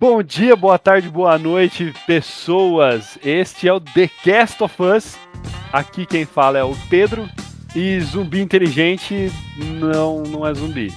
[0.00, 3.18] Bom dia, boa tarde, boa noite, pessoas.
[3.20, 5.18] Este é o The Cast of Us.
[5.72, 7.28] Aqui quem fala é o Pedro.
[7.74, 10.96] E zumbi inteligente não, não é zumbi.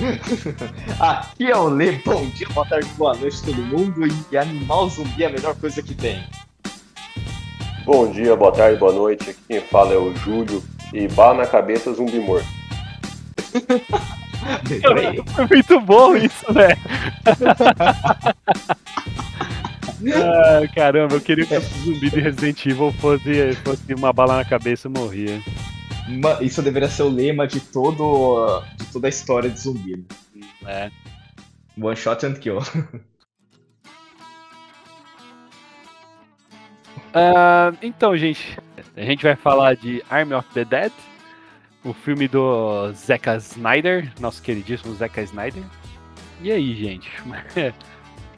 [0.98, 1.92] Aqui é o Lê.
[2.02, 4.00] Bom dia, boa tarde, boa noite, todo mundo.
[4.32, 6.24] E animal zumbi é a melhor coisa que tem.
[7.84, 9.28] Bom dia, boa tarde, boa noite.
[9.28, 10.64] Aqui quem fala é o Júlio.
[10.94, 12.48] E bala na cabeça, zumbi morto.
[15.34, 16.68] Foi muito bom isso, né?
[20.14, 24.44] ah, caramba, eu queria que o zumbi de Resident Evil fosse, fosse uma bala na
[24.44, 25.42] cabeça e morria.
[26.40, 30.06] Isso deveria ser o lema de, todo, de toda a história de zumbi.
[30.34, 30.46] Né?
[30.66, 30.90] É.
[31.80, 32.58] One shot and kill.
[37.16, 38.58] Uh, então, gente,
[38.96, 40.92] a gente vai falar de Army of the Dead,
[41.86, 45.62] o filme do Zeca Snyder, nosso queridíssimo Zeca Snyder.
[46.40, 47.10] E aí, gente?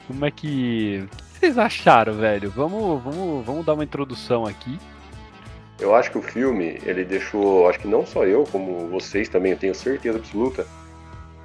[0.07, 1.09] Como é que.
[1.09, 2.51] O que vocês acharam, velho?
[2.51, 4.79] Vamos, vamos, vamos dar uma introdução aqui.
[5.81, 9.53] Eu acho que o filme, ele deixou, acho que não só eu, como vocês também,
[9.53, 10.67] eu tenho certeza absoluta,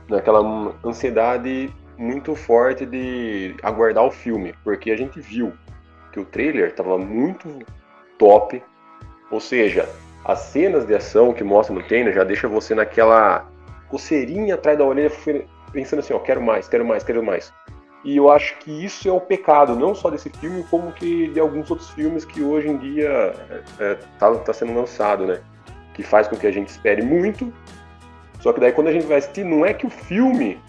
[0.09, 5.53] naquela ansiedade muito forte de aguardar o filme, porque a gente viu
[6.11, 7.59] que o trailer estava muito
[8.17, 8.61] top,
[9.29, 9.87] ou seja,
[10.25, 13.47] as cenas de ação que mostra no trailer já deixa você naquela
[13.89, 15.11] coceirinha atrás da orelha,
[15.71, 17.53] pensando assim, ó, quero mais, quero mais, quero mais.
[18.03, 21.39] E eu acho que isso é o pecado, não só desse filme, como que de
[21.39, 23.33] alguns outros filmes que hoje em dia
[23.79, 25.41] é, tá, tá sendo lançado, né?
[25.93, 27.53] Que faz com que a gente espere muito,
[28.39, 30.59] só que daí quando a gente vai assistir, não é que o filme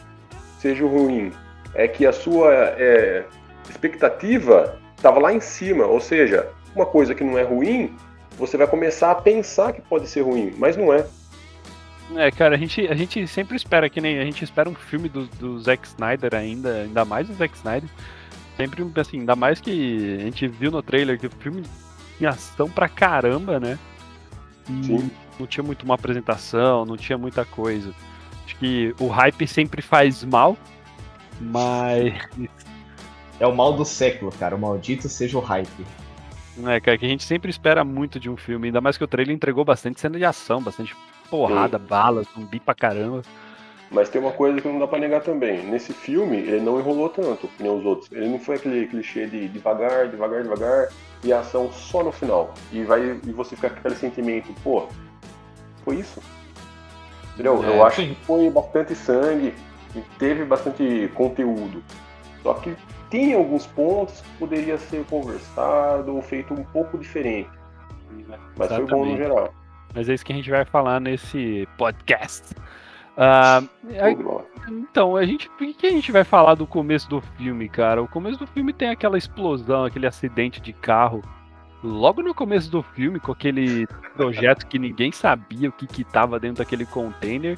[0.61, 1.33] seja ruim,
[1.75, 3.25] é que a sua é,
[3.69, 7.97] expectativa estava lá em cima, ou seja, uma coisa que não é ruim
[8.37, 11.07] você vai começar a pensar que pode ser ruim, mas não é.
[12.17, 15.09] É, cara, a gente, a gente sempre espera que nem a gente espera um filme
[15.09, 17.89] do, do Zack Snyder ainda, ainda mais do Zack Snyder.
[18.57, 21.63] Sempre assim, ainda mais que a gente viu no trailer que o filme
[22.19, 23.79] tinha ação pra caramba, né?
[24.69, 25.11] E Sim.
[25.39, 27.93] Não tinha muito uma apresentação, não tinha muita coisa.
[28.45, 30.57] Acho que o hype sempre faz mal,
[31.41, 32.15] mas.
[33.41, 34.55] É o mal do século, cara.
[34.55, 35.85] O maldito seja o hype.
[36.67, 39.09] É, cara, que a gente sempre espera muito de um filme, ainda mais que o
[39.09, 40.95] trailer entregou bastante cena de ação, bastante
[41.29, 41.85] porrada, Sim.
[41.85, 43.23] bala, zumbi pra caramba.
[43.91, 45.65] Mas tem uma coisa que não dá pra negar também.
[45.65, 48.11] Nesse filme, ele não enrolou tanto, nem os outros.
[48.13, 50.89] Ele não foi aquele clichê de devagar, devagar, devagar,
[51.23, 52.55] e a ação só no final.
[52.73, 54.89] E, vai, e você fica com aquele sentimento, pô,
[55.85, 56.21] foi isso?
[57.35, 57.63] Entendeu?
[57.65, 58.15] É, Eu acho sim.
[58.15, 59.55] que foi bastante sangue
[59.95, 61.83] e teve bastante conteúdo.
[62.43, 62.77] Só que
[63.15, 67.49] tem alguns pontos que poderia ser conversado ou feito um pouco diferente.
[68.57, 68.91] Mas Exatamente.
[68.91, 69.55] foi bom no geral.
[69.95, 72.53] Mas é isso que a gente vai falar nesse podcast.
[73.17, 78.03] Uh, então, a gente, por que a gente vai falar do começo do filme, cara?
[78.03, 81.23] O começo do filme tem aquela explosão, aquele acidente de carro.
[81.85, 83.87] Logo no começo do filme, com aquele
[84.17, 87.57] projeto que ninguém sabia o que, que tava dentro daquele container.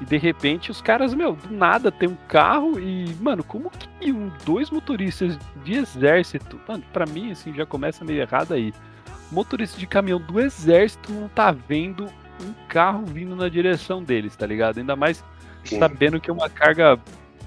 [0.00, 4.12] E de repente os caras, meu, do nada tem um carro e, mano, como que
[4.12, 8.72] um, dois motoristas de exército, mano, pra mim, assim, já começa meio errado aí.
[9.32, 12.04] Motorista de caminhão do exército não tá vendo
[12.40, 14.78] um carro vindo na direção deles, tá ligado?
[14.78, 15.24] Ainda mais
[15.64, 15.78] Sim.
[15.78, 16.98] sabendo que é uma carga,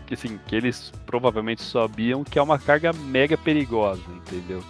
[0.06, 4.62] que assim, que eles provavelmente sabiam que é uma carga mega perigosa, entendeu?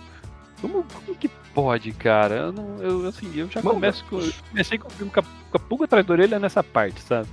[0.62, 2.36] Como, como que pode, cara?
[2.36, 5.60] Eu, não, eu assim, eu já começo com, eu comecei com com a, com a
[5.60, 7.28] pulga atrás da orelha nessa parte, sabe?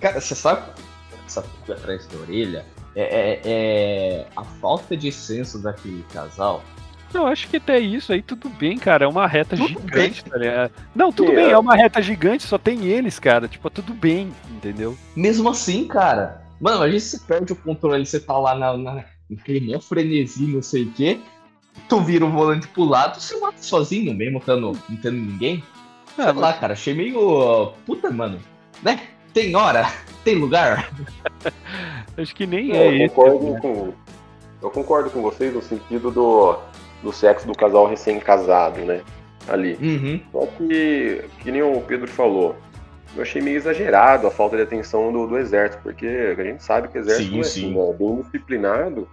[0.00, 0.70] Cara, você sabe
[1.26, 2.64] essa pulga atrás da orelha?
[2.94, 6.62] É, é, é, a falta de senso daquele casal.
[7.12, 9.04] Eu acho que até isso aí tudo bem, cara.
[9.04, 10.72] É uma reta tudo gigante, tá ligado?
[10.94, 11.50] Não, tudo bem, é.
[11.50, 13.48] é uma reta gigante, só tem eles, cara.
[13.48, 14.96] Tipo, tudo bem, entendeu?
[15.16, 16.42] Mesmo assim, cara.
[16.60, 20.46] Mano, a gente se perde o controle, você tá lá na, na, naquele mó frenesi,
[20.46, 21.20] não sei o quê.
[21.88, 25.62] Tu vira o volante pro lado, você mata sozinho mesmo, não tendo ninguém.
[26.16, 27.72] Sei é, lá, cara, achei meio.
[27.86, 28.40] Puta, mano.
[28.82, 29.00] Né?
[29.38, 29.92] Tem hora?
[30.24, 30.90] Tem lugar?
[32.18, 33.60] Acho que nem é eu concordo né?
[33.60, 33.92] com,
[34.60, 36.58] Eu concordo com vocês no sentido do,
[37.04, 39.00] do sexo do casal recém-casado, né?
[39.46, 39.78] Ali.
[39.80, 40.20] Uhum.
[40.32, 42.56] Só que, que nem o Pedro falou,
[43.14, 46.88] eu achei meio exagerado a falta de atenção do, do exército, porque a gente sabe
[46.88, 49.08] que o exército sim, é, assim, né, bem disciplinado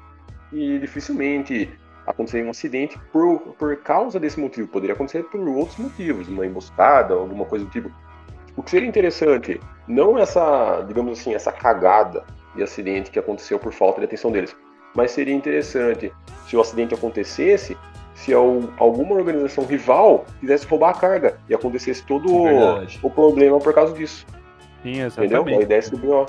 [0.51, 1.69] e dificilmente
[2.07, 4.67] aconteceria um acidente por, por causa desse motivo.
[4.69, 7.91] Poderia acontecer por outros motivos, uma emboscada, alguma coisa do tipo.
[8.57, 12.23] O que seria interessante, não essa, digamos assim, essa cagada
[12.55, 14.55] de acidente que aconteceu por falta de atenção deles,
[14.95, 16.11] mas seria interessante
[16.47, 17.77] se o acidente acontecesse,
[18.13, 22.47] se alguma organização rival quisesse roubar a carga e acontecesse todo o,
[23.03, 24.25] o, problema por causa disso.
[24.81, 25.35] Sim, exatamente.
[25.35, 25.59] Entendeu?
[25.59, 26.25] A ideia é BO.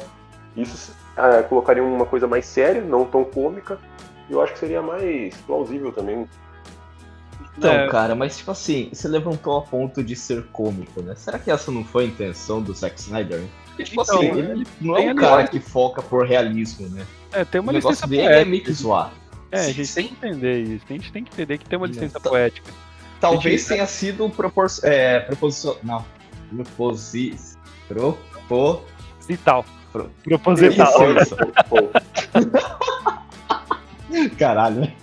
[0.56, 3.78] Isso é, colocariam uma coisa mais séria, não tão cômica.
[4.28, 6.26] E eu acho que seria mais plausível também.
[7.56, 7.88] Então, é.
[7.88, 11.14] cara, mas tipo assim, você levantou a ponto de ser cômico, né?
[11.14, 13.42] Será que essa não foi a intenção do Zack Snyder?
[13.66, 17.06] Porque, tipo então, assim, ele não é um cara que foca por realismo, né?
[17.32, 19.12] É, tem uma o negócio dele é meio que zoar.
[19.50, 20.84] É, a gente tem que entender isso.
[20.88, 22.70] A gente tem que entender que tem uma licença então, poética.
[23.20, 23.68] Talvez gente...
[23.68, 24.66] tenha sido propor...
[24.82, 25.76] é, proposição.
[25.82, 26.04] Não.
[26.50, 27.36] Proposi...
[27.88, 29.64] Proposital.
[29.92, 30.10] Pro...
[30.24, 31.16] Proposital.
[31.16, 31.36] Isso,
[34.14, 34.30] isso.
[34.38, 34.94] Caralho, né?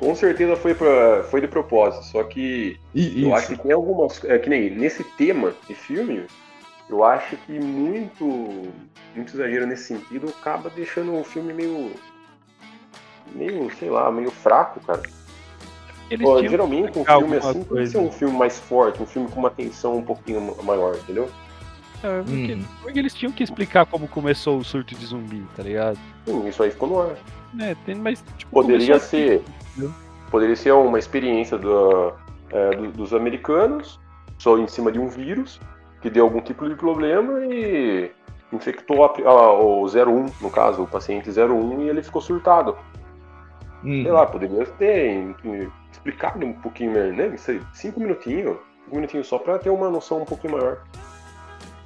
[0.00, 3.18] Com certeza foi, pra, foi de propósito, só que Isso.
[3.18, 4.24] eu acho que tem algumas.
[4.24, 6.24] É, que nem nesse tema de filme,
[6.88, 8.24] eu acho que muito,
[9.14, 11.92] muito exagero nesse sentido acaba deixando o filme meio.
[13.34, 15.02] meio, sei lá, meio fraco, cara.
[16.18, 19.38] Pô, geralmente um filme assim tem que ser um filme mais forte, um filme com
[19.38, 21.30] uma tensão um pouquinho maior, entendeu?
[22.02, 22.64] É, porque, hum.
[22.82, 25.98] porque, eles tinham que explicar como começou o surto de zumbi, tá ligado?
[26.24, 27.16] Sim, isso aí ficou no ar.
[27.60, 29.42] É, tem, mas, tipo, Poderia ser.
[29.46, 29.59] Assim,
[30.30, 32.12] poderia ser uma experiência do,
[32.50, 34.00] é, do, dos americanos,
[34.38, 35.60] só em cima de um vírus,
[36.00, 38.10] que deu algum tipo de problema e
[38.52, 42.76] infectou a, a, o 01, no caso, o paciente 01, e ele ficou surtado.
[43.82, 44.02] Uhum.
[44.02, 45.34] Sei lá, poderia ter
[45.90, 47.36] explicado um pouquinho, né?
[47.72, 50.82] Cinco minutinhos, cinco minutinhos só para ter uma noção um pouquinho maior.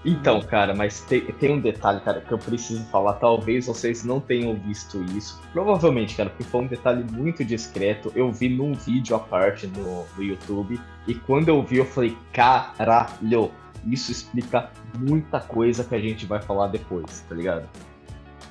[0.04, 3.14] Então, cara, mas tem, tem, um detalhe, cara, que eu preciso falar.
[3.14, 5.40] Talvez vocês não tenham visto isso.
[5.52, 8.12] Provavelmente, cara, porque foi um detalhe muito discreto.
[8.14, 10.78] Eu vi num vídeo à parte no, no YouTube.
[11.06, 13.50] E quando eu vi, eu falei, caralho,
[13.86, 17.66] isso explica muita coisa que a gente vai falar depois, tá ligado?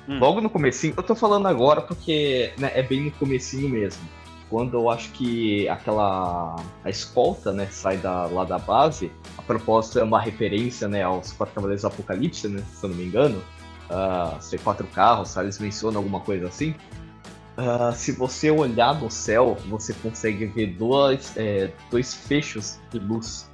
[0.08, 0.18] Hum.
[0.18, 4.02] Logo no comecinho, eu tô falando agora porque né, é bem no comecinho mesmo
[4.54, 6.54] quando eu acho que aquela
[6.84, 11.32] a escolta, né, sai da, lá da base, a propósito é uma referência, né, aos
[11.32, 13.42] Quatro Cavaleiros do Apocalipse, né, se eu não me engano,
[13.90, 16.72] uh, ser quatro carros, eles mencionam alguma coisa assim.
[17.58, 23.50] Uh, se você olhar no céu, você consegue ver dois, é, dois fechos de luz,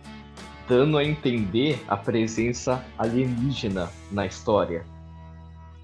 [0.68, 4.84] dando a entender a presença alienígena na história.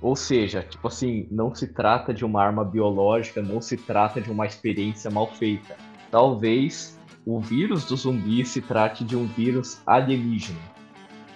[0.06, 4.30] Ou seja, tipo assim, não se trata de uma arma biológica, não se trata de
[4.30, 5.76] uma experiência mal feita.
[6.12, 10.60] Talvez o vírus do zumbi se trate de um vírus alienígena.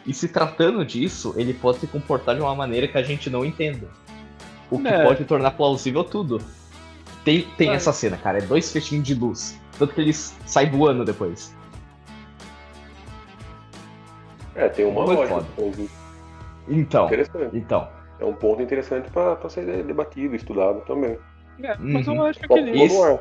[0.06, 3.44] E se tratando disso, ele pode se comportar de uma maneira que a gente não
[3.44, 3.88] entenda.
[4.70, 5.02] O que é.
[5.02, 6.38] pode tornar plausível tudo.
[7.25, 7.75] Tem, tem é.
[7.75, 9.61] essa cena, cara, é dois fechinhos de luz.
[9.81, 11.52] Tanto que eles saem voando depois.
[14.55, 15.44] É, tem uma lógica.
[16.69, 17.08] Então,
[17.52, 21.19] então, é um ponto interessante para ser debatido, estudado também.
[21.62, 22.17] É, mas uhum.
[22.17, 23.20] eu acho que isso,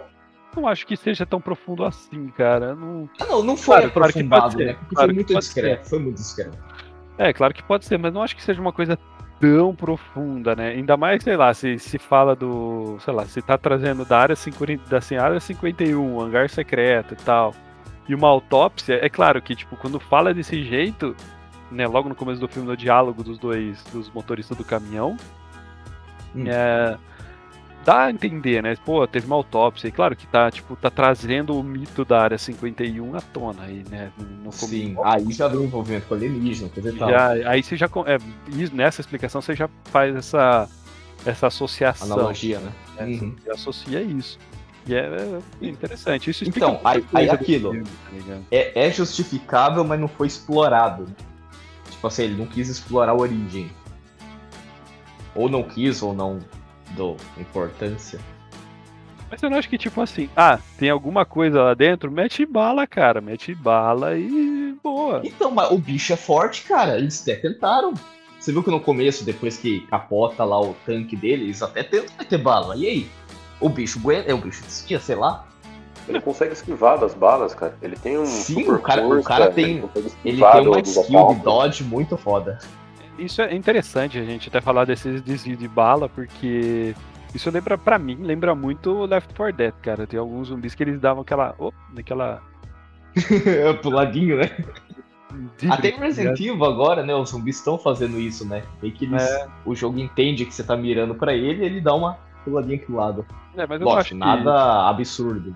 [0.56, 2.76] não acho que seja tão profundo assim, cara.
[2.76, 4.74] Não, ah, não, não foi claro, aprofundado, claro né?
[4.74, 5.90] Porque claro foi muito discreto, ser.
[5.90, 6.58] foi muito discreto.
[7.18, 8.98] É, claro que pode ser, mas não acho que seja uma coisa
[9.40, 10.70] tão profunda, né?
[10.70, 14.36] Ainda mais, sei lá, se se fala do, sei lá, se tá trazendo da área
[14.36, 17.54] 50, da assim, área 51, hangar secreto e tal,
[18.08, 21.16] e uma autópsia, é claro que tipo, quando fala desse jeito,
[21.72, 25.18] né, logo no começo do filme, no diálogo dos dois, dos motoristas do caminhão.
[26.36, 26.46] Hum.
[26.48, 26.98] É,
[27.84, 28.76] dá a entender, né?
[28.86, 32.38] Pô, teve uma autópsia, e claro que tá, tipo, tá trazendo o mito da área
[32.38, 34.12] 51 à tona aí, né?
[34.44, 37.10] No Sim, aí já vem o envolvimento com alienígena, coisa e tal.
[37.10, 37.90] Já, aí você já.
[38.06, 38.18] É,
[38.74, 40.70] nessa explicação você já faz essa,
[41.26, 42.14] essa associação.
[42.14, 42.72] Analogia, né?
[42.98, 43.36] É, uhum.
[43.44, 44.38] Você associa isso.
[44.88, 46.30] E é, é interessante.
[46.30, 47.72] Isso então, aí, aí aquilo.
[47.72, 47.88] Filme,
[48.28, 51.08] tá é, é justificável, mas não foi explorado.
[52.00, 53.70] Tipo assim, ele não quis explorar a origem.
[55.36, 56.40] Ou não quis, ou não
[56.92, 58.18] deu importância.
[59.30, 62.88] Mas eu não acho que, tipo assim, ah, tem alguma coisa lá dentro, mete bala,
[62.88, 65.20] cara, mete bala e boa.
[65.26, 67.94] Então, mas o bicho é forte, cara, eles até tentaram.
[68.40, 72.16] Você viu que no começo, depois que capota lá o tanque dele, eles até tentam
[72.18, 72.78] meter bala.
[72.78, 73.10] E aí?
[73.60, 75.46] O bicho aguenta, é o bicho desvia, sei lá.
[76.10, 77.78] Ele consegue esquivar das balas, cara.
[77.82, 78.26] Ele tem um.
[78.26, 79.84] Sim, o cara, força, o cara tem.
[79.96, 82.58] Ele, ele tem uma skill de dodge muito foda.
[83.18, 86.96] Isso é interessante a gente até falar desses desvios de bala, porque
[87.34, 90.08] isso lembra, pra mim, lembra muito Left 4 Dead, cara.
[90.08, 91.54] Tem alguns zumbis que eles davam aquela.
[91.60, 92.42] Oh, naquela.
[93.84, 94.50] Puladinho, né?
[95.70, 97.14] Até em Resident Evil agora, né?
[97.14, 98.64] Os zumbis estão fazendo isso, né?
[98.82, 99.48] Meio que eles, é.
[99.64, 102.88] o jogo entende que você tá mirando pra ele e ele dá uma puladinha aqui
[102.88, 103.26] do lado.
[103.56, 104.90] É, mas eu Lógico, acho nada que...
[104.90, 105.56] absurdo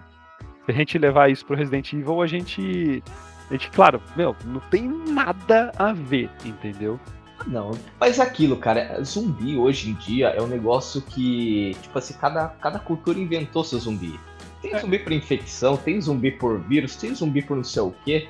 [0.66, 3.04] se a gente levar isso pro Resident Evil, a gente.
[3.50, 7.00] A gente, claro, meu, não tem nada a ver, entendeu?
[7.46, 12.48] Não, mas aquilo, cara, zumbi hoje em dia é um negócio que, tipo assim, cada,
[12.62, 14.18] cada cultura inventou seu zumbi.
[14.62, 14.80] Tem é.
[14.80, 18.30] zumbi por infecção, tem zumbi por vírus, tem zumbi por não sei o quê.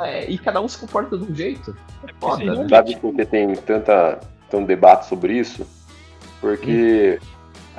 [0.00, 1.76] É, e cada um se comporta de um jeito.
[2.06, 2.68] É foda, né?
[2.68, 4.20] Sabe por que tem tanta,
[4.50, 5.64] tanto debate sobre isso?
[6.40, 7.20] Porque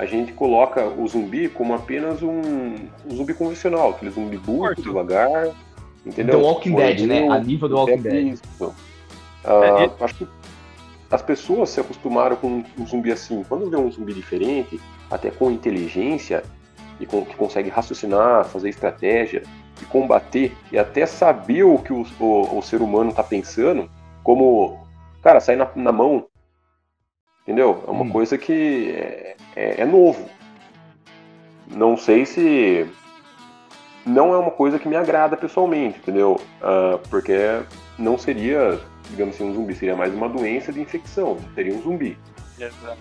[0.00, 2.40] a gente coloca o zumbi como apenas um,
[3.04, 5.50] um zumbi convencional, aquele zumbi burro, devagar,
[6.06, 6.40] entendeu?
[6.40, 7.28] The Walking Dead, né?
[7.28, 8.28] A nível do Walking Dead.
[8.28, 8.74] Isso.
[9.44, 10.28] Ah, é, acho que
[11.10, 13.44] as pessoas se acostumaram com um zumbi assim.
[13.46, 14.80] Quando vê um zumbi diferente,
[15.10, 16.44] até com inteligência,
[16.98, 19.42] e com, que consegue raciocinar, fazer estratégia,
[19.82, 23.90] e combater, e até saber o que o, o, o ser humano está pensando,
[24.24, 24.78] como,
[25.22, 26.26] cara, sair na, na mão,
[27.42, 27.84] entendeu?
[27.86, 28.10] É uma hum.
[28.10, 30.28] coisa que é, é, é novo.
[31.68, 32.86] Não sei se
[34.04, 36.40] não é uma coisa que me agrada pessoalmente, entendeu?
[36.60, 37.60] Uh, porque
[37.98, 38.80] não seria
[39.10, 39.74] digamos assim, um zumbi.
[39.74, 42.16] Seria mais uma doença de infecção, seria um zumbi.
[42.58, 42.98] Exato.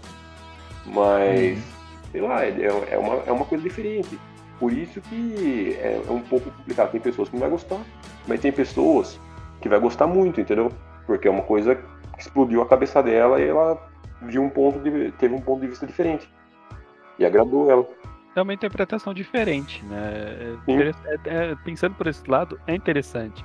[0.85, 1.61] Mas, hum.
[2.11, 4.19] sei lá, é, é, uma, é uma coisa diferente.
[4.59, 6.91] Por isso que é, é um pouco complicado.
[6.91, 7.79] Tem pessoas que não vai gostar,
[8.27, 9.19] mas tem pessoas
[9.61, 10.71] que vai gostar muito, entendeu?
[11.05, 11.83] Porque é uma coisa que
[12.19, 13.81] explodiu a cabeça dela e ela
[14.21, 16.29] viu um ponto de, teve um ponto de vista diferente.
[17.19, 17.87] E agradou ela.
[18.35, 20.57] É uma interpretação diferente, né?
[20.67, 23.43] É, é, pensando por esse lado, é interessante.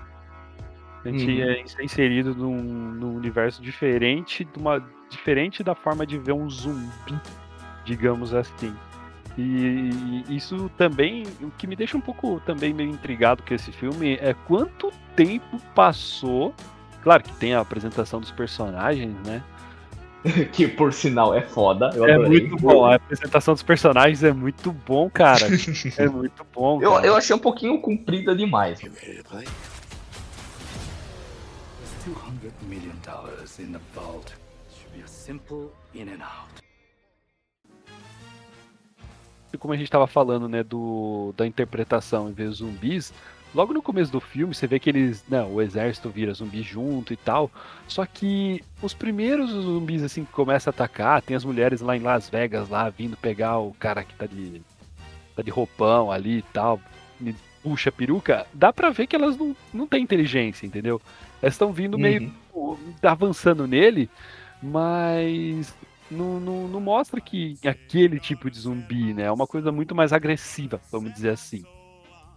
[1.05, 1.51] A gente uhum.
[1.81, 7.21] é inserido num, num, universo diferente, uma, diferente da forma de ver um zumbi,
[7.85, 8.75] digamos assim.
[9.37, 9.91] E,
[10.29, 14.15] e isso também, o que me deixa um pouco também meio intrigado com esse filme
[14.21, 16.55] é quanto tempo passou.
[17.03, 19.43] Claro que tem a apresentação dos personagens, né?
[20.53, 21.91] que por sinal é foda.
[22.09, 22.85] é muito bom.
[22.85, 25.47] A apresentação dos personagens é muito bom, cara.
[25.99, 26.83] é muito bom.
[26.83, 28.81] Eu, eu achei um pouquinho comprida demais.
[28.81, 29.45] 200
[32.69, 34.35] million dollars in the vault.
[34.71, 36.63] Should be a simple in and out.
[39.53, 43.13] E como a gente estava falando, né, do, da interpretação em vez de zumbis,
[43.55, 47.13] logo no começo do filme você vê que eles, né, o exército vira zumbi junto
[47.13, 47.51] e tal.
[47.87, 52.01] Só que os primeiros zumbis assim que começam a atacar, tem as mulheres lá em
[52.01, 54.61] Las Vegas lá vindo pegar o cara que tá de
[55.37, 56.81] tá de roupão ali e tal,
[57.63, 61.01] puxa a peruca, dá pra ver que elas não, não têm inteligência, entendeu?
[61.43, 62.01] Elas estão vindo uhum.
[62.01, 62.33] meio
[63.03, 64.09] avançando nele,
[64.63, 65.75] mas
[66.11, 69.25] não, não, não, mostra que aquele tipo de zumbi, né?
[69.25, 71.65] É uma coisa muito mais agressiva, vamos dizer assim.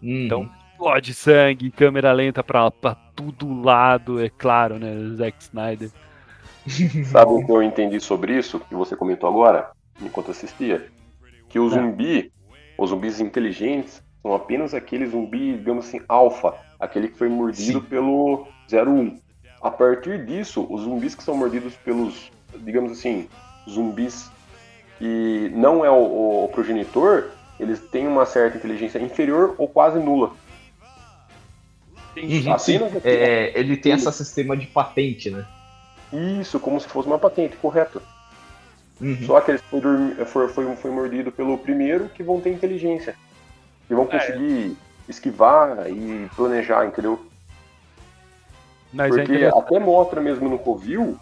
[0.01, 0.25] Uhum.
[0.25, 4.93] Então, explode sangue, câmera lenta pra, pra tudo lado, é claro, né?
[5.15, 5.89] Zack Snyder.
[7.12, 10.88] Sabe o que eu entendi sobre isso, que você comentou agora, enquanto assistia?
[11.50, 11.69] Que o é.
[11.72, 12.31] zumbi,
[12.77, 17.86] os zumbis inteligentes, são apenas aquele zumbi, digamos assim, alfa, aquele que foi mordido Sim.
[17.86, 19.19] pelo 01.
[19.62, 23.27] A partir disso, os zumbis que são mordidos pelos, digamos assim,
[23.67, 24.29] zumbis
[25.00, 30.34] que não é o, o progenitor, eles têm uma certa inteligência inferior ou quase nula.
[32.24, 32.79] Uhum, sim.
[33.03, 35.45] É, ele tem esse sistema de patente, né?
[36.39, 38.01] Isso, como se fosse uma patente, correto.
[39.00, 39.17] Uhum.
[39.25, 39.81] Só que foi,
[40.25, 43.15] foi, foi, foi mordido pelo primeiro que vão ter inteligência.
[43.88, 44.07] Que vão é.
[44.07, 45.12] conseguir é.
[45.12, 47.25] esquivar e planejar, entendeu?
[48.91, 51.19] Mas é Porque é até mostra mesmo no Covil,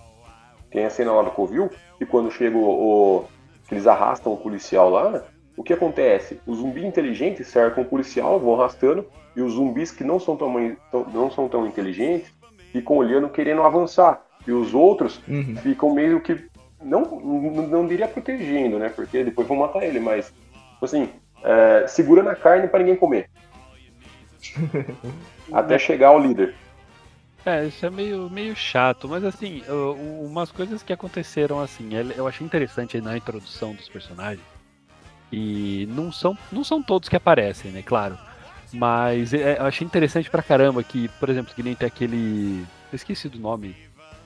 [0.70, 3.26] tem a cena lá do Covil, que quando chega o, o,
[3.68, 5.24] que eles arrastam o policial lá,
[5.58, 6.40] o que acontece?
[6.46, 10.54] Os zumbis inteligentes cercam o policial, vão arrastando, e os zumbis que não são tão,
[11.14, 12.34] não são tão inteligentes
[12.76, 14.22] ficam olhando, querendo avançar.
[14.46, 15.56] E os outros uhum.
[15.58, 16.46] ficam meio que,
[16.84, 18.90] não, não, não, diria protegendo, né?
[18.90, 20.34] Porque depois vão matar ele, mas,
[20.82, 21.10] assim,
[21.44, 23.30] é, segurando a carne para ninguém comer.
[25.52, 26.54] Até chegar ao líder.
[27.46, 29.62] É, isso é meio, meio chato, mas assim,
[30.20, 34.55] umas coisas que aconteceram assim, eu achei interessante na introdução dos personagens.
[35.32, 37.82] E não são, não são todos que aparecem, né?
[37.82, 38.18] Claro.
[38.72, 42.66] Mas é, eu achei interessante pra caramba que, por exemplo, que nem tem aquele.
[42.92, 43.76] Eu esqueci do nome.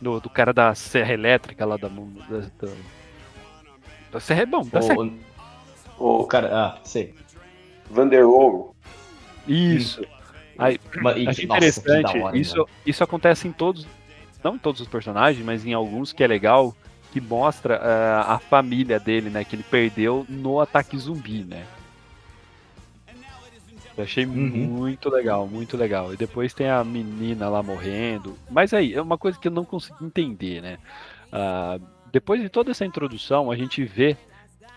[0.01, 1.87] Do, do cara da Serra Elétrica lá da.
[1.87, 2.73] Da, da,
[4.11, 4.45] da Serra.
[4.45, 5.09] Bom, da o, Serra.
[5.97, 6.49] O, cara.
[6.51, 7.13] Ah, sei.
[7.89, 8.75] Vanderwall.
[9.47, 10.01] Isso.
[10.01, 10.19] Hum.
[10.59, 10.77] Aí,
[11.25, 13.87] achei interessante, hora, isso, isso acontece em todos,
[14.43, 16.75] não em todos os personagens, mas em alguns que é legal,
[17.11, 21.65] que mostra uh, a família dele, né, que ele perdeu no ataque zumbi, né.
[23.97, 24.33] Eu achei uhum.
[24.33, 26.13] muito legal, muito legal.
[26.13, 28.37] E depois tem a menina lá morrendo.
[28.49, 30.77] Mas aí, é uma coisa que eu não consegui entender, né?
[31.33, 34.15] Uh, depois de toda essa introdução, a gente vê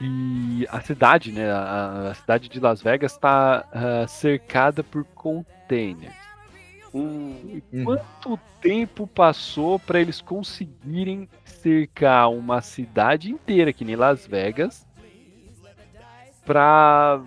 [0.00, 6.21] e a cidade, né, a, a cidade de Las Vegas está uh, cercada por containers.
[6.94, 14.86] Hum, quanto tempo passou para eles conseguirem cercar uma cidade inteira, que nem Las Vegas,
[16.44, 17.20] para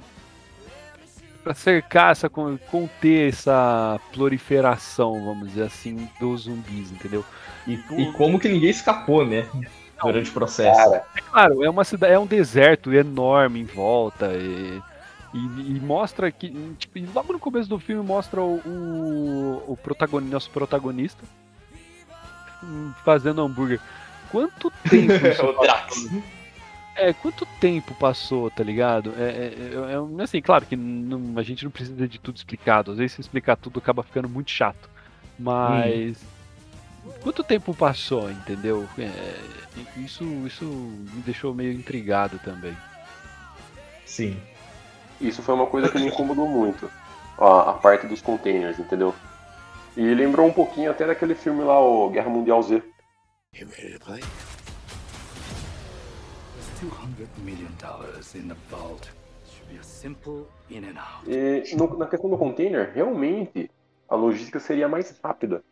[1.44, 7.24] para cercar essa conter essa proliferação, vamos dizer assim, dos zumbis, entendeu?
[7.68, 9.48] E, e como que ninguém escapou, né?
[10.04, 10.78] durante o processo.
[10.78, 14.82] Cara, é claro, é uma cidade, é um deserto enorme em volta e,
[15.36, 20.34] e, e mostra que, tipo, logo no começo do filme mostra o, o, o protagonista,
[20.34, 21.22] nosso protagonista
[23.04, 23.82] fazendo hambúrguer.
[24.32, 26.08] Quanto tempo isso o Drax.
[26.96, 29.14] É, quanto tempo passou, tá ligado?
[29.18, 29.54] É, é,
[29.92, 32.92] é, é assim, claro que não, a gente não precisa de tudo explicado.
[32.92, 34.90] Às vezes se explicar tudo acaba ficando muito chato.
[35.38, 36.24] Mas.
[36.24, 37.12] Hum.
[37.22, 38.88] Quanto tempo passou, entendeu?
[38.98, 39.40] É,
[39.98, 42.76] isso, isso me deixou meio intrigado também.
[44.06, 44.40] Sim.
[45.20, 46.90] Isso foi uma coisa que me incomodou muito.
[47.38, 49.14] A, a parte dos containers, entendeu?
[49.96, 52.84] E lembrou um pouquinho até daquele filme lá, o Guerra Mundial Z.
[53.54, 54.22] You ready to play?
[61.26, 63.72] E no, na questão do container, realmente
[64.10, 65.64] a logística seria mais rápida,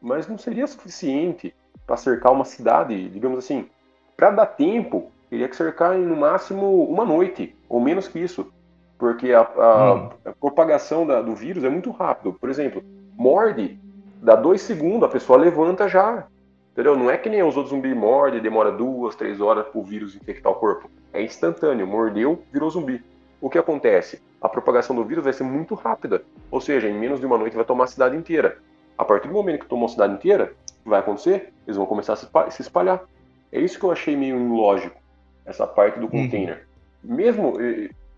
[0.00, 1.54] mas não seria suficiente
[1.86, 3.68] para cercar uma cidade, digamos assim.
[4.16, 8.52] Para dar tempo, teria que cercar em no máximo uma noite, ou menos que isso,
[9.00, 10.10] porque a, a, hum.
[10.26, 12.34] a propagação da, do vírus é muito rápido.
[12.34, 12.84] Por exemplo,
[13.16, 13.80] morde,
[14.22, 16.26] dá dois segundos, a pessoa levanta já,
[16.72, 16.96] Entendeu?
[16.96, 20.14] Não é que nem os outros zumbis mordem, demora duas, três horas para o vírus
[20.14, 20.88] infectar o corpo.
[21.12, 23.02] É instantâneo, mordeu, virou zumbi.
[23.40, 24.22] O que acontece?
[24.40, 26.22] A propagação do vírus vai ser muito rápida.
[26.50, 28.58] Ou seja, em menos de uma noite vai tomar a cidade inteira.
[28.96, 31.52] A partir do momento que tomou a cidade inteira, o que vai acontecer?
[31.66, 33.02] Eles vão começar a se espalhar.
[33.50, 34.96] É isso que eu achei meio ilógico,
[35.44, 36.10] essa parte do uhum.
[36.10, 36.66] container.
[37.02, 37.14] Uhum.
[37.16, 37.60] Mesmo,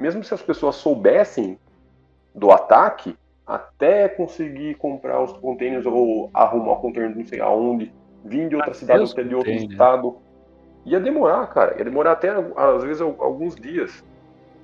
[0.03, 1.57] mesmo se as pessoas soubessem
[2.35, 3.17] do ataque,
[3.47, 7.93] até conseguir comprar os containers ou arrumar o container não sei aonde,
[8.25, 10.17] vir de outra cidade, até de outro estado.
[10.85, 11.79] Ia demorar, cara.
[11.79, 14.05] Ia demorar até, às vezes, alguns dias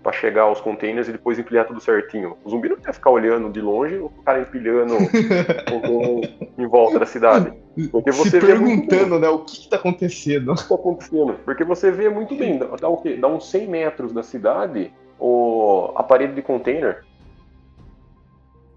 [0.02, 2.36] para chegar aos containers e depois empilhar tudo certinho.
[2.44, 4.94] O zumbi não ia ficar olhando de longe o cara empilhando
[6.56, 7.52] em volta da cidade.
[7.90, 10.52] Porque você Se perguntando, né, o que está acontecendo.
[10.52, 11.34] O que está acontecendo?
[11.44, 13.16] Porque você vê muito bem, dá o quê?
[13.16, 17.04] Dá uns 100 metros da cidade o, a parede de container.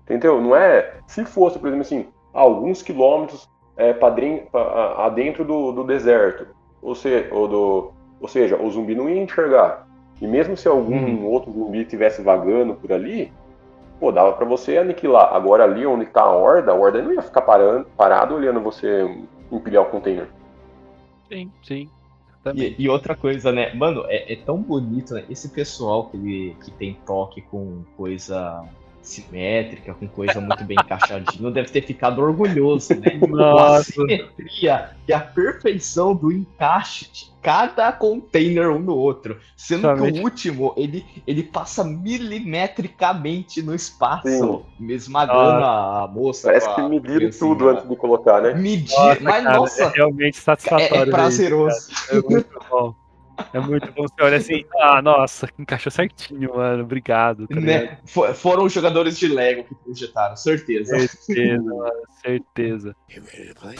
[0.03, 0.41] Entendeu?
[0.41, 0.93] Não é.
[1.07, 4.43] Se fosse, por exemplo, assim, alguns quilômetros é, padrinho,
[4.97, 6.47] adentro do, do deserto.
[6.81, 9.87] Ou, se, ou, do, ou seja, o zumbi não ia enxergar.
[10.19, 11.25] E mesmo se algum uhum.
[11.25, 13.31] outro zumbi estivesse vagando por ali,
[13.99, 15.33] pô, dava para você aniquilar.
[15.33, 19.03] Agora ali onde tá a horda, a horda não ia ficar parando, parado olhando você
[19.51, 20.27] empilhar o container.
[21.27, 21.89] Sim, sim.
[22.55, 23.73] E, e, outra coisa, né?
[23.73, 25.23] Mano, é, é, tão bonito, né?
[25.29, 28.67] Esse pessoal que, que tem toque com coisa
[29.01, 33.17] simétrica, com coisa muito bem encaixadinha, deve ter ficado orgulhoso, né?
[33.27, 33.79] Nossa.
[33.79, 39.39] A simetria e a perfeição do encaixe de cada container um no outro.
[39.57, 40.13] Sendo Somente.
[40.13, 44.91] que o último, ele, ele passa milimetricamente no espaço, Sim.
[44.91, 46.47] esmagando a moça.
[46.47, 48.53] Parece que mediram tudo antes de colocar, né?
[48.53, 49.83] Medir, mas cara, nossa.
[49.83, 50.95] É realmente satisfatório.
[50.95, 51.91] É, é prazeroso.
[51.91, 52.95] Isso, é muito bom.
[53.53, 54.03] É muito bom.
[54.03, 56.83] Você olha assim, ah, nossa, encaixou certinho, mano.
[56.83, 57.47] Obrigado.
[57.47, 57.97] Tá né?
[58.35, 60.97] Foram os jogadores de Lego que projetaram, certeza.
[61.07, 61.91] Certeza, mano,
[62.21, 62.95] certeza.
[63.09, 63.75] You ready to play?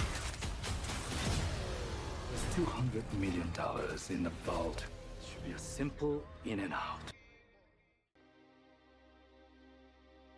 [2.55, 4.85] There's 200 million dollars in the vault.
[5.21, 7.11] Should be a simple in and out.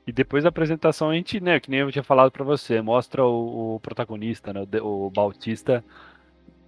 [0.05, 3.23] E depois da apresentação a gente, né, que nem eu tinha falado para você, mostra
[3.23, 5.83] o, o protagonista, né, o, o Bautista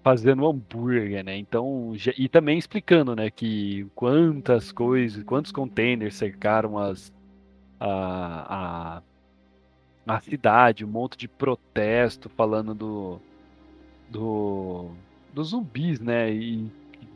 [0.06, 1.36] fazendo hambúrguer, né?
[1.36, 7.12] Então, e também explicando, né, que quantas coisas, quantos containers cercaram as
[7.80, 9.02] a,
[10.08, 13.20] a, a cidade, um monte de protesto falando do
[14.08, 14.91] do
[15.34, 16.32] dos zumbis, né?
[16.32, 16.70] E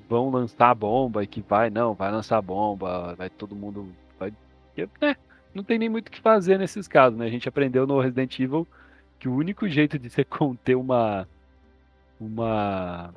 [0.09, 3.87] vão lançar bomba e que vai, não, vai lançar bomba, vai todo mundo
[4.19, 4.33] vai,
[4.99, 5.15] né?
[5.53, 7.27] Não tem nem muito o que fazer nesses casos, né?
[7.27, 8.67] A gente aprendeu no Resident Evil
[9.19, 11.27] que o único jeito de você conter uma
[12.19, 13.13] uma,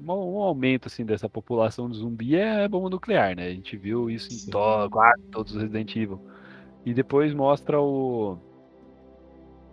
[0.00, 3.46] um aumento assim dessa população de zumbi é bomba nuclear, né?
[3.46, 6.20] A gente viu isso em to, quase todos os Resident Evil.
[6.84, 8.38] E depois mostra o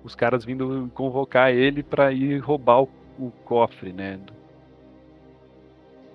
[0.04, 4.20] os caras vindo convocar ele para ir roubar o, o, cofre, né?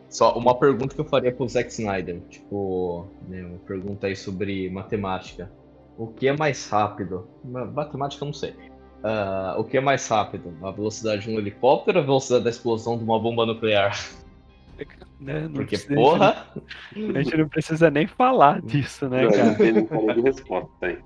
[0.09, 4.69] Só uma pergunta que eu faria pro Zack Snyder, tipo, né, uma pergunta aí sobre
[4.71, 5.51] matemática.
[5.99, 7.29] O que é mais rápido?
[7.45, 8.55] Matemática eu não sei.
[9.03, 10.53] Uh, o que é mais rápido?
[10.63, 13.99] A velocidade de um helicóptero ou a velocidade da explosão de uma bomba nuclear?
[15.19, 16.47] Né, Porque, precisa, porra.
[16.95, 19.45] A gente não precisa nem falar disso, né, cara?
[19.45, 19.73] Não tem
[20.15, 20.99] de resposta.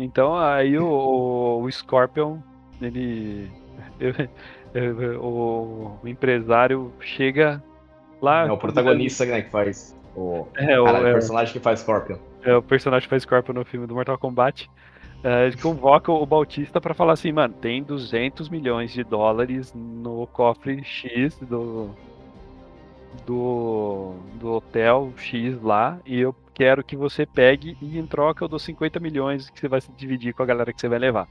[0.00, 2.38] Então, aí o, o Scorpion,
[2.80, 3.50] ele.
[5.20, 7.60] o, o, empresário chega
[8.22, 8.46] lá.
[8.46, 9.96] É o protagonista né, que faz.
[10.14, 12.16] O, é, o, cara, é, o personagem que faz Scorpion.
[12.44, 14.70] É o personagem que faz Scorpion no filme do Mortal Kombat.
[15.18, 20.84] Uh, convoca o Bautista para falar assim, mano, tem 200 milhões de dólares no cofre
[20.84, 21.90] X do,
[23.26, 28.48] do, do hotel X lá e eu quero que você pegue e em troca eu
[28.48, 31.28] dou 50 milhões que você vai se dividir com a galera que você vai levar.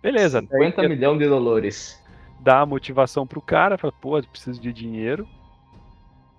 [0.00, 0.40] Beleza.
[0.40, 2.00] 50 milhões de dólares.
[2.38, 5.28] Dá a motivação pro cara, fala, pô, eu preciso de dinheiro.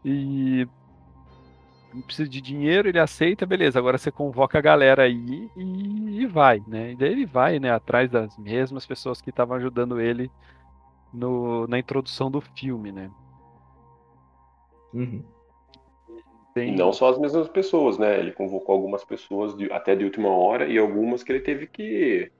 [0.03, 0.65] E
[2.05, 3.79] precisa de dinheiro, ele aceita, beleza.
[3.79, 6.91] Agora você convoca a galera aí e, e vai, né?
[6.91, 10.29] E daí ele vai, né, atrás das mesmas pessoas que estavam ajudando ele
[11.13, 13.09] no, na introdução do filme, né?
[14.93, 15.23] Uhum.
[16.53, 16.73] Tem...
[16.73, 18.19] E não só as mesmas pessoas, né?
[18.19, 22.31] Ele convocou algumas pessoas de, até de última hora e algumas que ele teve que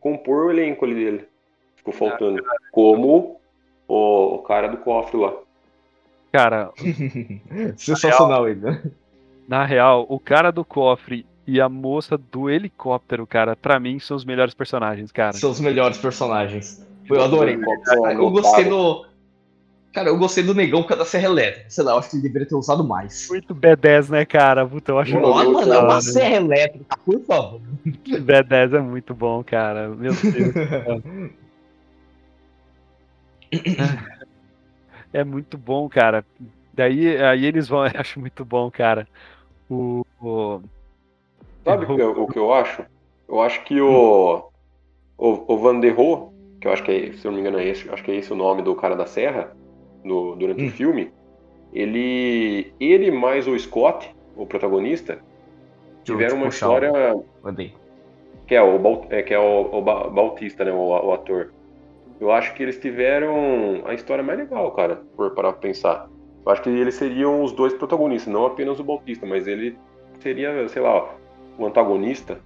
[0.00, 1.28] compor o elenco ali dele.
[1.76, 2.42] Ficou faltando.
[2.46, 3.40] Ah, como
[3.86, 5.43] o, o cara do cofre lá.
[6.34, 6.72] Cara.
[7.78, 8.72] Sensacional ainda.
[8.72, 8.82] Né?
[9.46, 14.16] Na real, o cara do cofre e a moça do helicóptero, cara, para mim são
[14.16, 15.34] os melhores personagens, cara.
[15.34, 16.84] São os melhores personagens.
[17.08, 17.56] Eu adorei.
[18.14, 19.06] Eu gostei do.
[19.92, 21.70] Cara, eu gostei do negão por causa da Serra Elétrica.
[21.70, 23.28] Sei lá, eu acho que ele deveria ter usado mais.
[23.30, 24.66] Muito B10, né, cara?
[24.66, 27.60] Puta, eu acho Mano, mano é uma Serra Elétrica, por favor.
[27.86, 29.88] B10 é muito bom, cara.
[29.90, 30.52] Meu Deus.
[35.14, 36.24] é muito bom, cara.
[36.72, 39.08] Daí aí eles vão, eu acho muito bom, cara.
[39.70, 40.60] O, o...
[41.64, 42.84] Sabe o, o que eu acho?
[43.26, 44.50] Eu acho que o
[45.16, 46.28] o, o Van der Rohe,
[46.60, 48.16] que eu acho que é, se eu não me engano é esse, acho que é
[48.16, 49.56] esse o nome do cara da serra
[50.02, 50.68] no, durante hum.
[50.68, 51.12] o filme,
[51.72, 55.18] ele ele mais o Scott, o protagonista,
[56.02, 56.92] tiveram uma história
[58.46, 61.52] que é o é, que é o, o Bautista, né, o, o ator
[62.20, 66.08] eu acho que eles tiveram a história mais legal, cara, por parar pra pensar.
[66.44, 69.78] Eu acho que eles seriam os dois protagonistas, não apenas o Bautista, mas ele
[70.20, 71.08] seria, sei lá,
[71.58, 72.38] o antagonista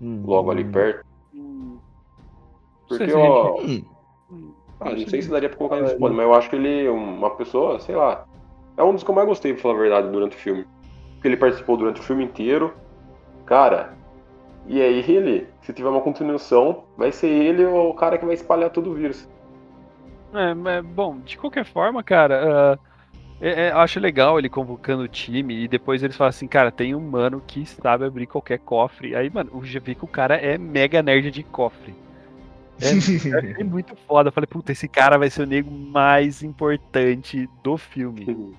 [0.00, 1.04] hum, logo ali perto.
[2.88, 3.60] Porque, ó.
[3.60, 4.52] Hum.
[4.80, 6.90] Ah, não sei se daria pra colocar nesse ponto, mas eu acho que ele é
[6.90, 8.24] uma pessoa, sei lá.
[8.76, 10.64] É um dos que eu mais gostei, pra falar a verdade, durante o filme.
[11.14, 12.72] Porque ele participou durante o filme inteiro.
[13.44, 13.97] Cara,
[14.68, 18.68] e aí ele, se tiver uma continuação, vai ser ele o cara que vai espalhar
[18.68, 19.26] todo o vírus.
[20.34, 22.88] É, é bom, de qualquer forma, cara, uh,
[23.40, 26.94] é, é, acho legal ele convocando o time e depois eles falam assim, cara, tem
[26.94, 29.16] um mano que sabe abrir qualquer cofre.
[29.16, 31.94] Aí, mano, eu já vi que o cara é mega nerd de cofre.
[32.78, 32.90] É,
[33.60, 34.28] é muito foda.
[34.28, 38.54] Eu falei, puta, esse cara vai ser o nego mais importante do filme.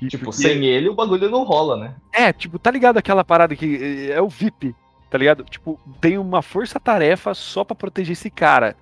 [0.00, 0.42] E, tipo, porque...
[0.42, 1.94] sem ele o bagulho não rola, né?
[2.10, 4.74] É, tipo, tá ligado aquela parada que é o VIP
[5.10, 5.44] tá ligado?
[5.44, 8.76] Tipo, tem uma força-tarefa só para proteger esse cara.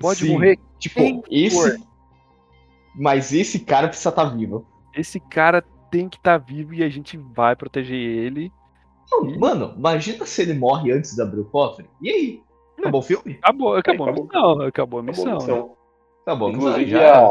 [0.00, 0.58] Pode Sim, morrer.
[0.78, 1.56] Tipo, esse.
[1.56, 1.86] For.
[2.94, 4.66] Mas esse cara precisa estar tá vivo.
[4.94, 8.52] Esse cara tem que estar tá vivo e a gente vai proteger ele.
[9.10, 9.38] Não, e...
[9.38, 11.86] Mano, imagina se ele morre antes de abrir o cofre.
[12.00, 12.42] E aí?
[12.78, 13.38] Acabou o filme?
[13.42, 14.18] Acabou, acabou, acabou.
[14.18, 14.60] a missão.
[14.62, 15.24] Acabou a missão.
[15.24, 15.76] Acabou a missão.
[16.22, 17.30] Acabou Inclusive, a,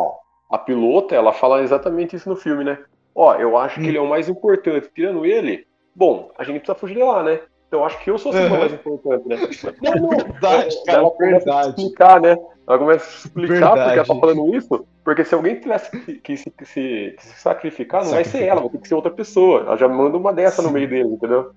[0.52, 2.78] a pilota, ela fala exatamente isso no filme, né?
[3.14, 3.84] Ó, eu acho hum.
[3.84, 4.90] que ele é o mais importante.
[4.94, 7.42] Tirando ele, bom, a gente precisa fugir de lá, né?
[7.76, 8.50] Então acho que eu sou a uhum.
[8.50, 9.36] mais importante, né?
[9.82, 11.68] Não, não, verdade, cara, ela começa verdade.
[11.68, 12.38] a explicar, né?
[12.66, 13.76] Ela começa a explicar verdade.
[13.76, 14.88] porque ela tá falando isso.
[15.04, 18.32] Porque se alguém tivesse que, que, se, que se, que se sacrificar, não sacrificar.
[18.32, 19.60] vai ser ela, vai ter que ser outra pessoa.
[19.62, 20.68] Ela já manda uma dessa Sim.
[20.70, 21.52] no meio dele, entendeu?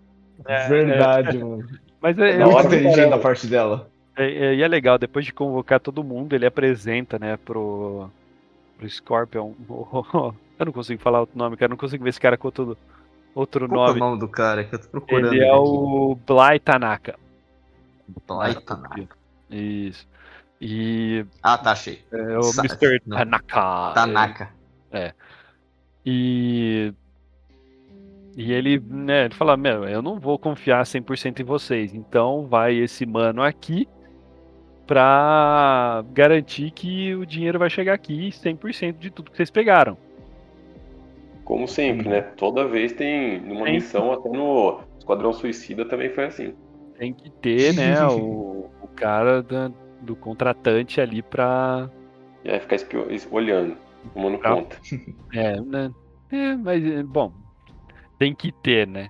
[0.45, 1.45] É, verdade, é.
[1.45, 1.69] mano.
[2.01, 3.89] Mas é, é muito inteligente da parte dela.
[4.17, 8.11] É, e é, legal, depois de convocar todo mundo, ele apresenta, né, pro,
[8.77, 9.53] pro Scorpion.
[10.59, 11.67] eu não consigo falar outro nome, cara.
[11.67, 12.77] Eu não consigo ver esse cara com tudo
[13.39, 14.01] outro Qual nome.
[14.01, 15.33] é o nome do cara que eu tô procurando?
[15.33, 17.19] Ele é o Bly Tanaka.
[18.27, 19.09] Bly Tanaka.
[19.51, 20.07] Isso.
[20.61, 21.25] E.
[21.43, 22.05] Ah, tá, achei.
[22.11, 23.01] É o Sa Mr.
[23.07, 23.17] Não.
[23.17, 23.93] Tanaka.
[23.95, 24.51] Tanaka.
[24.91, 24.99] É.
[24.99, 25.15] é.
[26.05, 26.93] E.
[28.37, 32.73] E ele, né, ele fala, meu, eu não vou confiar 100% em vocês, então vai
[32.77, 33.89] esse mano aqui
[34.87, 39.99] pra garantir que o dinheiro vai chegar aqui 100% de tudo que vocês pegaram.
[41.49, 42.21] Como sempre, né?
[42.21, 46.55] Toda vez tem numa tem missão, até no Esquadrão Suicida também foi assim.
[46.99, 51.89] Tem que ter, né, o, o cara da, do contratante ali pra.
[52.45, 53.07] É, ficar espio...
[53.31, 53.79] olhando,
[54.13, 54.57] tomando pra...
[54.57, 54.77] conta.
[55.33, 55.91] É, né?
[56.31, 57.33] É, mas, bom,
[58.19, 59.09] tem que ter, né?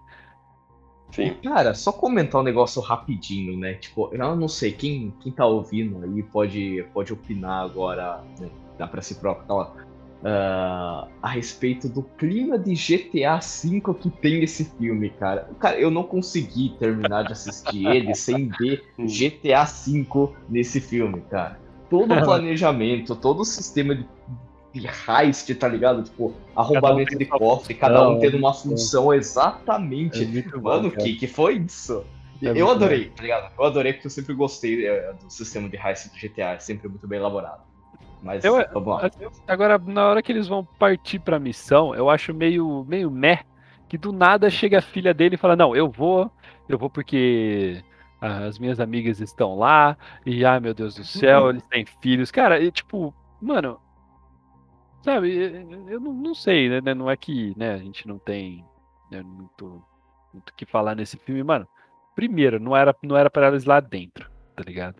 [1.10, 1.34] Sim.
[1.42, 3.74] Cara, só comentar um negócio rapidinho, né?
[3.74, 8.48] Tipo, eu não sei, quem, quem tá ouvindo aí pode, pode opinar agora, né?
[8.78, 9.87] Dá pra si próprio, tá
[10.22, 15.48] uh, a respeito do clima de GTA V que tem esse filme, cara.
[15.58, 21.58] Cara, eu não consegui terminar de assistir ele sem ver GTA V nesse filme, cara.
[21.88, 24.06] Todo o planejamento, todo o sistema de,
[24.72, 26.02] de heist, tá ligado?
[26.02, 30.22] Tipo, arrombamento um de cofre, cada um tendo uma função exatamente.
[30.22, 32.04] É Mano, o que, que foi isso?
[32.40, 33.52] É eu adorei, tá ligado?
[33.58, 36.88] Eu adorei porque eu sempre gostei é, do sistema de heist do GTA, é sempre
[36.88, 37.67] muito bem elaborado.
[38.22, 39.10] Mas eu, vamos lá.
[39.46, 43.44] Agora, na hora que eles vão partir pra missão, eu acho meio, meio meh
[43.88, 46.30] que do nada chega a filha dele e fala: Não, eu vou,
[46.68, 47.82] eu vou porque
[48.20, 52.30] as minhas amigas estão lá, e ai meu Deus do céu, eles têm filhos.
[52.30, 53.80] Cara, e, tipo, mano,
[55.02, 56.94] sabe, eu não, não sei, né?
[56.94, 58.64] Não é que né, a gente não tem
[59.10, 59.82] né, muito
[60.34, 61.66] o que falar nesse filme, mano.
[62.14, 64.96] Primeiro, não era, não era pra elas lá dentro, tá ligado?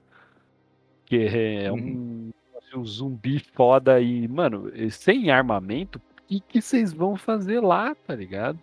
[1.05, 2.31] Que é um, uhum.
[2.77, 8.15] Um zumbi foda e, mano, sem armamento, o que, que vocês vão fazer lá, tá
[8.15, 8.59] ligado?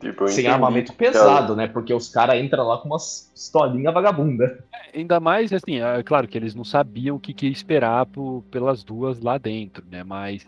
[0.00, 1.66] Tipo, Sem armamento pesado, né?
[1.66, 4.64] Porque os caras entram lá com uma pistolinha vagabunda.
[4.72, 8.06] É, ainda mais, assim, é claro que eles não sabiam o que, que ia esperar
[8.06, 10.04] por, pelas duas lá dentro, né?
[10.04, 10.46] Mas.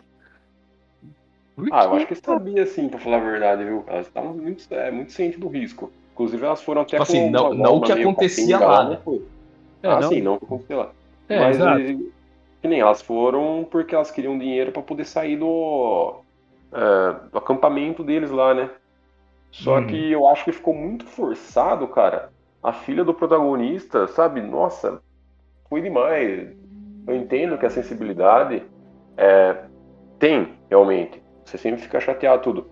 [1.69, 3.83] Ah, eu acho que sabia, sim, pra falar a verdade, viu?
[3.87, 5.91] Elas estavam muito, é, muito cientes do risco.
[6.13, 8.99] Inclusive, elas foram até tipo assim, não, não o que acontecia lá, né?
[9.83, 10.09] É, ah, não...
[10.09, 10.91] sim, não o que acontecia lá.
[11.31, 11.57] É, Mas,
[12.61, 16.21] que nem elas foram porque elas queriam dinheiro para poder sair do,
[16.71, 18.69] é, do acampamento deles lá, né?
[19.49, 19.87] Só uhum.
[19.87, 22.29] que eu acho que ficou muito forçado, cara.
[22.63, 24.41] A filha do protagonista, sabe?
[24.41, 25.01] Nossa,
[25.69, 26.49] foi demais.
[27.07, 28.63] Eu entendo que a sensibilidade
[29.17, 29.57] é,
[30.19, 31.21] tem, realmente.
[31.43, 32.67] Você sempre fica chateado tudo.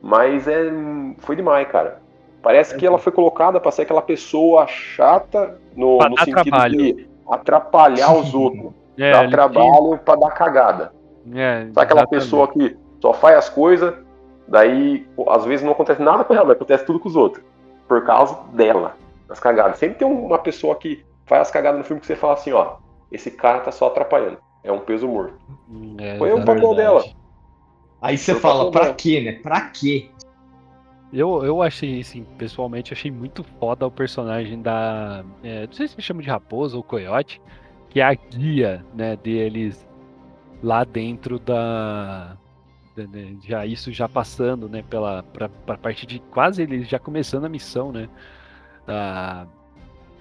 [0.00, 0.70] Mas é,
[1.18, 2.00] foi demais, cara.
[2.42, 6.78] Parece que ela foi colocada para ser aquela pessoa chata no, no sentido trabalho.
[6.78, 8.72] de atrapalhar os outros.
[8.96, 10.92] É, dar trabalho para dar cagada.
[11.34, 13.92] É, Sabe aquela pessoa que só faz as coisas
[14.46, 17.44] Daí, às vezes não acontece nada com ela, mas acontece tudo com os outros.
[17.88, 18.96] Por causa dela,
[19.28, 19.78] as cagadas.
[19.78, 22.76] Sempre tem uma pessoa que faz as cagadas no filme que você fala assim, ó,
[23.10, 24.38] esse cara tá só atrapalhando.
[24.62, 25.34] É um peso morto.
[25.70, 27.04] Hum, é, Foi o papel dela.
[28.00, 29.32] Aí você fala, pra quê, né?
[29.42, 30.10] Pra quê?
[31.14, 35.24] Eu, eu achei, assim, pessoalmente, achei muito foda o personagem da.
[35.44, 37.40] É, não sei se chama de raposa ou coiote,
[37.88, 39.86] que é a guia, né, deles
[40.60, 42.36] lá dentro da,
[42.96, 47.44] né, já isso já passando, né, pela pra, pra parte de quase eles já começando
[47.44, 48.08] a missão, né?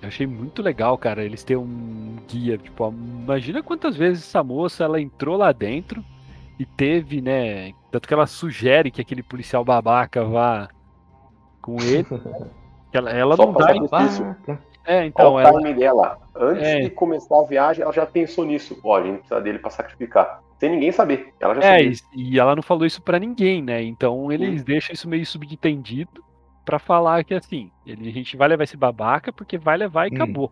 [0.01, 4.83] Eu achei muito legal, cara, eles terem um guia, tipo, imagina quantas vezes essa moça
[4.83, 6.03] ela entrou lá dentro
[6.59, 10.69] e teve, né, tanto que ela sugere que aquele policial babaca vá
[11.63, 12.05] com ele.
[12.91, 14.23] ela, ela não dá isso.
[14.85, 16.19] É, então, Qual o time dela?
[16.35, 16.79] Antes é.
[16.81, 18.77] de começar a viagem, ela já pensou nisso.
[18.83, 21.33] Ó, a gente precisa dele para sacrificar sem ninguém saber.
[21.39, 21.93] Ela já é, sabia.
[22.13, 23.81] E, ela não falou isso para ninguém, né?
[23.81, 24.65] Então eles hum.
[24.65, 26.23] deixam isso meio subentendido
[26.65, 30.11] para falar que assim, ele, a gente vai levar esse babaca porque vai levar e
[30.11, 30.15] hum.
[30.15, 30.51] acabou.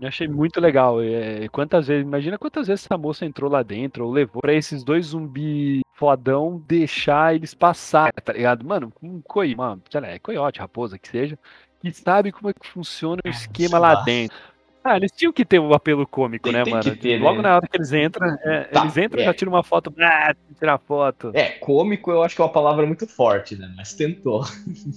[0.00, 1.02] Eu achei muito legal.
[1.02, 4.84] É, quantas vezes, imagina quantas vezes essa moça entrou lá dentro ou levou para esses
[4.84, 8.64] dois zumbi fodão deixar eles passar, tá ligado?
[8.64, 11.38] Mano, um coi, mano, sei lá, é coiote, raposa, que seja,
[11.80, 14.36] que sabe como é que funciona o esquema lá dentro.
[14.84, 16.96] Ah, eles tinham que ter o um apelo cômico, tem, né, tem mano?
[16.96, 17.48] Ter, Logo né?
[17.48, 19.26] na hora que eles entram, é, tá, eles entram e é.
[19.26, 21.32] já tiram uma foto, ah, tirar foto.
[21.34, 23.72] É, cômico eu acho que é uma palavra muito forte, né?
[23.76, 24.44] Mas tentou.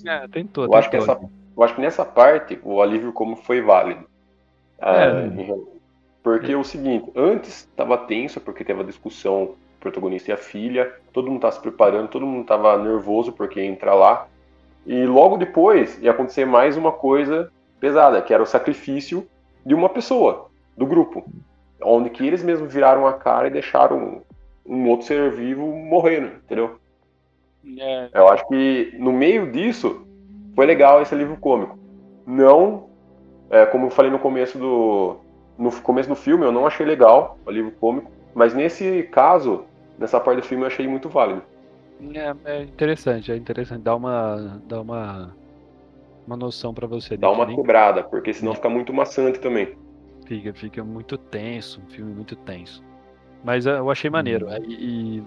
[0.06, 0.66] É, tentou.
[0.66, 0.76] Eu, tentou.
[0.76, 1.20] Acho, que essa,
[1.58, 4.08] eu acho que nessa parte o alívio como foi válido.
[4.82, 4.86] É.
[4.86, 5.58] Ah,
[6.22, 10.38] porque é o seguinte, antes estava tenso, porque teve a discussão o protagonista e a
[10.38, 14.28] filha, todo mundo estava se preparando, todo mundo estava nervoso porque ia entrar lá.
[14.86, 19.26] E logo depois ia acontecer mais uma coisa pesada, que era o sacrifício
[19.66, 21.26] de uma pessoa, do grupo.
[21.82, 24.22] Onde que eles mesmos viraram a cara e deixaram
[24.66, 26.78] um outro ser vivo morrendo, entendeu?
[27.78, 28.10] É.
[28.14, 30.06] Eu acho que no meio disso
[30.56, 31.78] foi legal esse livro cômico.
[32.26, 32.89] Não,
[33.50, 35.18] é, como eu falei no começo do
[35.58, 39.66] no começo do filme, eu não achei legal o livro cômico, mas nesse caso,
[39.98, 41.44] nessa parte do filme, eu achei muito válido.
[42.14, 43.82] É, é interessante, é interessante.
[43.82, 45.36] Dá uma, dá uma
[46.30, 47.18] uma noção para você.
[47.18, 47.56] Dá uma nem...
[47.56, 49.76] quebrada, porque senão fica muito maçante também.
[50.28, 52.84] Fica, fica muito tenso, um filme muito tenso.
[53.44, 54.48] Mas eh, eu achei maneiro.
[54.48, 54.52] Hum.
[54.52, 55.24] Aí, e...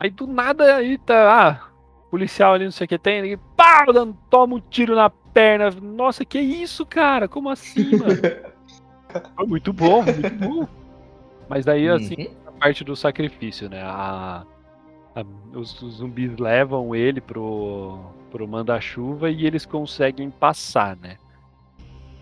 [0.00, 1.30] aí do nada aí tá.
[1.30, 1.71] Ah,
[2.12, 5.70] policial ali, não sei o que tem, ele pá, dando, toma um tiro na perna.
[5.70, 7.26] Nossa, que isso, cara?
[7.26, 8.20] Como assim, mano?
[9.48, 10.68] muito bom, muito bom.
[11.48, 12.36] Mas daí, assim, uhum.
[12.48, 13.82] a parte do sacrifício, né?
[13.82, 14.44] A,
[15.54, 17.98] os, os, zumbis levam ele pro,
[18.30, 21.16] pro manda-chuva e eles conseguem passar, né?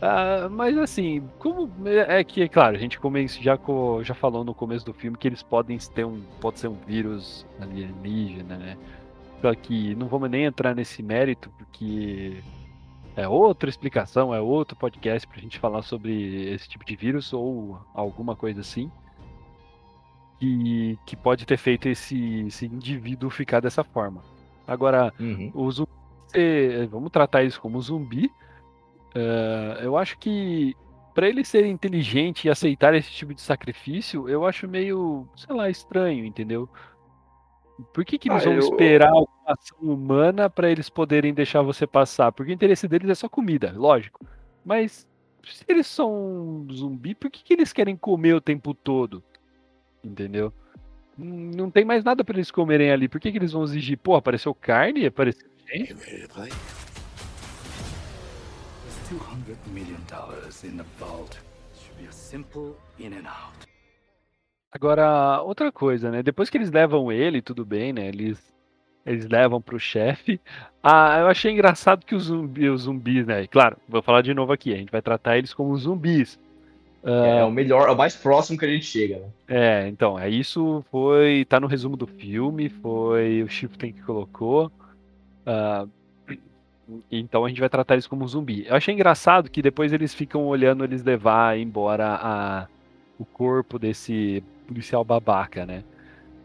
[0.00, 2.98] Ah, mas assim, como é, é que, claro, a gente
[3.40, 3.59] já,
[4.03, 7.44] já falou no começo do filme que eles podem ter um, pode ser um vírus
[7.61, 8.76] alienígena, né?
[9.40, 12.42] Só que não vamos nem entrar nesse mérito porque
[13.16, 17.79] é outra explicação, é outro podcast pra gente falar sobre esse tipo de vírus ou
[17.94, 18.90] alguma coisa assim
[20.38, 24.22] que, que pode ter feito esse, esse indivíduo ficar dessa forma.
[24.66, 25.50] Agora, uhum.
[25.55, 25.83] os,
[26.31, 26.87] ser.
[26.88, 28.26] Vamos tratar eles como zumbi.
[29.14, 30.74] Uh, eu acho que
[31.14, 35.68] para eles serem inteligentes e aceitar esse tipo de sacrifício, eu acho meio, sei lá,
[35.68, 36.68] estranho, entendeu?
[37.93, 38.61] Por que, que eles ah, vão eu...
[38.61, 39.12] esperar
[39.47, 42.33] a ação humana para eles poderem deixar você passar?
[42.33, 44.25] Porque o interesse deles é só comida, lógico.
[44.64, 45.07] Mas
[45.45, 49.23] se eles são zumbi, por que, que eles querem comer o tempo todo?
[50.03, 50.53] Entendeu?
[51.16, 53.09] Não tem mais nada para eles comerem ali.
[53.09, 53.99] Por que, que eles vão exigir?
[53.99, 55.07] Pô, apareceu carne?
[55.07, 55.95] Apareceu gente?
[59.11, 61.37] 200 million dollars in the vault.
[61.75, 63.69] Should be a simple in and out.
[64.72, 66.22] Agora, outra coisa, né?
[66.22, 68.06] Depois que eles levam ele, tudo bem, né?
[68.06, 68.40] Eles,
[69.04, 70.40] eles levam pro chefe.
[70.83, 73.46] Ah, eu achei engraçado que os, zumbi, os zumbis, né?
[73.46, 74.72] Claro, vou falar de novo aqui.
[74.72, 76.38] A gente vai tratar eles como zumbis.
[77.02, 79.28] É, é o melhor, é o mais próximo que a gente chega, né?
[79.48, 81.44] É, então, é isso foi.
[81.48, 84.70] tá no resumo do filme, foi o Shifting que colocou.
[85.46, 85.88] Uh,
[87.11, 88.66] então a gente vai tratar eles como zumbi.
[88.66, 92.66] Eu achei engraçado que depois eles ficam olhando eles levar embora a,
[93.18, 95.83] o corpo desse policial babaca, né?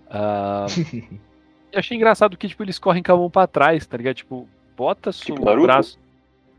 [0.08, 1.08] Uh,
[1.72, 4.16] eu achei engraçado que, tipo, eles correm com a mão pra trás, tá ligado?
[4.16, 6.00] Tipo, bota tipo o braço.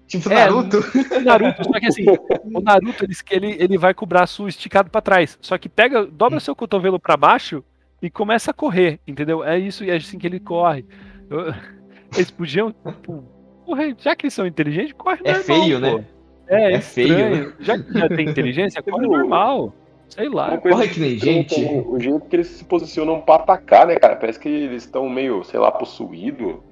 [0.07, 0.79] Tipo é, Naruto.
[1.25, 2.05] Naruto, só que assim,
[2.45, 5.37] o Naruto ele, ele, ele vai com o braço esticado para trás.
[5.41, 7.65] Só que pega, dobra seu cotovelo para baixo
[8.01, 9.43] e começa a correr, entendeu?
[9.43, 10.85] É isso e é assim que ele corre.
[11.29, 11.53] Eu,
[12.15, 13.25] eles podiam, tipo,
[13.65, 15.45] correr, já que eles são inteligentes, corre é normal.
[15.45, 16.05] Feio, né?
[16.47, 17.53] É, é feio, né?
[17.59, 19.75] Já que já tem inteligência, corre normal.
[20.09, 20.57] Sei lá.
[20.59, 21.55] Corre que nem gente.
[21.87, 24.17] O, jeito que eles se posicionam pra atacar, né, cara?
[24.17, 26.63] Parece que eles estão meio, sei lá, possuído.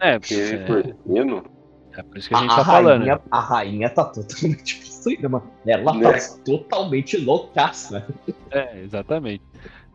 [0.00, 0.34] É, porque.
[0.34, 2.00] É.
[2.00, 3.00] é por isso que a gente a, tá a falando.
[3.00, 5.50] Rainha, a rainha tá totalmente possuída, mano.
[5.66, 6.12] Ela né?
[6.12, 8.06] tá totalmente loucaça.
[8.50, 9.42] É, exatamente.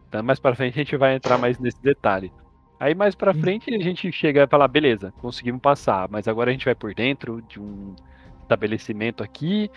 [0.07, 2.31] Então, mais pra frente a gente vai entrar mais nesse detalhe.
[2.79, 6.53] Aí mais pra frente a gente chega e fala, beleza, conseguimos passar, mas agora a
[6.53, 7.95] gente vai por dentro de um
[8.43, 9.69] estabelecimento aqui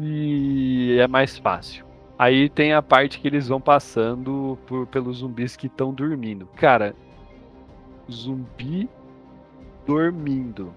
[0.00, 1.89] e é mais fácil.
[2.20, 6.46] Aí tem a parte que eles vão passando por, pelos zumbis que estão dormindo.
[6.54, 6.94] Cara,
[8.10, 8.90] zumbi
[9.86, 10.70] dormindo.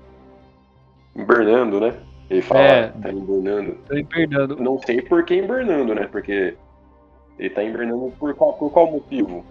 [1.13, 1.99] Hibernando, né?
[2.29, 3.75] Ele fala, é, tá hibernando.
[3.85, 4.55] Tá hibernando.
[4.55, 6.07] Não sei por que hibernando, né?
[6.07, 6.55] Porque
[7.37, 9.45] ele tá hibernando por qual, por qual motivo?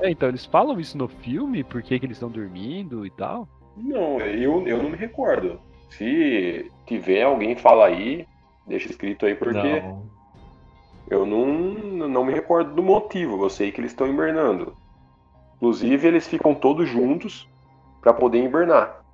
[0.00, 1.64] É, então, eles falam isso no filme?
[1.64, 3.48] Por que, que eles estão dormindo e tal?
[3.78, 5.58] Não, eu, eu não me recordo.
[5.88, 8.26] Se tiver alguém fala aí,
[8.66, 10.19] deixa escrito aí porque não.
[11.10, 13.44] Eu não, não me recordo do motivo.
[13.44, 14.74] Eu sei que eles estão hibernando.
[15.56, 17.48] Inclusive, eles ficam todos juntos
[18.00, 19.04] para poder hibernar.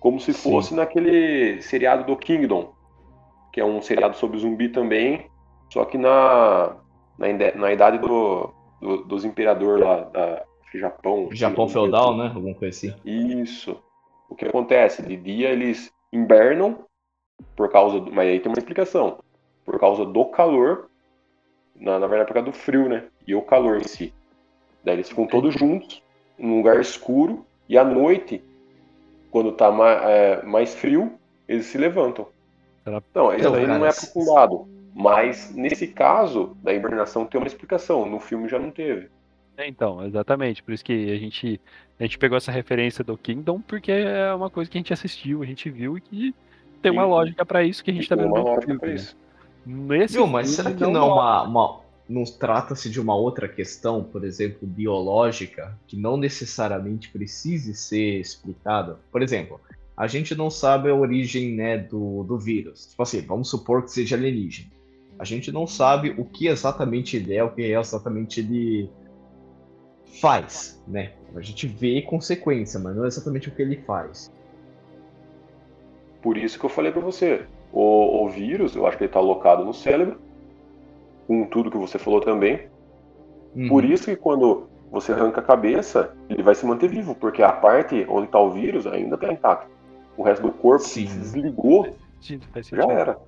[0.00, 0.76] Como se fosse Sim.
[0.76, 2.72] naquele seriado do Kingdom,
[3.52, 5.26] que é um seriado sobre zumbi também,
[5.72, 6.76] só que na,
[7.18, 11.28] na, na idade do, do, dos imperadores lá da Japão.
[11.32, 12.30] Japão feudal, né?
[12.34, 12.94] Alguma coisa assim.
[13.04, 13.80] Isso.
[14.28, 15.02] O que acontece?
[15.02, 16.84] De dia eles invernam
[17.56, 18.12] por causa do.
[18.12, 19.18] Mas aí tem uma explicação.
[19.64, 20.87] Por causa do calor.
[21.80, 23.04] Na, na verdade, por causa do frio, né?
[23.26, 24.12] E o calor em si.
[24.84, 26.02] Daí eles ficam todos juntos,
[26.38, 28.42] num lugar escuro, e à noite,
[29.30, 31.12] quando tá mais, é, mais frio,
[31.46, 32.26] eles se levantam.
[33.14, 34.66] Não, isso não é aprofundado.
[34.94, 39.08] Mas nesse caso da hibernação tem uma explicação, no filme já não teve.
[39.56, 40.62] É, então, exatamente.
[40.62, 41.60] Por isso que a gente,
[41.98, 45.42] a gente pegou essa referência do Kingdom, porque é uma coisa que a gente assistiu,
[45.42, 46.34] a gente viu e que
[46.80, 48.28] tem uma lógica para isso que a gente tá vendo.
[48.28, 49.16] Uma lógica para isso.
[49.66, 54.02] Nesse mas será que não, não é uma, uma, não trata-se de uma outra questão,
[54.02, 58.98] por exemplo, biológica, que não necessariamente precise ser explicada?
[59.12, 59.60] Por exemplo,
[59.96, 62.86] a gente não sabe a origem né, do, do vírus.
[62.86, 64.70] Tipo assim, vamos supor que seja alienígena.
[65.18, 68.88] A gente não sabe o que exatamente ele é, o que exatamente ele
[70.20, 71.12] faz, né?
[71.34, 74.32] A gente vê consequência, mas não é exatamente o que ele faz.
[76.22, 79.18] Por isso que eu falei para você, o, o, vírus, eu acho que ele está
[79.18, 80.18] alocado no cérebro,
[81.26, 82.68] com tudo que você falou também.
[83.54, 83.68] Uhum.
[83.68, 87.52] Por isso que quando você arranca a cabeça, ele vai se manter vivo, porque a
[87.52, 89.66] parte onde está o vírus ainda está intacta.
[90.16, 91.06] O resto do corpo Sim.
[91.06, 92.40] se desligou, Sim,
[92.72, 93.18] já era.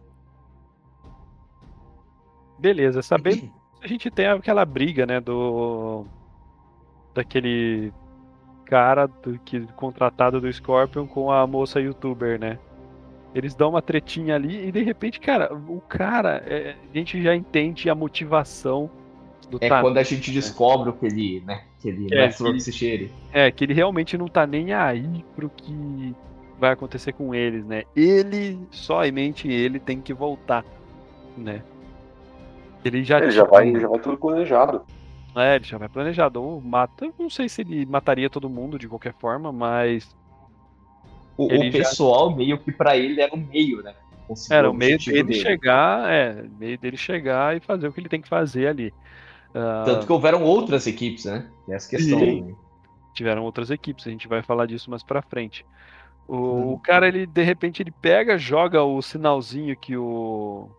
[2.58, 3.50] Beleza, sabendo
[3.82, 6.04] a gente tem aquela briga, né, do
[7.14, 7.92] daquele
[8.64, 12.58] cara do, que contratado do Scorpion com a moça youtuber, né?
[13.34, 17.34] Eles dão uma tretinha ali e de repente, cara, o cara, é, a gente já
[17.34, 18.90] entende a motivação
[19.48, 20.34] do É quando a gente né?
[20.34, 23.10] descobre o que ele, né, que ele é, é que, cheire.
[23.32, 26.14] É, que ele realmente não tá nem aí pro que
[26.58, 27.84] vai acontecer com eles, né?
[27.96, 30.64] Ele, somente ele tem que voltar,
[31.36, 31.62] né?
[32.84, 34.82] Ele já, ele já, vai, já vai tudo planejado.
[35.36, 36.42] É, ele já vai planejado.
[36.42, 37.06] Ou mata.
[37.06, 40.16] Eu não sei se ele mataria todo mundo de qualquer forma, mas.
[41.40, 42.36] O, o pessoal já...
[42.36, 43.94] meio que para ele era um meio, né?
[44.50, 48.08] Era o meio dele, dele, chegar, é, meio dele chegar e fazer o que ele
[48.08, 48.92] tem que fazer ali.
[49.50, 49.84] Uh...
[49.84, 51.50] Tanto que houveram outras equipes, né?
[51.68, 52.18] Essa questão.
[52.18, 52.54] Sim.
[53.14, 55.64] Tiveram outras equipes, a gente vai falar disso mais pra frente.
[56.28, 60.70] O, o, cara, ele de repente ele pega, joga o sinalzinho que o,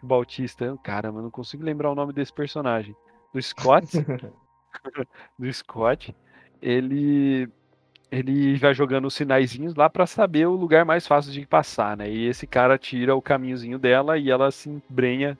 [0.00, 0.78] o Bautista.
[0.84, 2.94] Caramba, eu não consigo lembrar o nome desse personagem.
[3.32, 3.88] Do Scott.
[5.38, 6.14] do Scott.
[6.62, 7.48] Ele
[8.10, 12.10] ele vai jogando os sinaizinhos lá para saber o lugar mais fácil de passar, né?
[12.10, 15.36] E esse cara tira o caminhozinho dela e ela se embrenha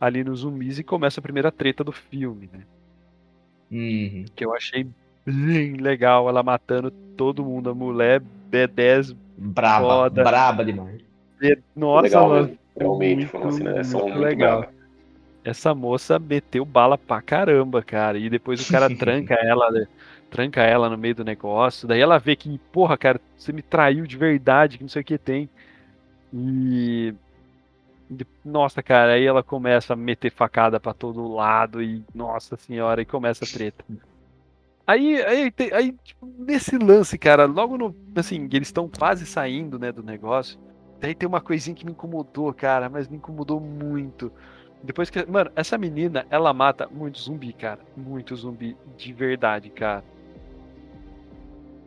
[0.00, 2.60] ali nos zumbis e começa a primeira treta do filme, né?
[3.70, 4.24] Uhum.
[4.34, 4.86] Que eu achei
[5.24, 10.22] bem legal, ela matando todo mundo, a mulher B10 braba, foda.
[10.22, 11.00] braba demais.
[11.74, 14.60] Nossa, legal, mano, realmente foi uma cena muito, muito legal.
[14.60, 14.76] Brava.
[15.44, 18.18] Essa moça meteu bala pra caramba, cara.
[18.18, 19.86] E depois o cara tranca ela, né?
[20.36, 21.88] Tranca ela no meio do negócio.
[21.88, 25.04] Daí ela vê que, porra, cara, você me traiu de verdade, que não sei o
[25.04, 25.48] que tem.
[26.32, 27.14] E.
[28.44, 33.06] Nossa, cara, aí ela começa a meter facada para todo lado e, nossa senhora, e
[33.06, 33.82] começa a treta.
[34.86, 37.96] Aí, aí, aí tipo, nesse lance, cara, logo no.
[38.14, 40.60] Assim, eles estão quase saindo, né, do negócio.
[41.00, 44.30] Daí tem uma coisinha que me incomodou, cara, mas me incomodou muito.
[44.82, 45.24] Depois que.
[45.24, 47.80] Mano, essa menina, ela mata muito zumbi, cara.
[47.96, 50.04] Muito zumbi de verdade, cara.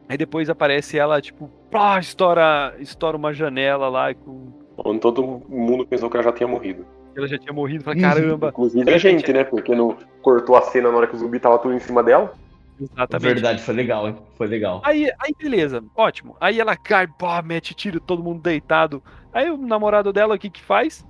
[0.09, 4.51] Aí depois aparece ela, tipo, pá, estoura, estoura uma janela lá com.
[4.83, 6.83] Onde todo mundo pensou que ela já tinha morrido.
[7.15, 8.49] Ela já tinha morrido, fala, caramba.
[8.49, 9.43] Inclusive a gente, né?
[9.43, 12.33] Porque não cortou a cena na hora que o zumbi tava tudo em cima dela.
[12.81, 13.33] Exatamente.
[13.33, 14.15] Verdade, foi legal, hein?
[14.35, 14.81] Foi legal.
[14.83, 16.35] Aí, aí beleza, ótimo.
[16.41, 19.03] Aí ela cai, pá, mete tiro, todo mundo deitado.
[19.31, 21.05] Aí o namorado dela, o que que faz?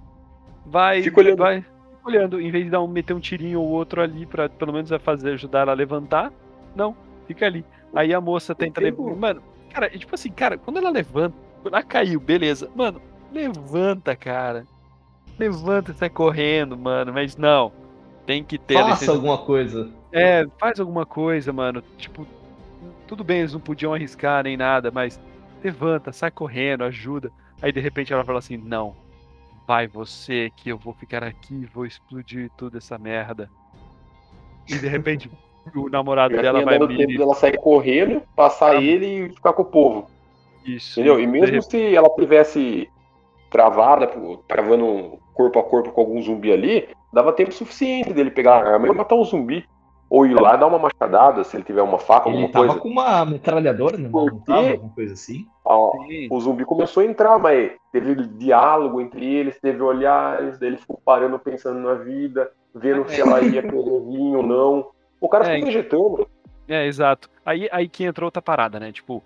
[0.66, 1.04] Vai.
[1.04, 1.38] Fica olhando.
[1.38, 1.66] Vai
[2.04, 2.42] olhando.
[2.42, 5.34] Em vez de dar um, meter um tirinho ou outro ali pra pelo menos fazer,
[5.34, 6.34] ajudar ela a levantar,
[6.76, 6.96] não,
[7.28, 7.64] fica ali.
[7.94, 9.16] Aí a moça tenta levantar.
[9.16, 11.36] Mano, cara, tipo assim, cara, quando ela levanta,
[11.66, 12.70] ela caiu, beleza.
[12.76, 14.66] Mano, levanta, cara.
[15.38, 17.14] Levanta e sai correndo, mano.
[17.14, 17.72] Mas não.
[18.26, 18.76] Tem que ter.
[18.76, 19.90] Faça alguma coisa.
[20.12, 21.82] É, faz alguma coisa, mano.
[21.98, 22.28] Tipo,
[23.08, 25.20] tudo bem, eles não podiam arriscar nem nada, mas
[25.64, 27.32] levanta, sai correndo, ajuda.
[27.62, 28.96] Aí de repente ela fala assim: não,
[29.68, 33.50] vai você que eu vou ficar aqui, vou explodir toda essa merda.
[34.68, 35.30] E de repente
[35.76, 36.98] o namorado Já dela vai vir.
[36.98, 38.82] tempo dela sair correndo, passar ah.
[38.82, 40.08] ele e ficar com o povo.
[40.66, 41.00] Isso.
[41.00, 41.20] Entendeu?
[41.20, 42.90] E mesmo se ela tivesse
[43.50, 44.08] travada,
[44.48, 48.88] travando corpo a corpo com algum zumbi ali, dava tempo suficiente dele pegar a arma
[48.88, 49.66] e matar um zumbi.
[50.10, 52.82] Ou ir lá dar uma machadada, se ele tiver uma faca, ele alguma tava coisa.
[52.82, 54.10] com uma metralhadora, né?
[54.12, 55.46] Não tava, alguma coisa assim.
[56.32, 61.38] o zumbi começou a entrar, mas teve diálogo entre eles, teve olhares, ele ficou parando
[61.38, 64.88] pensando na vida, vendo se ela ia perder vinho ou não.
[65.20, 66.30] O cara é, ficou vegetando.
[66.68, 67.30] É, exato.
[67.46, 68.92] Aí, aí que entrou outra parada, né?
[68.92, 69.24] Tipo,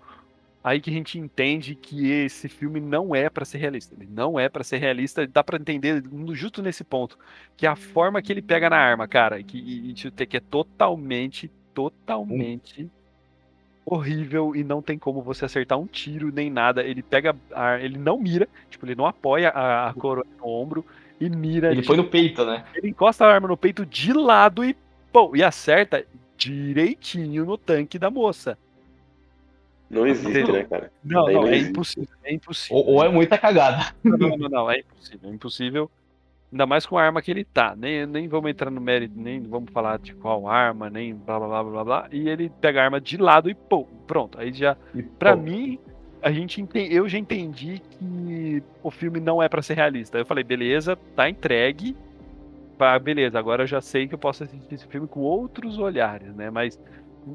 [0.62, 3.94] aí que a gente entende que esse filme não é para ser realista.
[3.94, 7.18] Ele não é para ser realista, dá para entender justo nesse ponto,
[7.56, 12.90] que a forma que ele pega na arma, cara, que, e, que é totalmente, totalmente
[13.86, 16.82] horrível e não tem como você acertar um tiro nem nada.
[16.82, 20.84] Ele pega, a, ele não mira, tipo, ele não apoia a, a coroa no ombro
[21.20, 21.70] e mira.
[21.70, 22.64] Ele foi no peito, né?
[22.74, 24.74] Ele encosta a arma no peito de lado e
[25.14, 26.04] Bom, e acerta
[26.36, 28.58] direitinho no tanque da moça.
[29.88, 30.54] Não existe, Entendeu?
[30.54, 30.92] né, cara?
[31.04, 32.76] Não, não, não é impossível, é impossível.
[32.76, 33.94] Ou, ou, é muita cagada.
[34.02, 35.90] Não, não, não, é impossível, é impossível.
[36.50, 37.76] Ainda mais com a arma que ele tá.
[37.76, 41.48] Nem, nem vamos entrar no mérito, nem vamos falar de qual arma, nem blá blá
[41.48, 42.08] blá blá blá.
[42.10, 44.40] E ele pega a arma de lado e pô, pronto.
[44.40, 44.76] Aí já.
[44.92, 45.44] E, pra pô.
[45.44, 45.78] mim,
[46.20, 46.92] a gente ente...
[46.92, 50.18] eu já entendi que o filme não é para ser realista.
[50.18, 51.96] Eu falei, beleza, tá entregue
[52.78, 56.34] ah, beleza, agora eu já sei que eu posso assistir esse filme com outros olhares,
[56.34, 56.50] né?
[56.50, 56.78] Mas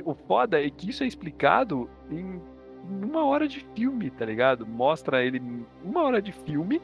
[0.04, 2.42] o foda é que isso é explicado em
[2.90, 4.66] uma hora de filme, tá ligado?
[4.66, 5.42] Mostra ele
[5.84, 6.82] uma hora de filme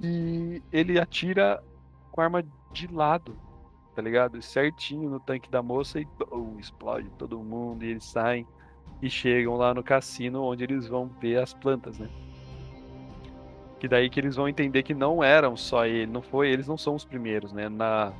[0.00, 1.62] e ele atira
[2.12, 3.36] com a arma de lado,
[3.94, 4.40] tá ligado?
[4.42, 8.46] Certinho no tanque da moça e oh, explode todo mundo e eles saem
[9.02, 12.08] e chegam lá no cassino onde eles vão ver as plantas, né?
[13.78, 16.78] Que daí que eles vão entender que não eram só ele, não foi, eles não
[16.78, 17.68] são os primeiros, né?
[17.68, 18.12] Na,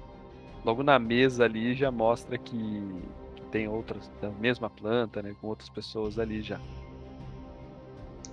[0.65, 2.83] logo na mesa ali já mostra que,
[3.37, 5.35] que tem outras, da mesma planta, né?
[5.41, 6.61] Com outras pessoas ali já.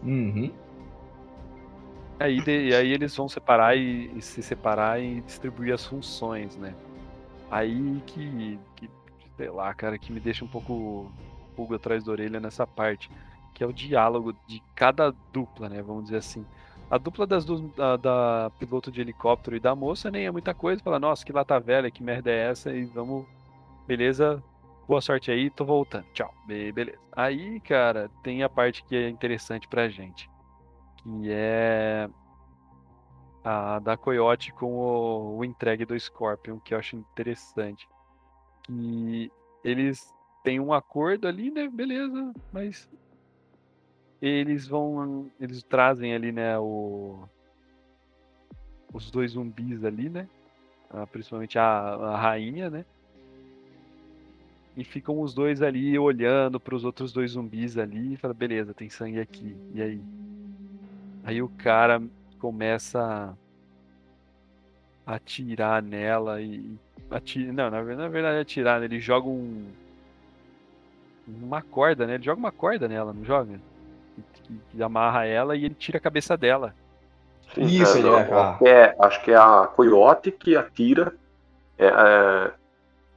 [0.04, 0.52] Uhum.
[2.20, 6.76] Aí, de, aí eles vão separar e, e, se separar e distribuir as funções, né?
[7.50, 8.90] Aí que, que,
[9.38, 11.12] sei lá, cara, que me deixa um pouco
[11.56, 13.10] pulga atrás da orelha nessa parte,
[13.54, 15.82] que é o diálogo de cada dupla, né?
[15.82, 16.46] Vamos dizer assim.
[16.94, 20.54] A dupla das duas, da, da, piloto de helicóptero e da moça nem é muita
[20.54, 20.84] coisa.
[20.84, 22.72] Fala, nossa, que lata velha, que merda é essa?
[22.72, 23.26] E vamos,
[23.88, 24.44] beleza,
[24.88, 26.06] Boa sorte aí, tô voltando.
[26.14, 26.34] Tchau.
[26.46, 27.00] Be- Beleza.
[27.14, 30.30] Aí, cara, tem a parte que é interessante pra gente.
[31.02, 32.10] Que é
[33.44, 37.88] a da Coyote com o, o entregue do Scorpion, que eu acho interessante.
[38.64, 39.32] Que
[39.64, 40.14] eles
[40.44, 41.70] têm um acordo ali, né?
[41.70, 42.90] Beleza, mas
[44.28, 45.30] eles vão.
[45.40, 47.24] Eles trazem ali, né, o.
[48.94, 50.28] Os dois zumbis ali, né?
[50.94, 52.86] ah, principalmente a, a rainha, né?
[54.78, 58.74] E ficam os dois ali olhando para os outros dois zumbis ali e fala, beleza,
[58.74, 59.56] tem sangue aqui.
[59.74, 60.02] E aí?
[61.24, 62.02] Aí o cara
[62.40, 63.36] começa
[65.06, 66.78] a atirar nela e.
[67.10, 68.86] Atira, não, na verdade, na verdade atirar, né?
[68.86, 69.66] ele joga um.
[71.28, 72.16] Uma corda, né?
[72.16, 73.60] Ele joga uma corda nela, não joga?
[74.44, 76.74] Que, que amarra ela e ele tira a cabeça dela.
[77.54, 78.50] Sim, Isso, é, ele falar.
[78.50, 81.14] acho que é, acho que é a Coyote que atira.
[81.78, 81.86] É,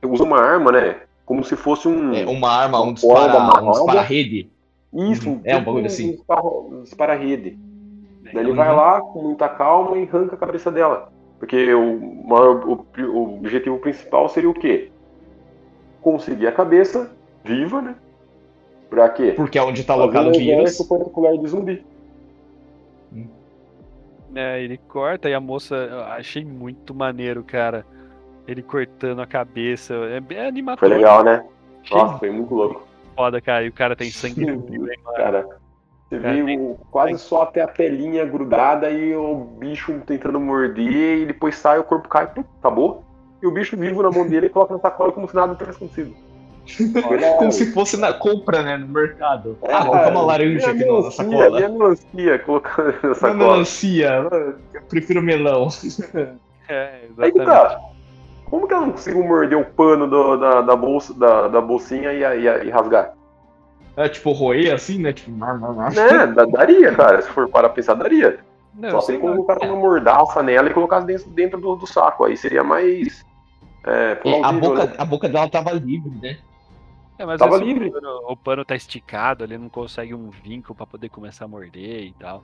[0.03, 1.01] é, usa uma arma, né?
[1.25, 2.15] Como se fosse um.
[2.15, 3.71] É uma arma, um Uma corda dispara, um amarrada.
[3.73, 4.51] dispara-rede.
[4.95, 6.09] Isso, É um bagulho assim.
[6.11, 7.59] Um dispara- um dispara-rede.
[8.25, 8.57] Daí ele Uhum.
[8.57, 11.13] vai lá com muita calma e arranca a cabeça dela.
[11.39, 14.91] Porque o, maior- o, o objetivo principal seria o quê?
[16.01, 17.11] Conseguir a cabeça
[17.45, 17.95] viva, né?
[18.91, 19.33] Pra quê?
[19.37, 20.79] Porque é onde tá um o vírus.
[20.89, 21.85] particular de zumbi.
[24.35, 25.75] É, ele corta e a moça.
[25.75, 27.85] Eu achei muito maneiro, cara.
[28.47, 29.95] Ele cortando a cabeça.
[29.95, 30.89] É bem Foi animador.
[30.89, 31.45] legal, né?
[31.83, 32.87] Achei Nossa, foi muito louco.
[33.17, 33.65] foda, cara.
[33.65, 35.17] E o cara tem sangue no rio, hein, mano?
[35.17, 35.49] Cara,
[36.09, 41.19] você Cara, vê o- quase só até a pelinha grudada e o bicho tentando morder
[41.23, 43.03] e depois sai, o corpo cai, pum, acabou.
[43.43, 45.77] E o bicho vivo na mão dele e coloca na sacola como se nada tivesse
[45.79, 46.15] acontecido.
[47.39, 48.77] Como se fosse na compra, né?
[48.77, 49.57] No mercado.
[49.63, 51.61] É, ah, colocar uma laranja minha aqui na- sacola.
[51.61, 53.35] Melancia colocando na sacola.
[53.35, 54.09] melancia.
[54.75, 55.69] Eu prefiro melão.
[56.69, 57.45] É, Aí exatamente.
[57.47, 57.81] tá.
[58.47, 62.13] Como que ela não conseguiu morder o pano do- da, da bolsa, da, da bolsinha
[62.13, 63.13] e, e- e rasgar?
[63.97, 65.13] É tipo roer assim, né?
[65.13, 65.31] Tipo.
[65.31, 65.93] mar, mar, mar.
[65.95, 67.23] Da- daria, cara.
[67.23, 68.41] Se for para pensar, daria.
[68.75, 69.31] Não, Só ele lá.
[69.33, 72.25] colocasse uma mordaça nela e colocasse dentro, dentro do, do saco.
[72.25, 73.25] Aí seria mais.
[73.87, 74.93] É, É, a, boca, né?
[74.99, 76.37] a boca dela tava livre, né?
[77.19, 77.91] É, mas Tava esse livre.
[77.91, 82.05] pano- O pano tá esticado, ele não consegue um vinco pra poder começar a morder
[82.05, 82.43] e tal.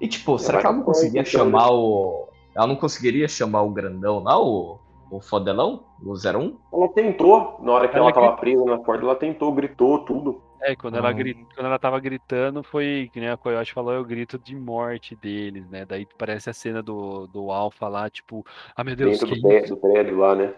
[0.00, 2.28] E tipo, será vai que ela não conseguia então, chamar o.
[2.54, 4.78] Ela não conseguiria chamar o grandão lá, o.
[5.10, 5.84] O fodelão?
[6.02, 6.56] O 01?
[6.72, 8.40] Ela tentou, na hora que Ela ela, tava gritou.
[8.40, 10.42] presa na corda, ela tentou, gritou tudo.
[10.60, 11.14] É, quando ela, Ah.
[11.14, 15.14] quando ela tava gritando, foi, que nem a Coyote falou, é o grito de morte
[15.14, 15.84] deles, né?
[15.84, 18.44] Daí parece a cena do, do Alpha lá, tipo,
[18.74, 19.74] ah meu Deus, dentro que do, pé, isso?
[19.74, 20.54] do prédio lá, né?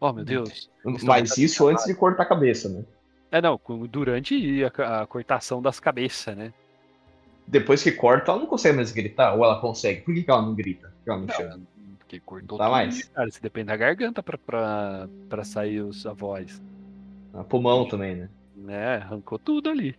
[0.00, 0.70] Oh meu Deus.
[0.84, 2.84] Eles tão Mas isso antes de cortar a cabeça, né?
[3.30, 6.52] É, não, durante a, a cortação das cabeças, né?
[7.46, 10.00] Depois que corta, ela não consegue mais gritar, ou ela consegue?
[10.02, 10.88] Por que, que ela não grita?
[10.88, 11.56] Por que ela não, chama?
[11.56, 13.04] Não, porque cortou Tá tudo, mais.
[13.08, 13.30] cara.
[13.30, 16.60] Você depende da garganta pra, pra, pra sair os, a voz.
[17.34, 18.28] Ah, Pulmão também, né?
[18.56, 18.96] Né?
[18.96, 19.96] Arrancou tudo ali.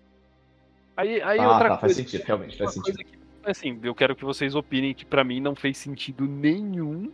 [0.97, 2.97] Aí, aí Ah, outra tá, faz coisa, sentido, realmente, faz sentido.
[2.97, 7.11] que, assim, eu quero que vocês opinem que pra mim não fez sentido nenhum.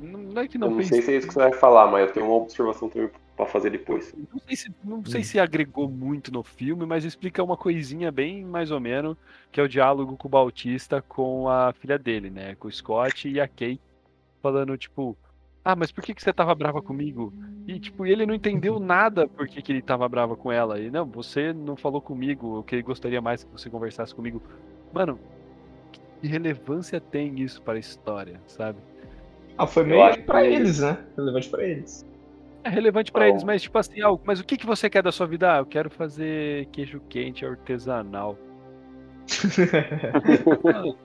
[0.00, 1.90] Não, é que não, eu não fez sei se é isso que você vai falar,
[1.90, 4.12] mas eu tenho uma observação também pra fazer depois.
[4.14, 5.24] Não sei, se, não sei Hum.
[5.24, 9.16] se agregou muito no filme, mas explica uma coisinha bem mais ou menos,
[9.52, 12.54] que é o diálogo com o Bautista com a filha dele, né?
[12.56, 13.80] Com o Scott e a Kate,
[14.42, 15.16] falando, tipo,
[15.64, 17.32] ah, mas por que, que você tava brava comigo?
[17.66, 20.80] E, tipo, ele não entendeu nada por que, que ele tava brava com ela.
[20.80, 24.42] E, não, você não falou comigo, eu que gostaria mais que você conversasse comigo.
[24.92, 25.20] Mano,
[26.20, 28.78] que relevância tem isso para a história, sabe?
[29.58, 30.98] Ah, foi meio acho pra que- eles, né?
[31.16, 32.06] Relevante pra eles.
[32.64, 33.28] É relevante pra Não.
[33.30, 35.54] eles, mas tipo assim, ah, mas o que, que você quer da sua vida?
[35.54, 38.36] Ah, eu quero fazer queijo quente artesanal.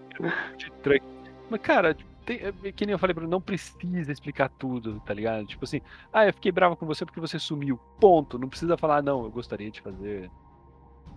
[1.49, 5.45] Mas, cara, tem, é que nem eu falei, Bruno, não precisa explicar tudo, tá ligado?
[5.45, 5.79] Tipo assim,
[6.11, 7.79] ah, eu fiquei brava com você porque você sumiu.
[7.99, 8.39] Ponto.
[8.39, 10.29] Não precisa falar, não, eu gostaria de fazer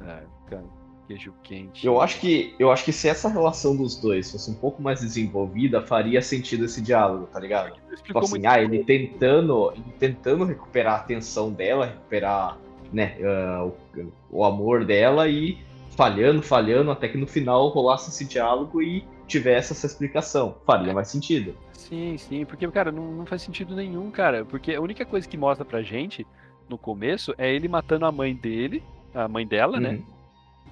[0.03, 0.65] é, cara,
[1.09, 1.87] queijo quente.
[1.87, 5.01] Eu acho que eu acho que se essa relação dos dois fosse um pouco mais
[5.01, 7.75] desenvolvida, faria sentido esse diálogo, tá ligado?
[8.05, 12.59] Tipo assim, ah, ele tentando, ele tentando recuperar a atenção dela, recuperar,
[12.93, 15.59] né, ah, o, o amor dela e
[15.97, 20.57] falhando, falhando, até que no final rolasse esse diálogo e tivesse essa explicação.
[20.65, 21.57] Faria mais sentido.
[21.73, 24.45] Sim, sim, porque, cara, não, não faz sentido nenhum, cara.
[24.45, 26.27] Porque a única coisa que mostra pra gente
[26.69, 28.83] no começo é ele matando a mãe dele,
[29.15, 30.01] a mãe dela, né?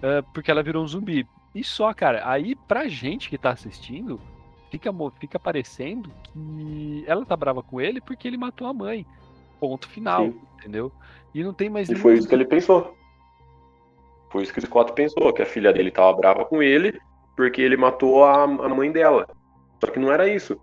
[0.03, 1.27] Ah, porque ela virou um zumbi.
[1.55, 4.21] E só, cara, aí pra gente que tá assistindo,
[4.71, 9.07] fica, fica parecendo que ela tá brava com ele porque ele matou a mãe.
[9.59, 10.41] Ponto final, Sim.
[10.59, 10.93] entendeu?
[11.35, 12.95] E não tem mais E foi isso que ele pensou.
[14.31, 17.01] Foi isso que o Scott pensou, que a filha dele tava brava com ele
[17.35, 19.27] porque ele matou a, a mãe dela.
[19.83, 20.59] Só que não era isso.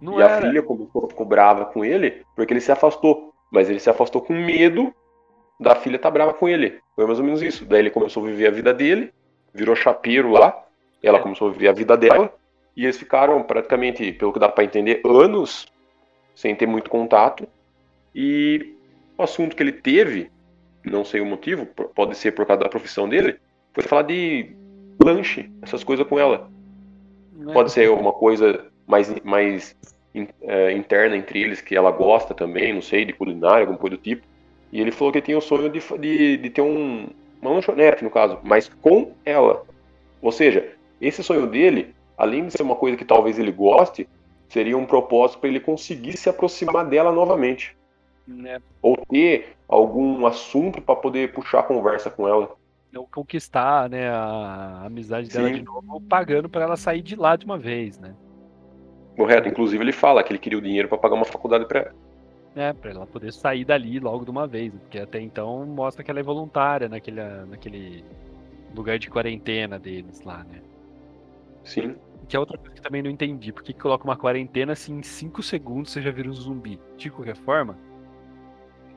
[0.00, 0.38] Não e era.
[0.38, 3.32] a filha começou, ficou brava com ele porque ele se afastou.
[3.50, 4.94] Mas ele se afastou com medo
[5.58, 6.78] da filha tá brava com ele.
[6.94, 7.64] Foi mais ou menos isso.
[7.64, 9.12] Daí ele começou a viver a vida dele,
[9.52, 10.64] virou chapeiro lá,
[11.02, 12.32] ela começou a viver a vida dela,
[12.76, 15.66] e eles ficaram praticamente, pelo que dá para entender, anos
[16.34, 17.46] sem ter muito contato.
[18.14, 18.74] E
[19.16, 20.30] o assunto que ele teve,
[20.84, 23.36] não sei o motivo, pode ser por causa da profissão dele,
[23.72, 24.54] foi falar de
[25.02, 26.48] lanche, essas coisas com ela.
[27.48, 27.52] É.
[27.52, 29.76] Pode ser uma coisa mais, mais
[30.42, 34.02] é, interna entre eles, que ela gosta também, não sei, de culinária, alguma coisa do
[34.02, 34.26] tipo.
[34.72, 37.08] E ele falou que tinha o sonho de, de, de ter um,
[37.40, 39.64] uma lanchonete, no caso, mas com ela.
[40.20, 44.08] Ou seja, esse sonho dele, além de ser uma coisa que talvez ele goste,
[44.48, 47.76] seria um propósito para ele conseguir se aproximar dela novamente.
[48.26, 48.60] Né?
[48.82, 52.54] Ou ter algum assunto para poder puxar a conversa com ela.
[52.94, 55.54] Ou conquistar né, a amizade dela Sim.
[55.54, 58.14] de novo, pagando para ela sair de lá de uma vez, né?
[59.16, 59.48] Correto.
[59.48, 61.94] Inclusive ele fala que ele queria o dinheiro para pagar uma faculdade para ela.
[62.58, 64.80] É, pra ela poder sair dali logo de uma vez, né?
[64.80, 68.04] porque até então mostra que ela é voluntária naquele, naquele
[68.74, 70.60] lugar de quarentena deles lá, né?
[71.62, 71.94] Sim.
[72.28, 73.52] Que é outra coisa que também não entendi.
[73.52, 76.80] Por que, que coloca uma quarentena se em 5 segundos você já vira um zumbi?
[76.96, 77.78] De qualquer forma.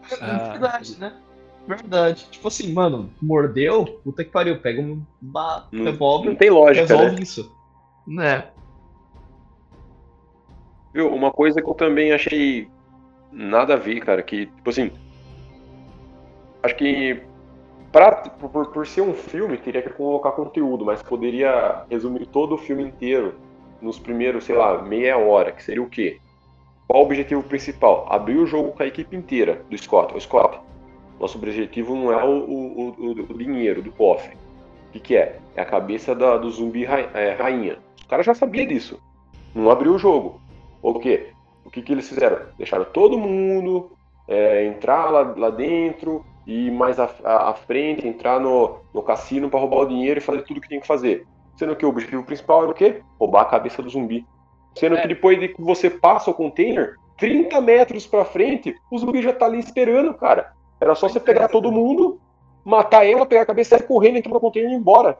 [0.09, 1.22] É ah, verdade, né?
[1.68, 2.26] Verdade.
[2.32, 6.30] Tipo assim, mano, mordeu, puta que pariu, pega um hum, revólver.
[6.30, 7.22] Não tem lógica, resolve né?
[7.22, 7.55] isso.
[8.07, 8.49] Né?
[10.91, 12.68] Viu, uma coisa que eu também achei
[13.32, 14.91] nada a ver, cara, que, tipo assim.
[16.63, 17.21] Acho que
[17.91, 22.57] pra, por, por ser um filme, teria que colocar conteúdo, mas poderia resumir todo o
[22.57, 23.36] filme inteiro
[23.82, 26.19] nos primeiros, sei lá, meia hora, que seria o quê?
[26.88, 28.05] Qual o objetivo principal?
[28.09, 30.13] Abrir o jogo com a equipe inteira do Scott.
[30.15, 30.59] O Scott,
[31.19, 34.36] nosso objetivo não é o, o, o, o dinheiro do cofre.
[34.89, 35.39] O que, que, é?
[35.55, 37.77] É a cabeça da, do zumbi é, rainha.
[37.97, 38.99] Os caras já sabiam disso.
[39.55, 40.41] Não abriu o jogo.
[40.82, 41.32] O quê?
[41.72, 42.47] O que, que eles fizeram?
[42.57, 43.93] Deixaram todo mundo
[44.28, 49.61] é, entrar lá, lá dentro e mais à, à frente, entrar no, no cassino para
[49.61, 51.26] roubar o dinheiro e fazer tudo o que tem que fazer.
[51.55, 53.01] Sendo que o objetivo principal era o quê?
[53.17, 54.28] Roubar a cabeça do zumbi.
[54.76, 55.01] Sendo é.
[55.01, 59.32] que depois de que você passa o container, 30 metros pra frente, o zumbi já
[59.32, 60.51] tá ali esperando, cara.
[60.82, 62.19] Era só você pegar todo mundo,
[62.65, 65.17] matar ela, pegar a cabeça, sair correndo, entrar no container e ir embora.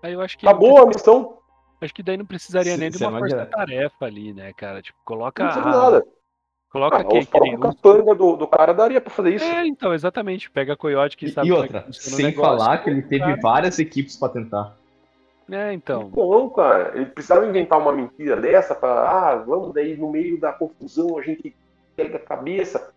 [0.00, 1.37] Aí eu acho que Acabou a missão.
[1.80, 4.82] Acho que daí não precisaria nem de uma força-tarefa ali, né, cara?
[4.82, 5.44] Tipo, coloca.
[5.44, 6.04] Não precisa nada.
[6.70, 9.44] Coloca ah, que, que o capanga do, do cara daria pra fazer isso.
[9.44, 10.50] É, então, exatamente.
[10.50, 13.40] Pega a Coyote que sabe E é outra, sem negócio, falar que ele teve cara.
[13.40, 14.76] várias equipes pra tentar.
[15.50, 16.10] É, então.
[16.10, 20.52] Bom, cara, ele precisava inventar uma mentira dessa para, ah, vamos daí no meio da
[20.52, 21.56] confusão a gente
[21.96, 22.92] pega a cabeça.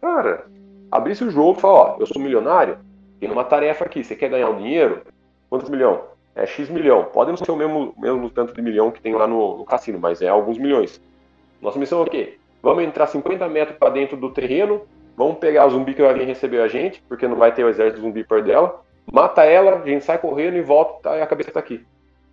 [0.00, 0.46] Cara,
[0.90, 2.78] abrisse o jogo e fala, ó, eu sou milionário,
[3.18, 5.02] tem uma tarefa aqui, você quer ganhar um dinheiro?
[5.50, 6.04] Quantos milhão?
[6.36, 7.04] É X milhão.
[7.04, 9.98] Pode não ser o mesmo, mesmo tanto de milhão que tem lá no, no cassino,
[9.98, 11.00] mas é alguns milhões.
[11.60, 12.38] Nossa missão é o quê?
[12.62, 14.82] Vamos entrar 50 metros para dentro do terreno,
[15.16, 17.68] vamos pegar o zumbi que vai vir receber a gente, porque não vai ter o
[17.68, 21.26] exército zumbi perto dela, mata ela, a gente sai correndo e volta tá, e a
[21.26, 21.84] cabeça tá aqui.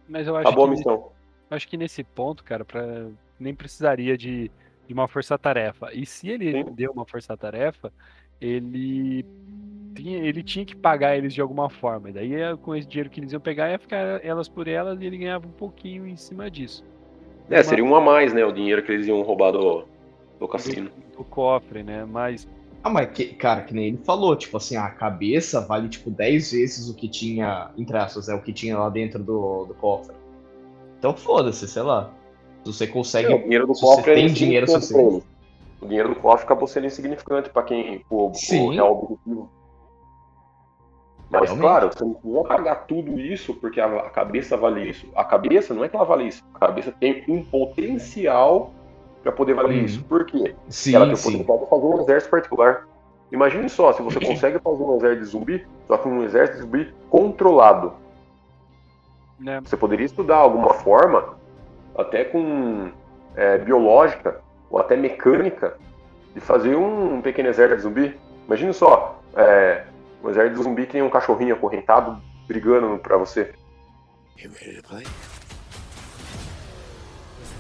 [0.08, 1.10] Mas eu acho Acabou que, a missão.
[1.50, 3.08] Acho que nesse ponto, cara, pra,
[3.40, 4.52] nem precisaria de,
[4.86, 5.92] de uma força-tarefa.
[5.94, 6.66] E se ele Sim.
[6.74, 7.92] deu uma força-tarefa,
[8.42, 9.26] ele
[10.04, 12.10] tinha, ele tinha que pagar eles de alguma forma.
[12.10, 15.06] E daí, com esse dinheiro que eles iam pegar, ia ficar elas por elas e
[15.06, 16.84] ele ganhava um pouquinho em cima disso.
[17.50, 17.64] É, uma...
[17.64, 18.46] seria um a mais, né?
[18.46, 19.86] O dinheiro que eles iam roubar do,
[20.40, 20.90] do cassino.
[20.90, 22.06] Do, do cofre, né?
[22.06, 22.48] Mas.
[22.84, 26.52] Ah, mas, que, cara, que nem ele falou, tipo assim, a cabeça vale, tipo, 10
[26.52, 30.14] vezes o que tinha, entre aspas, é o que tinha lá dentro do, do cofre.
[31.00, 32.12] Então foda-se, sei lá.
[32.66, 33.32] Se você consegue.
[33.32, 34.94] É, o dinheiro do cofre é tem dinheiro você...
[34.96, 38.06] O dinheiro do cofre acabou sendo insignificante para quem.
[38.10, 39.63] O, o real objetivo.
[41.34, 41.62] Mas, Realmente.
[41.62, 45.08] claro, você não vai pagar tudo isso porque a, cabeça vale isso.
[45.16, 46.44] A cabeça não é que ela vale isso.
[46.54, 48.72] A cabeça tem um potencial
[49.24, 49.86] para poder valer uhum.
[49.86, 50.04] isso.
[50.04, 50.54] Por quê?
[50.70, 51.32] Sim, ela tem sim.
[51.32, 52.88] potencial para fazer um exército particular.
[53.32, 56.64] Imagine só, se você consegue fazer um exército de zumbi, só que um exército de
[56.66, 57.94] zumbi controlado.
[59.48, 59.60] É.
[59.62, 61.34] Você poderia estudar alguma forma,
[61.98, 62.92] até com
[63.36, 65.78] é, biológica ou até mecânica,
[66.36, 68.20] de fazer um, um pequeno exército de zumbi.
[68.46, 69.84] Imagine só, é,
[70.24, 73.54] um exército de zumbi que tem um cachorrinho acorrentado brigando pra você.
[74.38, 75.04] You ready to play?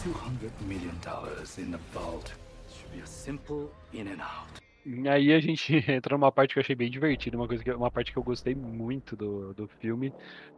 [0.04, 2.34] 200 million dollars in the vault.
[2.70, 4.64] Should be a simple in and out.
[5.10, 7.92] Aí a gente entra numa parte que eu achei bem divertida, uma, coisa que, uma
[7.92, 10.14] parte que eu gostei muito do, do filme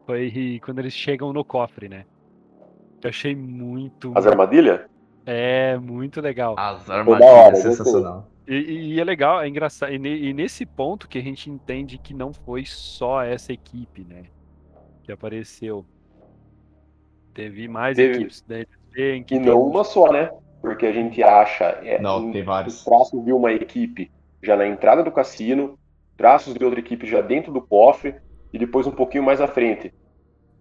[0.06, 2.06] foi quando eles chegam no cofre, né?
[3.04, 4.12] Eu achei muito.
[4.16, 4.82] As armadilhas?
[5.26, 6.56] É, muito legal.
[6.58, 8.28] As armadilhas, sensacional.
[8.48, 9.92] E, e, é legal, é engraçado.
[9.92, 14.24] E, e, nesse ponto que a gente entende que não foi só essa equipe, né?
[15.04, 15.86] Que apareceu.
[17.34, 18.16] Teve mais Teve.
[18.16, 18.44] equipes.
[18.48, 18.66] Né?
[18.98, 20.30] e não uma só, né?
[20.62, 21.66] Porque a gente acha.
[21.84, 22.84] É, não, tem vários.
[22.84, 25.78] traços de uma equipe já na entrada do cassino,
[26.16, 28.16] traços de outra equipe já dentro do cofre
[28.54, 29.94] e depois um pouquinho mais à frente.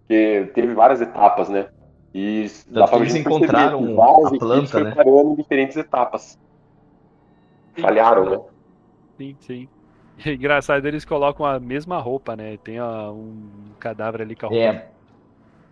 [0.07, 1.69] Que teve várias etapas, né?
[2.13, 4.95] E dá pra eles encontraram a planta, né?
[4.95, 6.39] parando em diferentes etapas.
[7.75, 8.39] Sim, Falharam, né?
[9.17, 9.67] Sim, sim.
[10.25, 12.57] Engraçado, eles colocam a mesma roupa, né?
[12.63, 13.49] Tem ó, um
[13.79, 14.63] cadáver ali com a roupa.
[14.63, 14.87] É.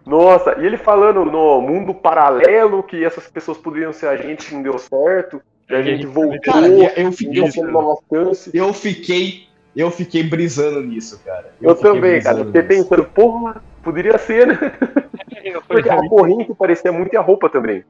[0.05, 4.53] Nossa, e ele falando no mundo paralelo que essas pessoas poderiam ser a gente que
[4.53, 7.41] não deu certo, e a gente voltou, cara, eu fiquei,
[8.53, 11.53] eu fiquei, eu fiquei brisando nisso, cara.
[11.61, 12.43] Eu, eu também, cara.
[12.45, 14.57] Fiquei pensando, porra, poderia ser, né?
[15.67, 17.83] Porque a corrente parecia muito e a roupa também.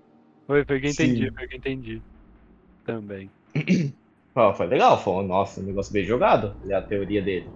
[0.45, 2.01] Foi, foi que entendi, foi que entendi.
[2.85, 3.29] Também.
[4.35, 7.49] Oh, foi legal, foi, nossa, um negócio bem jogado, a teoria dele.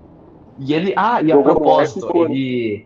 [0.59, 2.85] E ele, ah, e a propósito, ele,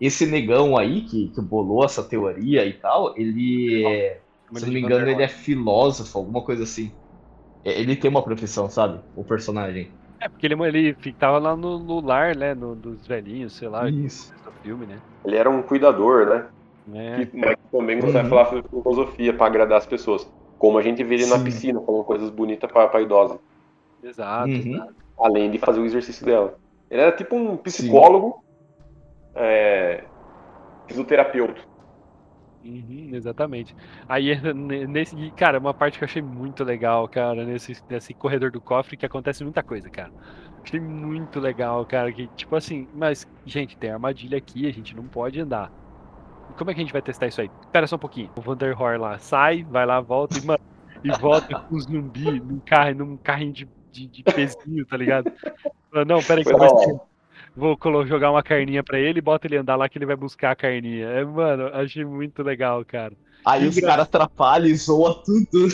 [0.00, 4.20] esse negão aí que, que bolou essa teoria e tal, ele, é,
[4.52, 6.92] se não me engano, ele é filósofo, alguma coisa assim.
[7.64, 9.00] É, ele tem uma profissão, sabe?
[9.16, 9.90] O personagem.
[10.20, 12.54] É, porque ele, ele tava lá no, no lar, né?
[12.54, 13.88] No, dos velhinhos, sei lá.
[13.88, 14.34] Isso.
[14.62, 14.98] Filme, né?
[15.24, 16.46] Ele era um cuidador, né?
[16.94, 17.26] É.
[17.26, 18.24] Que, mas também gostava uhum.
[18.24, 20.28] de falar filosofia para agradar as pessoas.
[20.58, 21.30] Como a gente vê ele Sim.
[21.30, 23.38] na piscina, falando coisas bonitas pra, pra idosa.
[24.02, 24.74] Exato, uhum.
[24.74, 26.58] exato, Além de fazer o exercício dela.
[26.90, 28.42] Ele era tipo um psicólogo,
[29.34, 30.04] é,
[30.86, 31.60] fisioterapeuta.
[32.64, 33.74] Uhum, exatamente.
[34.08, 34.32] Aí,
[34.88, 38.96] nesse, cara, uma parte que eu achei muito legal, cara, nesse, nesse corredor do cofre,
[38.96, 40.10] que acontece muita coisa, cara.
[40.62, 45.04] Achei muito legal, cara, que, tipo assim, mas, gente, tem armadilha aqui, a gente não
[45.04, 45.70] pode andar.
[46.58, 47.48] Como é que a gente vai testar isso aí?
[47.60, 48.30] Espera só um pouquinho.
[48.36, 50.60] O Vanderhor lá sai, vai lá, volta e, mano,
[51.04, 55.32] e volta com um zumbi num carro, num carrinho de, de, de pezinho, tá ligado?
[56.06, 56.68] Não, pera aí que vai
[57.56, 60.50] Vou jogar uma carninha pra ele e bota ele andar lá que ele vai buscar
[60.50, 61.06] a carninha.
[61.06, 63.14] É, mano, achei muito legal, cara.
[63.44, 65.68] Aí os caras atrapalham e zoam tudo.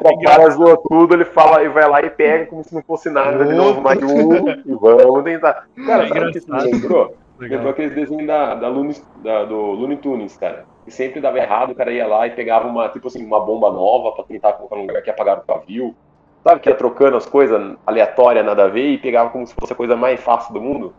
[0.00, 3.10] O cara zoa tudo, ele fala e vai lá e pega como se não fosse
[3.10, 5.66] nada de novo, mais um, e vamos tentar.
[5.86, 7.14] Cara, é sabe que lembrou?
[7.48, 10.66] Lembrou aqueles desenhos da, da, Looney, da, do Looney Tunes, cara.
[10.84, 13.70] Que sempre dava errado, o cara ia lá e pegava uma, tipo assim, uma bomba
[13.70, 15.94] nova pra tentar colocar num lugar que apagaram o pavio.
[16.44, 19.72] Sabe que ia trocando as coisas aleatórias, nada a ver, e pegava como se fosse
[19.72, 20.94] a coisa mais fácil do mundo?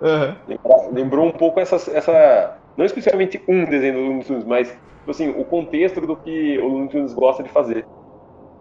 [0.00, 0.34] Uhum.
[0.48, 2.56] Lembrou, lembrou, um pouco essa, essa.
[2.76, 6.68] Não especialmente um desenho do Looney Tunes, mas tipo assim, o contexto do que o
[6.68, 7.86] Looney Tunes gosta de fazer.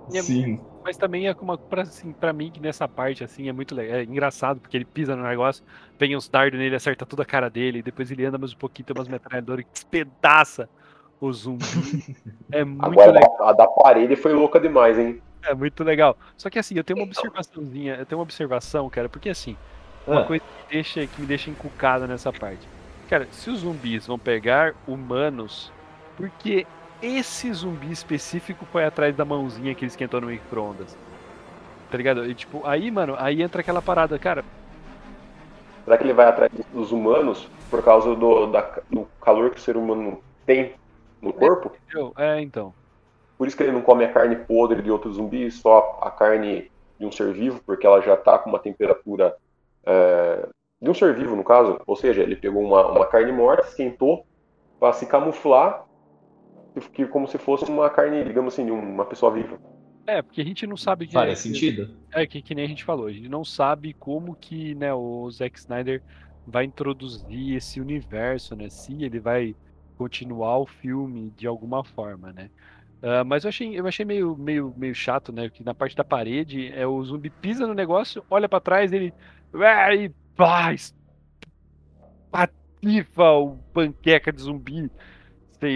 [0.10, 3.76] Sim mas também é uma pra, assim, pra mim que nessa parte assim é muito
[3.76, 5.64] legal, é engraçado porque ele pisa no negócio,
[6.00, 8.58] vem uns dardos nele, acerta toda a cara dele, e depois ele anda mais um
[8.58, 10.70] pouquinho, tem umas metralhadoras que despedaça
[11.20, 11.66] o zumbi.
[12.52, 13.48] É muito Agora, legal.
[13.48, 15.22] A da parede foi louca demais, hein?
[15.44, 16.18] É muito legal.
[16.36, 19.56] Só que assim, eu tenho uma observaçãozinha, eu tenho uma observação, cara, porque assim,
[20.06, 20.26] uma ah.
[20.26, 22.68] coisa que, deixa, que me deixa encucado nessa parte.
[23.10, 25.72] Cara, se os zumbis vão pegar humanos,
[26.18, 26.66] porque
[27.02, 30.96] esse zumbi específico foi atrás da mãozinha que ele esquentou no micro-ondas.
[31.90, 32.26] Tá ligado?
[32.26, 34.46] E tipo, aí, mano, aí entra aquela parada, cara.
[35.84, 39.62] Será que ele vai atrás dos humanos por causa do, da, do calor que o
[39.62, 40.74] ser humano tem
[41.22, 41.72] no corpo?
[42.18, 42.74] É, é, então.
[43.38, 46.72] Por isso que ele não come a carne podre de outro zumbi, só a carne
[47.00, 49.36] de um ser vivo, porque ela já tá com uma temperatura
[49.84, 50.48] é,
[50.80, 51.82] de um ser vivo, no caso.
[51.88, 54.26] Ou seja, ele pegou uma, uma carne morta, esquentou
[54.80, 55.84] para se camuflar
[56.94, 59.60] que como se fosse uma carne, digamos assim, de uma pessoa viva.
[60.08, 61.14] É, porque a gente não sabe que.
[61.14, 61.96] Faz sentido.
[62.12, 65.30] É, que, que nem a gente falou, a gente não sabe como que né, o
[65.30, 66.02] Zack Snyder
[66.46, 68.70] vai introduzir esse universo, né?
[68.70, 69.56] Se ele vai
[69.98, 72.50] continuar o filme de alguma forma, né?
[73.02, 75.50] Uh, mas eu achei, eu achei meio, meio, meio chato, né?
[75.50, 79.14] Que na parte da parede é o zumbi pisa no negócio, olha para trás, ele.
[79.54, 80.96] E paz!
[82.32, 84.90] Patifa o panqueca de zumbi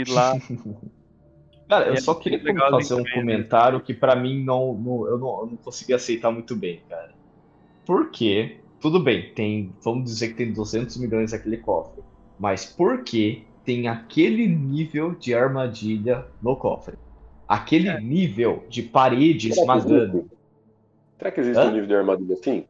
[0.08, 0.34] lá.
[1.68, 3.12] Cara, eu é só queria fazer um né?
[3.14, 7.12] comentário que para mim não, não, eu não, eu não consegui aceitar muito bem, cara.
[7.86, 8.60] Por quê?
[8.80, 12.04] Tudo bem, tem, vamos dizer que tem 200 milhões naquele cofre,
[12.40, 16.98] mas por que tem aquele nível de armadilha no cofre?
[17.48, 18.00] Aquele é.
[18.00, 20.30] nível de parede esmagando.
[21.18, 21.70] Será que existe Hã?
[21.70, 22.66] um nível de armadilha assim?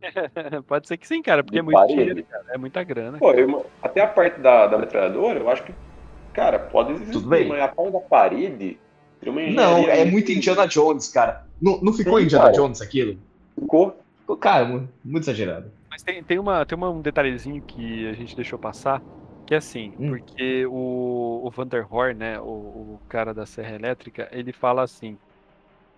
[0.66, 3.18] Pode ser que sim, cara, porque de é muito dinheiro, cara, é muita grana.
[3.18, 5.72] Pô, eu, até a parte da, da metralhadora, eu acho que
[6.32, 7.48] Cara, pode existir, Tudo bem.
[7.48, 8.78] mas a parte da parede.
[9.54, 11.46] Não, é muito Indiana Jones, cara.
[11.60, 12.56] Não, não ficou Sim, Indiana cara.
[12.56, 13.16] Jones aquilo?
[13.54, 13.96] Ficou.
[14.18, 14.64] Ficou, cara,
[15.04, 15.70] muito exagerado.
[15.90, 19.02] Mas tem, tem, uma, tem uma, um detalhezinho que a gente deixou passar,
[19.46, 20.08] que é assim, hum.
[20.08, 25.18] porque o, o Vanderhorn, né, o, o cara da Serra Elétrica, ele fala assim,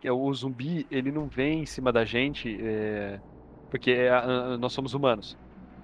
[0.01, 3.19] que o zumbi, ele não vem em cima da gente, é,
[3.71, 4.11] porque é,
[4.59, 5.37] nós somos humanos.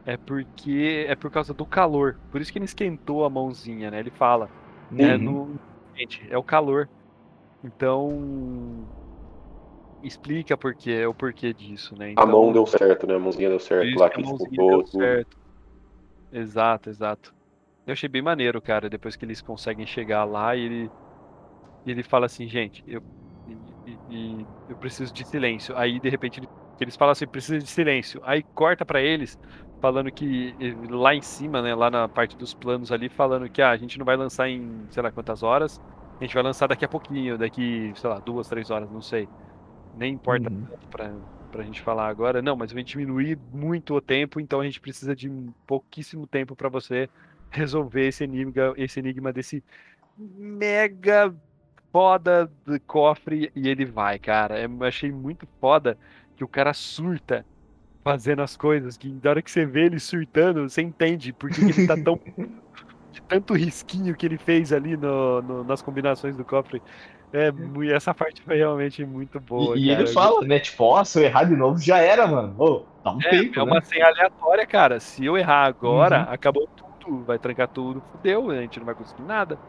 [0.07, 2.18] É porque é por causa do calor.
[2.30, 4.01] Por isso que ele esquentou a mãozinha, né?
[4.01, 4.48] Ele fala.
[4.90, 5.05] Né?
[5.05, 5.11] Uhum.
[5.11, 5.61] É, no,
[5.96, 6.88] gente, é o calor.
[7.62, 8.86] Então.
[10.03, 12.14] explica porque, o porquê disso, né?
[12.16, 13.14] A mão deu certo, né?
[13.14, 14.86] A mãozinha deu certo lá que tudo.
[14.88, 15.36] certo.
[16.32, 17.34] Exato, exato.
[17.86, 20.90] Eu achei bem maneiro, cara, depois que eles conseguem chegar lá e ele,
[21.84, 23.03] ele fala assim, gente, eu,
[23.86, 25.76] e- e- eu preciso de silêncio.
[25.76, 26.48] Aí, de repente, ele-
[26.80, 28.20] eles falam assim, precisa de silêncio.
[28.24, 29.36] Aí corta pra eles,
[29.81, 30.57] falando que
[30.89, 33.99] lá em cima, né, lá na parte dos planos ali, falando que ah, a gente
[33.99, 35.81] não vai lançar em sei lá quantas horas,
[36.20, 39.31] a gente vai lançar daqui a pouquinho, daqui, sei lá, duas, três horas, não sei.
[39.93, 40.68] Nem importa Uhum.
[40.68, 42.41] tanto pra, gente falar agora.
[42.43, 45.28] Não, mas vai diminuir muito o tempo, então a gente precisa de
[45.66, 47.11] pouquíssimo tempo pra você
[47.51, 49.64] resolver esse enigma, esse enigma desse
[50.16, 51.35] mega
[51.93, 54.59] foda do cofre e ele vai, cara.
[54.61, 55.99] É, Eu achei muito foda
[56.37, 57.47] que o cara surta
[58.05, 61.62] fazendo as coisas, que da hora que você vê ele surtando, você entende por que,
[61.64, 62.20] que ele tá tão.
[63.12, 66.82] de tanto risquinho que ele fez ali no, no- nas combinações do cofre.
[67.32, 67.48] É,
[67.94, 69.78] essa parte foi realmente muito boa.
[69.78, 69.90] E, cara.
[69.90, 70.59] ele fala, né?
[70.61, 72.55] Tipo, ó, se eu errar de novo, já era, mano.
[72.59, 73.72] Ô, dá um É, tempo, é né?
[73.72, 74.98] uma senha aleatória, cara.
[74.98, 76.32] Se eu errar agora, Uhum.
[76.32, 79.61] acabou tudo, vai trancar tudo, fudeu, a gente não vai conseguir nada.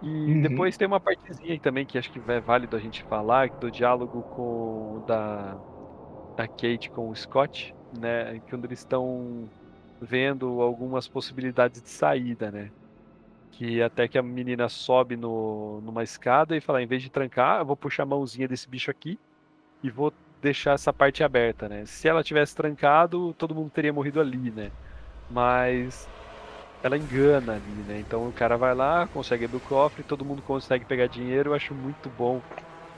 [0.00, 0.36] E Uhum.
[0.36, 3.70] depois tem uma partezinha aí também que acho que é válido a gente falar, do
[3.70, 5.60] diálogo com da,
[6.38, 8.40] da Kate com o Scott, né?
[8.48, 9.50] Quando eles estão
[10.00, 12.70] vendo algumas possibilidades de saída, né?
[13.50, 17.58] Que até que a menina sobe no, numa escada e fala, em vez de trancar,
[17.58, 19.18] eu vou puxar a mãozinha desse bicho aqui
[19.82, 21.84] e vou deixar essa parte aberta, né?
[21.86, 24.70] Se ela tivesse trancado, todo mundo teria morrido ali, né?
[25.28, 26.08] Mas
[26.82, 27.98] ela engana ali, né?
[27.98, 31.50] Então o cara vai lá, consegue abrir o cofre, todo mundo consegue pegar dinheiro.
[31.50, 32.44] Eu acho muito bom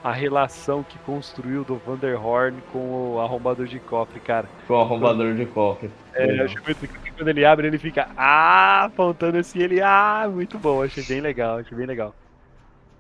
[0.02, 4.48] a relação que construiu do Vanderhorn com o arrombador de cofre, cara.
[4.66, 5.90] Com o arrombador de cofre.
[6.14, 10.28] É, eu acho muito que quando ele abre, ele fica ah, apontando assim, ele ah,
[10.32, 10.82] muito bom.
[10.82, 12.14] Achei bem legal, achei bem legal.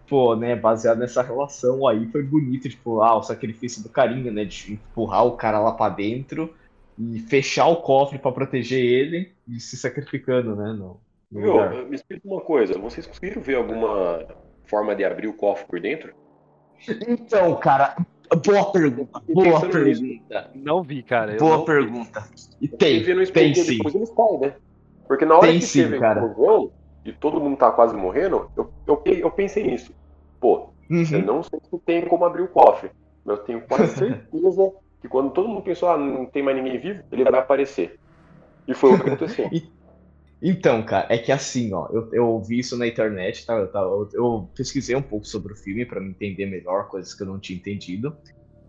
[0.06, 4.44] Pô, né, baseado nessa relação aí, foi bonito, tipo, ah, o sacrifício do carinho, né,
[4.44, 6.52] de empurrar o cara lá pra dentro
[6.98, 11.84] e fechar o cofre pra proteger ele e se sacrificando, né, no, no Meu, lugar.
[11.84, 14.26] me explica uma coisa, vocês conseguiram ver alguma
[14.66, 16.12] forma de abrir o cofre por dentro?
[16.88, 17.96] Então, cara,
[18.44, 21.32] boa pergunta, boa pergunta, Não vi, cara.
[21.32, 21.64] eu boa vi.
[21.64, 22.28] pergunta.
[22.60, 23.78] E tem, tem sim.
[24.40, 24.54] né?
[25.06, 26.34] Porque na hora Tem que sim, teve cara.
[27.04, 29.92] e todo mundo tá quase morrendo, eu, eu, eu pensei nisso.
[30.38, 31.24] Pô, eu Uhum.
[31.24, 32.90] não sei se tem como abrir o cofre,
[33.24, 36.78] mas eu tenho quase certeza que quando todo mundo pensou, ah, não tem mais ninguém
[36.78, 37.98] vivo, ele vai aparecer.
[38.66, 39.48] E foi o que aconteceu.
[40.42, 43.54] Então, cara, é que assim, ó, eu, eu vi isso na internet, tá?
[43.58, 47.14] Eu, tava- eu- eu pesquisei um pouco sobre o filme pra me entender melhor, coisas
[47.14, 48.18] que eu não tinha entendido.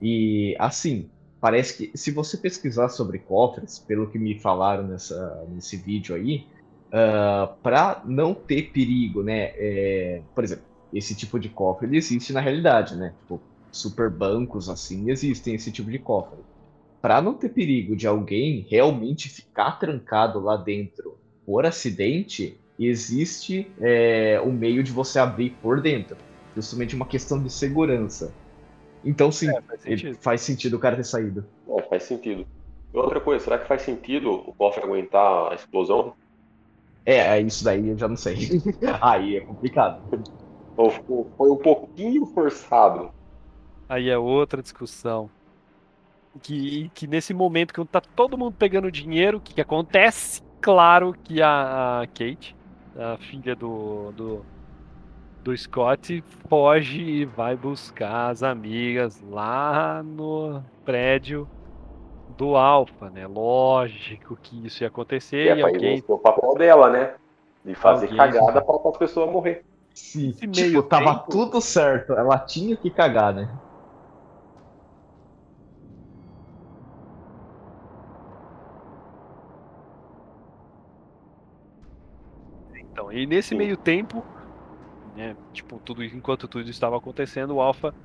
[0.02, 5.78] E assim, parece que se você pesquisar sobre cofres, pelo que me falaram nessa, nesse
[5.78, 6.48] vídeo aí,
[6.92, 9.52] ah, pra não ter perigo, né?
[9.56, 13.16] é, por exemplo, esse tipo de cofre ele existe na realidade, né?
[13.22, 16.44] Tipo, super bancos assim existem esse tipo de cofre.
[17.02, 21.21] Pra não ter perigo de alguém realmente ficar trancado lá dentro
[21.52, 26.16] por acidente, existe é, um meio de você abrir por dentro.
[26.56, 28.34] Justamente uma questão de segurança.
[29.04, 30.18] Então, sim, É, faz sentido.
[30.22, 31.46] faz sentido o cara ter saído.
[31.68, 32.48] É, faz sentido.
[32.94, 36.14] E outra coisa, será que faz sentido o cofre aguentar a explosão?
[37.06, 38.38] É, é, isso daí eu já não sei.
[39.02, 40.02] Aí é complicado.
[41.38, 43.12] Foi um pouquinho forçado?
[43.90, 45.30] Aí é outra discussão.
[46.42, 50.42] Que, que nesse momento, quando tá todo mundo pegando dinheiro, o que, que acontece?
[50.62, 52.56] Claro que a, a Kate,
[52.98, 54.46] a filha do, do,
[55.44, 61.48] do Scott, foge e vai buscar as amigas lá no prédio
[62.38, 63.26] do Alpha, né?
[63.28, 65.94] Lógico que isso ia acontecer E é e alguém.
[65.94, 67.14] exercer o papel dela, né?
[67.66, 69.64] De fazer Alguém- cagada pra as pessoas morrer.
[69.94, 72.14] Sim, Esse tipo, tava tempo- tudo certo.
[72.14, 73.50] Ela tinha que cagar, né?
[83.12, 83.58] Então, e nesse Sim.
[83.58, 84.28] meio tempo,
[85.06, 87.96] né, tipo, tudo enquanto tudo estava acontecendo, o Alpha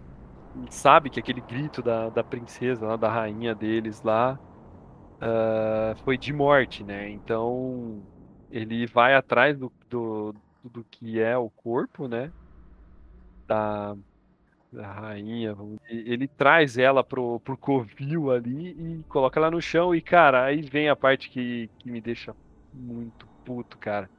[0.70, 4.40] sabe que aquele grito da, da princesa, lá, da rainha deles lá,
[5.20, 7.11] ah, foi de morte, né?
[7.11, 8.07] Então
[8.50, 10.34] ele vai atrás do, do,
[10.64, 12.32] do que é o corpo, né?
[13.48, 13.94] Da,
[14.72, 15.54] da rainha.
[15.88, 19.94] Ele traz ela pro, pro covil ali e coloca ela no chão.
[19.94, 22.36] E, cara, aí vem a parte que, que me deixa
[22.72, 24.11] muito puto, cara.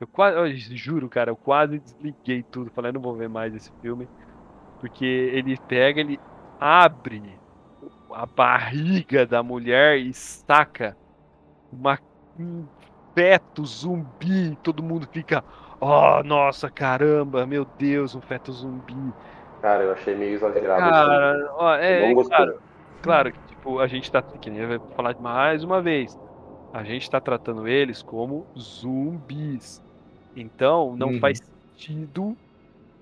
[0.00, 2.70] Eu quase, eu juro, cara, eu quase desliguei tudo.
[2.70, 4.08] Falei, não vou ver mais esse filme.
[4.80, 6.20] Porque ele pega, ele
[6.60, 7.22] abre
[8.12, 10.96] a barriga da mulher e saca
[11.72, 11.98] uma,
[12.38, 12.66] um
[13.14, 14.52] feto zumbi.
[14.52, 15.42] e Todo mundo fica,
[15.80, 19.12] oh, nossa, caramba, meu Deus, um feto zumbi.
[19.62, 20.80] Cara, eu achei meio exagerado.
[20.80, 22.58] Cara, ó, é, é claro,
[23.02, 26.18] claro que tipo, a gente tá, que nem eu vou falar mais uma vez,
[26.72, 29.82] a gente tá tratando eles como zumbis.
[30.36, 31.20] Então, não Uhum.
[31.20, 31.40] faz
[31.74, 32.36] sentido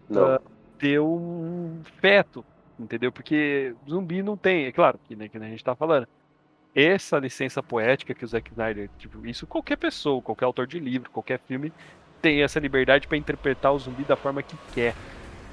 [0.08, 0.38] Não.
[0.78, 2.44] ter um feto,
[2.78, 3.12] entendeu?
[3.12, 6.06] Porque zumbi não tem, é claro, que nem, que nem a gente tá falando.
[6.74, 11.10] Essa licença poética que o Zack Snyder, tipo, isso qualquer pessoa, qualquer autor de livro,
[11.10, 11.72] qualquer filme
[12.20, 14.98] tem essa liberdade para interpretar o zumbi da forma que quer.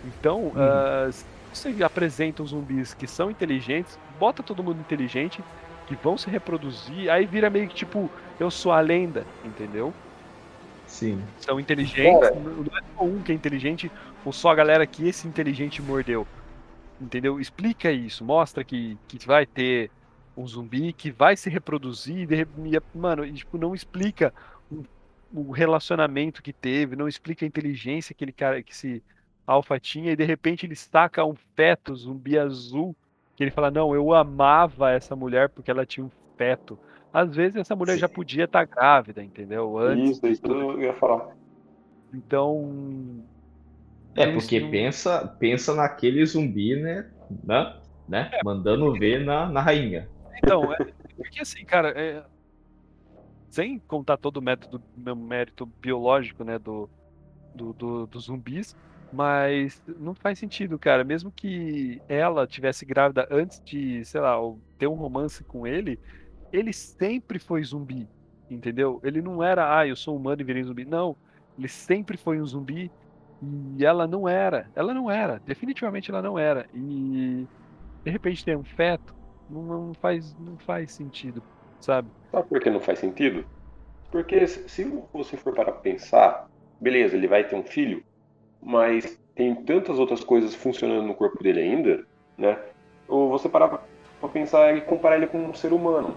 [0.03, 5.43] Então, ah, se você apresenta os zumbis que são inteligentes, bota todo mundo inteligente,
[5.86, 9.93] que vão se reproduzir, aí vira meio que tipo, eu sou a lenda, entendeu?
[10.91, 11.23] Sim.
[11.39, 12.35] são inteligentes, Cara.
[12.35, 13.91] não é só um que é inteligente,
[14.25, 16.27] ou só a galera que esse inteligente mordeu.
[16.99, 17.39] Entendeu?
[17.39, 19.89] Explica isso, mostra que, que vai ter
[20.35, 24.33] um zumbi que vai se reproduzir, e de e, mano, e, tipo, não explica
[24.69, 24.83] o,
[25.33, 29.01] o relacionamento que teve, não explica a inteligência que ele cara que esse
[29.47, 32.95] alfa tinha, e de repente ele saca um feto zumbi azul,
[33.35, 36.77] que ele fala, não, eu amava essa mulher porque ela tinha um feto.
[37.14, 38.14] Às vezes essa mulher já Sim.
[38.14, 39.78] podia estar grávida, entendeu?
[39.78, 41.30] Antes Isso, isso eu ia falar.
[42.14, 43.24] então.
[44.16, 47.09] É, não- porque não- pensa, pensa naquele zumbi, né?
[47.43, 47.82] Né?
[48.07, 48.30] né?
[48.43, 50.09] Mandando ver na, na rainha.
[50.38, 50.78] Então, é,
[51.18, 52.24] porque assim, cara, é,
[53.49, 56.89] sem contar todo o método, meu mérito biológico, né, do,
[57.53, 58.76] do, do- dos zumbis,
[59.12, 61.03] mas não faz sentido, cara.
[61.03, 64.38] Mesmo que ela tivesse grávida antes de, sei lá,
[64.78, 65.99] ter um romance com ele,
[66.52, 68.08] ele sempre foi zumbi,
[68.49, 68.99] entendeu?
[69.04, 70.86] Ele não era, ah, eu sou humano e virei zumbi.
[70.86, 71.16] Não,
[71.58, 72.91] ele sempre foi um zumbi
[73.78, 74.70] e ela não era.
[74.76, 76.68] Ela não era, definitivamente ela não era.
[76.74, 77.47] E
[78.04, 79.16] de repente tem um feto,
[79.49, 81.41] não, não faz, não faz sentido,
[81.80, 82.10] sabe?
[82.32, 83.45] Sabe por que não faz sentido?
[84.12, 84.84] Porque se
[85.14, 86.49] você for para pensar,
[86.80, 88.04] beleza, ele vai ter um filho,
[88.62, 92.06] mas tem tantas outras coisas funcionando no corpo dele ainda,
[92.38, 92.60] né?
[93.08, 93.86] Ou você parar
[94.20, 96.16] para pensar e comparar ele com um ser humano.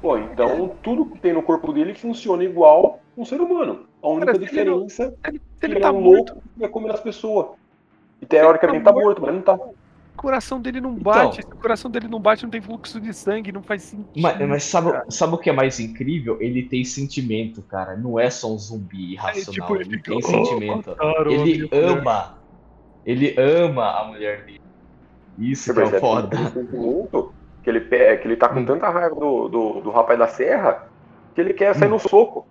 [0.00, 3.86] Pô, então tudo que tem no corpo dele funciona igual um ser humano.
[4.02, 6.32] A única Cara, se ele diferença é Ele, que ele ele tá é um morto,
[6.34, 7.46] louco e é comer as pessoas.
[8.22, 9.54] E teoricamente tá morto, mas não tá.
[9.54, 9.74] o
[10.16, 11.02] coração dele não Então.
[11.02, 11.42] bate.
[11.42, 14.08] Se o coração dele não bate, não tem fluxo de sangue, não faz sentido.
[14.16, 15.04] Mas, mas sabe, cara.
[15.10, 16.36] sabe o que é mais incrível?
[16.40, 17.96] Ele tem sentimento, cara.
[17.96, 19.52] Não é só um zumbi irracional.
[19.52, 20.90] tipo, ele ele tem "Oh, sentimento.
[20.90, 22.38] mataram a Ele minha mulher." ama.
[23.06, 24.60] Ele ama a mulher dele.
[25.38, 26.36] Isso que é percebe foda.
[26.36, 27.32] sentimento
[27.68, 28.64] que ele, que ele tá com Hum.
[28.66, 30.88] tanta raiva do, do, do rapaz da serra
[31.34, 32.46] que ele quer sair no soco.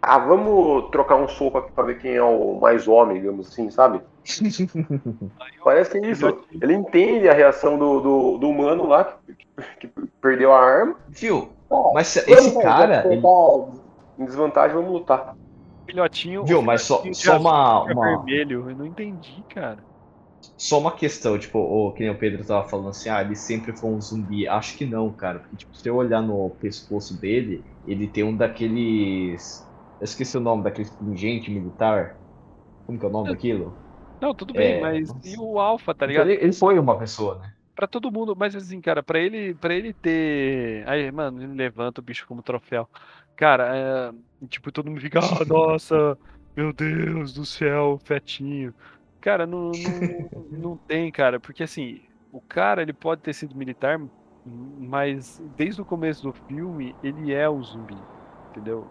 [0.00, 3.68] Ah, vamos trocar um soco aqui pra ver quem é o mais homem, digamos assim,
[3.70, 4.00] sabe?
[5.62, 6.44] Parece isso.
[6.60, 10.96] Ele entende a reação do, do, do humano lá que, que perdeu a arma.
[11.08, 11.50] Viu?
[11.68, 13.72] Ó, Mas esse vamos, cara, vamos ele- botar
[14.18, 15.34] Em desvantagem, vamos lutar.
[15.86, 16.44] Filhotinho.
[16.44, 18.70] Viu, mas só, só uma, uma, vermelho.
[18.70, 19.78] Eu não entendi, cara.
[20.40, 23.76] Só uma questão, tipo, o, que nem o Pedro tava falando assim, ah, ele sempre
[23.76, 24.46] foi um zumbi.
[24.48, 25.40] Acho que não, cara.
[25.40, 29.68] Porque, tipo, se eu olhar no pescoço dele, ele tem um daqueles.
[30.00, 32.20] Eu esqueci o nome daquele pingente militar.
[32.86, 33.82] Como que é o nome daquilo?
[34.20, 36.28] Não, tudo bem, É, mas e o Alpha, tá Então, ligado?
[36.28, 37.54] ele, ele foi uma pessoa, né?
[37.74, 40.86] Pra todo mundo, mas assim, cara, pra ele, para ele ter.
[40.88, 42.88] Aí, mano, ele levanta o bicho como troféu.
[43.36, 44.12] Cara,
[44.42, 46.18] é, tipo, todo mundo fica, ah, nossa,
[46.56, 48.74] meu Deus do céu, fetinho.
[49.20, 52.00] Cara, não, não, não tem, cara, porque assim,
[52.32, 54.00] o cara, ele pode ter sido militar,
[54.44, 57.96] mas desde o começo do filme, ele é o zumbi,
[58.50, 58.86] entendeu?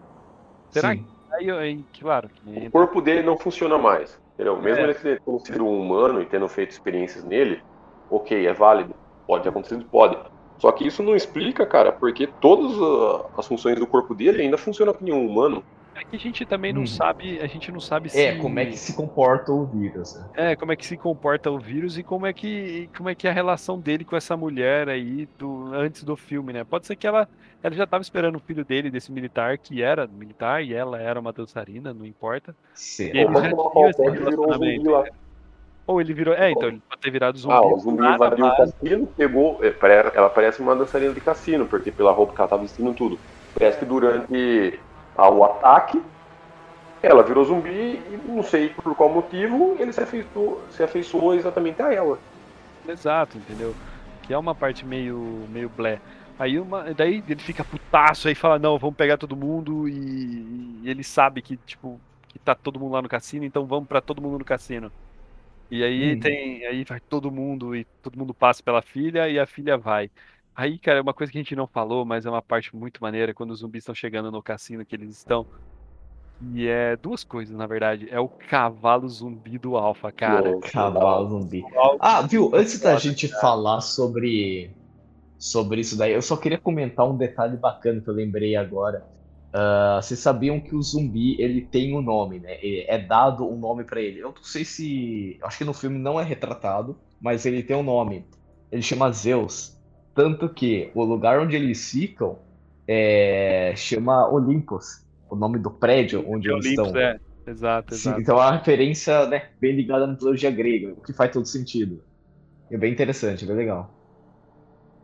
[0.70, 1.06] Será Sim.
[1.32, 4.18] Aí, aí claro, que O corpo dele não funciona mais.
[4.38, 4.56] Entendeu?
[4.62, 4.84] Mesmo É.
[4.84, 7.60] ele tendo sido um humano e tendo feito experiências nele,
[8.08, 8.94] ok, é válido.
[9.26, 10.16] Pode ter acontecido, pode.
[10.58, 14.56] Só que isso não explica, cara, porque todas ah, as funções do corpo dele ainda
[14.56, 15.64] funcionam como um humano.
[15.98, 16.86] É que a gente também não Uhum.
[16.86, 20.28] sabe, a gente não sabe se É, como é que se comporta o vírus, né?
[20.36, 23.26] É, como é que se comporta o vírus e como é que como é que
[23.26, 26.64] é a relação dele com essa mulher aí do antes do filme, né?
[26.64, 27.28] Pode ser que ela
[27.62, 31.18] ela já estava esperando o filho dele desse militar que era militar e ela era
[31.18, 32.54] uma dançarina, não importa.
[32.74, 33.18] Será?
[33.18, 35.04] Ele Ou já como tinha esse um relacionamento, lá.
[35.86, 37.54] Ou ele virou, é, então ele pode ter virado zumbi.
[37.54, 39.58] Ah, o zumbi lá na invadiu o cassino, pegou.
[39.64, 39.74] é,
[40.14, 43.18] Ela parece uma dançarina de cassino, porque pela roupa que ela tava vestindo tudo.
[43.54, 44.78] Parece que durante
[45.18, 46.02] ah, o ataque,
[47.02, 51.80] ela virou zumbi e não sei por qual motivo ele se afeiçoou, se afeiçoou exatamente
[51.82, 52.18] a ela.
[52.86, 53.78] Exato, entendeu?
[54.22, 56.00] Que é uma parte meio meio blé.
[56.38, 60.88] Aí uma, daí ele fica putaço aí fala, não, vamos pegar todo mundo e, e
[60.88, 64.22] ele sabe que, tipo, que tá todo mundo lá no cassino, então vamos pra todo
[64.22, 64.92] mundo no cassino.
[65.70, 66.18] E aí Uhum.
[66.18, 70.10] tem, aí vai todo mundo e todo mundo passa pela filha e a filha vai.
[70.58, 73.00] Aí, cara, é uma coisa que a gente não falou, mas é uma parte muito
[73.00, 75.46] maneira quando os zumbis estão chegando no cassino que eles estão.
[76.52, 78.08] E é duas coisas, na verdade.
[78.10, 80.56] É o cavalo zumbi do Alpha, cara.
[80.56, 81.62] O cavalo zumbi.
[82.00, 82.50] Ah, viu?
[82.52, 84.72] Antes da gente falar sobre,
[85.38, 89.06] sobre isso daí, eu só queria comentar um detalhe bacana que eu lembrei agora.
[89.50, 92.58] Uh, vocês sabiam que o zumbi ele tem um nome, né?
[92.60, 94.18] É dado um nome para ele.
[94.18, 95.38] Eu não sei se.
[95.40, 98.26] Acho que no filme não é retratado, mas ele tem um nome.
[98.72, 99.77] Ele chama Zeus.
[100.18, 102.40] Tanto que o lugar onde eles ficam
[102.88, 103.72] é...
[103.76, 107.00] chama Olympus o nome do prédio onde eles Olympus, estão.
[107.00, 107.20] É.
[107.46, 107.94] Exato, exato.
[107.94, 111.46] Sim, então é uma referência né, bem ligada à mitologia grega, o que faz todo
[111.46, 112.02] sentido.
[112.68, 113.94] É bem interessante, bem legal.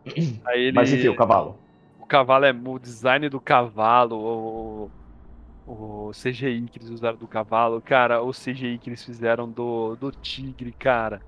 [0.04, 0.72] Ele...
[0.72, 1.60] Mas enfim, o cavalo.
[2.00, 4.90] O cavalo é o design do cavalo, o,
[5.64, 10.10] o CGI que eles usaram do cavalo, cara, o CGI que eles fizeram do, do
[10.10, 11.22] tigre, cara.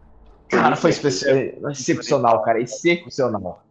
[0.49, 3.66] Cara, foi excepcional, cara, excepcional.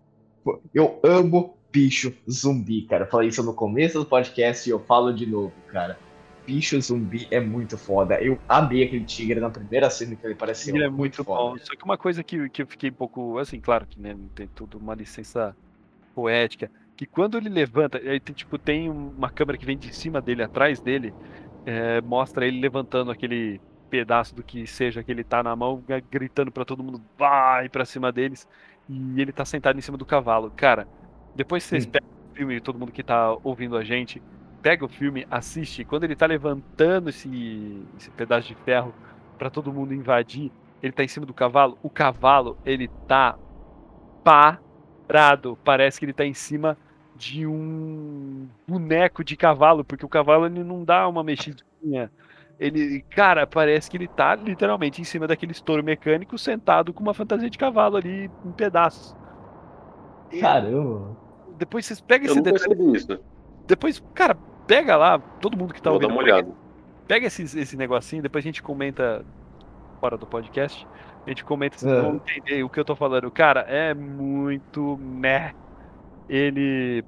[0.73, 3.03] Eu amo bicho zumbi, cara.
[3.03, 5.97] Eu falei isso no começo do podcast e eu falo de novo, cara.
[6.45, 8.21] Bicho zumbi é muito foda.
[8.21, 10.75] Eu amei aquele tigre na primeira cena que ele pareceu.
[10.75, 11.57] Ele é muito, muito bom.
[11.57, 13.37] Só que uma coisa que, que eu fiquei um pouco.
[13.39, 15.55] Assim, claro que né, tem tudo uma licença
[16.13, 16.71] poética.
[16.95, 20.43] Que quando ele levanta, aí tem, tipo, tem uma câmera que vem de cima dele,
[20.43, 21.13] atrás dele,
[21.65, 26.51] é, mostra ele levantando aquele pedaço do que seja que ele tá na mão, gritando
[26.51, 28.47] para todo mundo, vai para cima deles,
[28.89, 30.51] e ele tá sentado em cima do cavalo.
[30.55, 30.87] Cara,
[31.35, 34.21] depois vocês pegam o filme, todo mundo que tá ouvindo a gente,
[34.61, 35.83] pega o filme, assiste.
[35.83, 38.93] Quando ele tá levantando esse, esse pedaço de ferro
[39.37, 41.77] para todo mundo invadir, ele tá em cima do cavalo.
[41.81, 43.37] O cavalo, ele tá
[44.23, 45.57] parado.
[45.63, 46.77] Parece que ele tá em cima
[47.15, 52.11] de um boneco de cavalo, porque o cavalo ele não dá uma mexidinha.
[52.59, 57.13] Ele, cara, parece que ele tá literalmente em cima daquele estouro mecânico, sentado com uma
[57.13, 59.15] fantasia de cavalo ali em pedaços.
[60.39, 61.17] Caramba.
[61.57, 62.95] Depois vocês pegam esse detalhe.
[62.95, 63.19] Isso.
[63.67, 64.35] Depois, cara,
[64.67, 66.09] pega lá, todo mundo que tá Vou ouvindo.
[66.09, 66.51] Dar uma olhada.
[67.07, 69.25] Pega esse, esse negocinho, depois a gente comenta
[69.99, 70.87] fora do podcast.
[71.25, 72.01] A gente comenta se é.
[72.01, 73.29] vão entender o que eu tô falando.
[73.31, 75.53] Cara, é muito meh.
[76.29, 77.03] Ele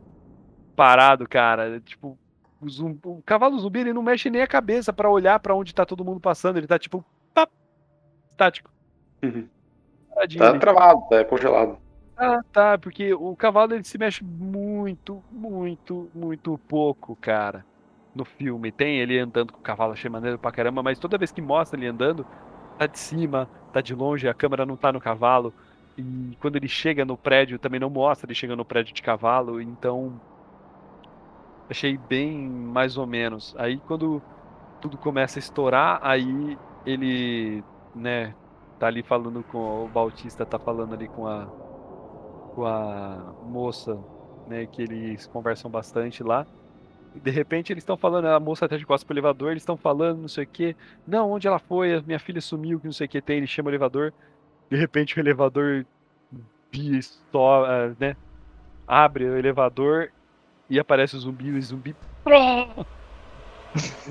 [0.75, 1.79] parado, cara.
[1.81, 2.17] Tipo,
[2.61, 5.73] o, zumbi, o cavalo zumbi ele não mexe nem a cabeça para olhar para onde
[5.73, 6.57] tá todo mundo passando.
[6.57, 7.03] Ele tá tipo,
[7.33, 7.47] pá,
[8.31, 8.71] estático.
[9.23, 9.47] Uhum.
[10.37, 11.77] Tá travado, tá congelado.
[12.17, 17.63] Ah, tá, porque o cavalo ele se mexe muito, muito, muito pouco, cara.
[18.15, 18.71] No filme.
[18.71, 21.79] Tem ele andando com o cavalo, achei maneiro pra caramba, mas toda vez que mostra
[21.79, 22.25] ele andando,
[22.79, 25.53] tá de cima, tá de longe, a câmera não tá no cavalo.
[25.95, 29.61] E quando ele chega no prédio, também não mostra ele chega no prédio de cavalo,
[29.61, 30.19] então.
[31.69, 33.55] Achei bem mais ou menos.
[33.57, 34.21] Aí quando
[34.81, 37.63] tudo começa a estourar, aí ele,
[37.95, 38.33] né,
[38.79, 41.45] tá ali falando com o Bautista, tá falando ali com a
[42.55, 43.99] com a moça,
[44.47, 46.45] né, que eles conversam bastante lá.
[47.13, 49.77] E de repente eles estão falando, a moça até de costas pro elevador, eles estão
[49.77, 50.75] falando, não sei o que.
[51.05, 52.01] Não, onde ela foi?
[52.01, 53.37] Minha filha sumiu, que não sei o que tem.
[53.37, 54.11] Ele chama o elevador.
[54.71, 55.85] De repente o elevador
[57.31, 58.15] só, uh, né,
[58.87, 60.11] abre o elevador
[60.69, 61.95] e aparece o zumbi, e o zumbi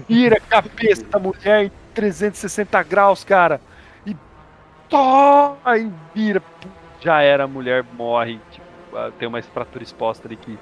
[0.08, 3.60] vira a cabeça da mulher em 360 graus, cara.
[4.06, 4.16] E
[4.88, 6.42] tó, aí vira
[7.00, 8.66] já era, a mulher morre, tipo,
[9.18, 10.58] tem uma fratura exposta ali que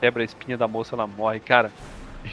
[0.00, 1.70] quebra a espinha da moça, ela morre, cara.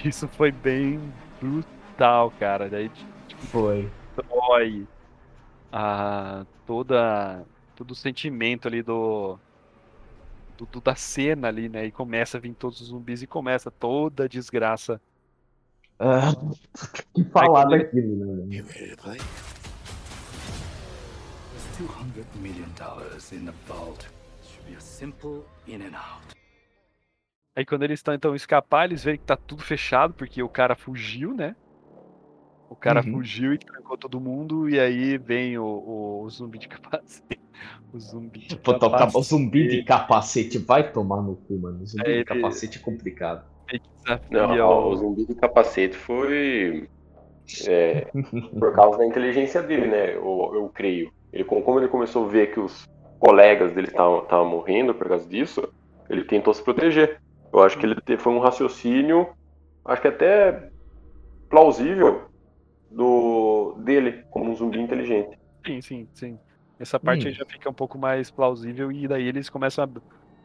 [0.06, 1.02] Isso foi bem
[1.42, 2.70] brutal, cara.
[2.70, 2.90] Daí
[3.28, 3.90] tipo, foi.
[4.16, 4.88] Dói
[5.72, 7.44] a toda
[7.76, 9.40] todo o sentimento ali do,
[10.60, 11.86] do, do, da cena ali, né?
[11.86, 15.00] E começa a vir todos os zumbis e começa toda a desgraça.
[15.98, 16.34] Ah,
[17.14, 18.62] que falar daquilo, né?
[21.78, 24.06] 200 million dollars in the vault.
[24.44, 26.36] Should be a simple in and out.
[27.56, 30.76] Aí quando eles estão então escapar, eles veem que tá tudo fechado, porque o cara
[30.76, 31.56] fugiu, né?
[32.70, 33.14] O cara uhum.
[33.14, 37.40] fugiu e trancou todo mundo, e aí vem o, o, o zumbi de capacete.
[37.92, 39.18] O zumbi de Pô, capacete.
[39.18, 41.82] O zumbi de capacete vai tomar no cu, mano.
[41.82, 43.44] O zumbi é, de capacete é complicado.
[44.30, 46.88] Não, o zumbi de capacete foi.
[47.68, 48.08] É,
[48.60, 50.16] por causa da inteligência dele, né?
[50.16, 51.12] Eu, eu creio.
[51.34, 52.88] Ele, como ele começou a ver que os
[53.20, 55.68] colegas dele estavam morrendo por causa disso,
[56.08, 57.20] ele tentou se proteger.
[57.52, 59.28] Eu acho que ele foi um raciocínio,
[59.84, 60.70] acho que até
[61.50, 62.29] plausível
[62.92, 65.38] do dele como um zumbi inteligente.
[65.66, 66.40] Sim, sim, sim.
[66.80, 67.32] Essa parte hum.
[67.32, 69.90] já fica um pouco mais plausível e daí eles começam a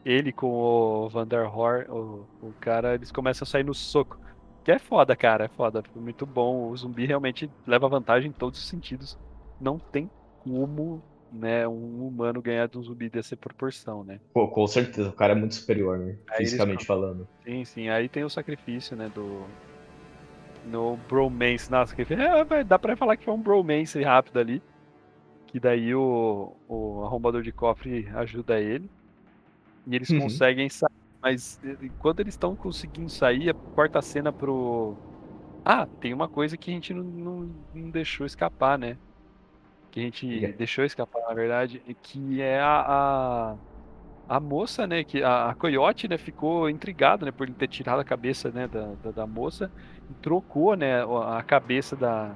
[0.05, 4.19] ele com o Vanderhor, o, o cara, eles começam a sair no soco.
[4.63, 5.83] Que é foda, cara, é foda.
[5.95, 6.69] Muito bom.
[6.69, 9.17] O zumbi realmente leva vantagem em todos os sentidos.
[9.59, 10.09] Não tem
[10.43, 14.19] como né, um humano ganhar de um zumbi dessa proporção, né?
[14.33, 16.17] Pô, com certeza, o cara é muito superior, né?
[16.29, 16.87] Aí Fisicamente eles...
[16.87, 17.27] falando.
[17.43, 17.89] Sim, sim.
[17.89, 19.45] Aí tem o sacrifício, né, do,
[20.65, 21.71] no bromance.
[21.71, 24.61] Nossa, que é, dá pra falar que foi um bromance rápido ali.
[25.47, 28.89] Que daí o, o arrombador de cofre ajuda ele.
[29.87, 30.21] E eles uhum.
[30.21, 30.91] conseguem sair.
[31.21, 33.55] Mas enquanto eles estão conseguindo sair,
[33.93, 34.95] a cena pro.
[35.63, 38.97] Ah, tem uma coisa que a gente não, não, não deixou escapar, né?
[39.89, 40.55] Que a gente yeah.
[40.55, 43.55] deixou escapar, na verdade, que é a, a
[44.27, 47.99] a moça, né, que a, a Coyote, né, ficou intrigada, né, por ele ter tirado
[47.99, 49.71] a cabeça, né, da, da, da moça
[50.21, 52.31] trocou, né, a cabeça da,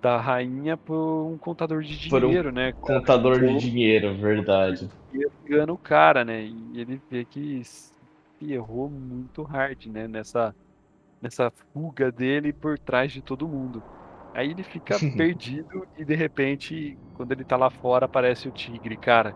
[0.00, 2.72] da rainha por um contador de dinheiro, um né?
[2.72, 4.88] Contador de dinheiro, verdade.
[5.12, 6.42] E engana o cara, né?
[6.42, 7.62] E ele vê que
[8.40, 10.06] errou muito hard, né?
[10.06, 10.54] Nessa,
[11.22, 13.82] nessa fuga dele por trás de todo mundo.
[14.34, 18.96] Aí ele fica perdido e de repente, quando ele tá lá fora, aparece o tigre,
[18.96, 19.34] cara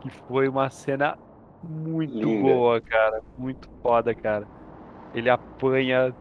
[0.00, 1.16] que foi uma cena
[1.62, 2.52] muito Linda.
[2.54, 3.22] boa, cara.
[3.36, 4.46] Muito foda, cara.
[5.14, 6.14] Ele apanha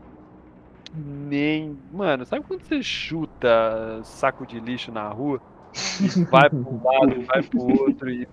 [0.94, 1.78] nem.
[1.91, 5.41] Mano, sabe quando você chuta saco de lixo na rua?
[6.02, 8.28] E vai pro um lado, vai pro outro e.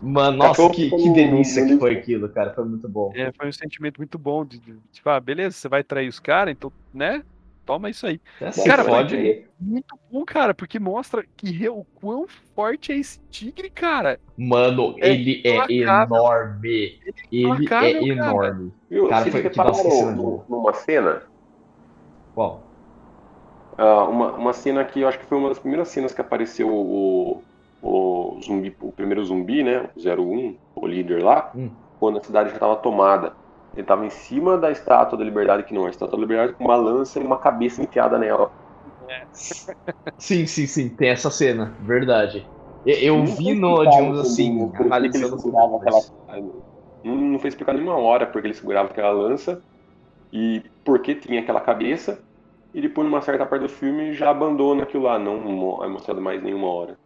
[0.00, 2.52] Mano, nossa, que, que delícia que foi aquilo, cara.
[2.54, 3.12] Foi muito bom.
[3.14, 6.20] É, foi um sentimento muito bom de, de tipo, ah, beleza, você vai trair os
[6.20, 7.22] caras, então, né?
[7.64, 8.20] Toma isso aí.
[8.40, 9.44] É, cara, pode aí.
[9.60, 14.18] Muito bom, cara, porque mostra que o quão forte é esse tigre, cara.
[14.36, 17.00] Mano, é ele é enorme.
[17.30, 18.72] Ele é enorme.
[18.90, 21.22] Viu, cara, foi que nossa, no, numa cena.
[22.34, 22.60] Qual?
[23.78, 26.68] Uh, uma, uma cena que eu acho que foi uma das primeiras cenas que apareceu
[26.68, 27.42] o,
[27.82, 29.88] o zumbi, o primeiro zumbi, né?
[29.96, 31.70] O 01, o líder lá, hum.
[31.98, 33.32] quando a cidade já estava tomada.
[33.74, 36.52] Ele tava em cima da estátua da liberdade, que não é a estátua da liberdade,
[36.52, 38.52] com uma lança e uma cabeça enfiada nela.
[39.08, 39.22] É.
[39.32, 42.46] Sim, sim, sim, tem essa cena, verdade.
[42.84, 46.00] Eu, eu vi no, digamos assim, analisando aquela...
[47.02, 49.62] Não foi explicado nenhuma hora porque ele segurava aquela lança
[50.32, 52.22] e por que tinha aquela cabeça.
[52.74, 56.42] E depois, numa certa parte do filme, já abandona aquilo lá, não é mostrado mais
[56.42, 56.98] nenhuma hora.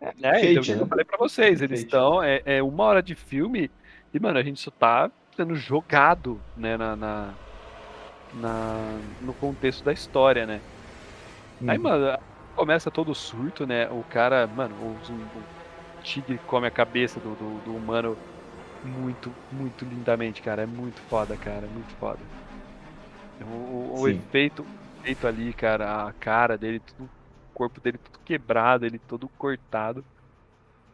[0.00, 0.82] É, é então, né?
[0.82, 2.22] eu falei pra vocês, eles estão.
[2.22, 3.70] É, é uma hora de filme
[4.12, 7.34] e, mano, a gente só tá sendo jogado, né, na, na,
[8.34, 10.60] na no contexto da história, né?
[11.66, 11.84] Aí, uhum.
[11.84, 12.18] mano,
[12.56, 13.88] começa todo o surto, né?
[13.90, 18.16] O cara, mano, o, o tigre come a cabeça do, do, do, humano
[18.84, 20.62] muito, muito lindamente, cara.
[20.62, 21.66] É muito foda, cara.
[21.66, 22.20] É muito foda.
[23.42, 24.66] O, o efeito,
[25.00, 30.04] efeito ali, cara, a cara dele, tudo, o corpo dele tudo quebrado, ele todo cortado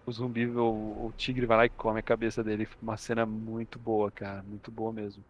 [0.06, 2.68] o zumbi, o, o, tigre vai lá e come a cabeça dele.
[2.80, 4.42] Uma cena muito boa, cara.
[4.44, 5.22] Muito boa mesmo.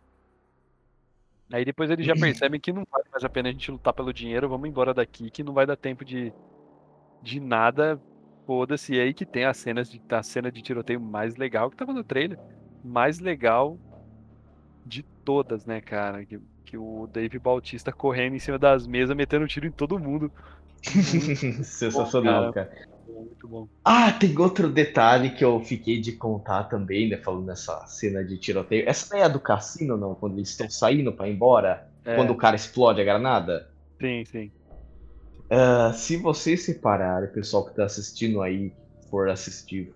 [1.51, 4.12] Aí depois eles já percebem que não vale mais a pena a gente lutar pelo
[4.12, 6.33] dinheiro, vamos embora daqui, que não vai dar tempo de,
[7.23, 8.01] de nada.
[8.47, 8.94] Foda-se.
[8.94, 11.93] E aí que tem as cenas de, a cena de tiroteio mais legal que tava
[11.93, 12.39] no trailer.
[12.85, 13.77] Mais legal
[14.85, 16.24] de todas, né, cara?
[16.24, 20.31] Que, que o Dave Bautista correndo em cima das mesas, metendo tiro em todo mundo.
[21.64, 22.66] Sensacional, cara.
[22.66, 23.68] cara muito bom.
[23.85, 27.16] Ah, tem outro detalhe que eu fiquei de contar também, né?
[27.16, 28.89] Falando nessa cena de tiroteio.
[28.89, 30.14] Essa daí é do cassino, não?
[30.14, 31.89] Quando eles estão saindo para ir embora?
[32.05, 32.14] É.
[32.14, 33.68] Quando o cara explode a granada?
[34.01, 34.52] Sim, sim.
[35.47, 38.73] Uh, se vocês separarem, pessoal que tá assistindo aí,
[39.09, 39.94] for assistir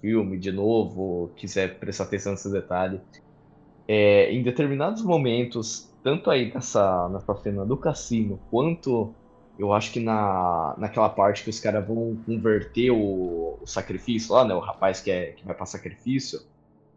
[0.00, 3.00] filme de novo, quiser prestar atenção nesse detalhe,
[3.86, 9.14] é, em determinados momentos, tanto aí nessa, nessa cena do cassino, quanto
[9.58, 14.44] eu acho que na, naquela parte que os caras vão converter o, o, sacrifício lá,
[14.44, 14.54] né?
[14.54, 16.40] O rapaz que, é, que vai para sacrifício.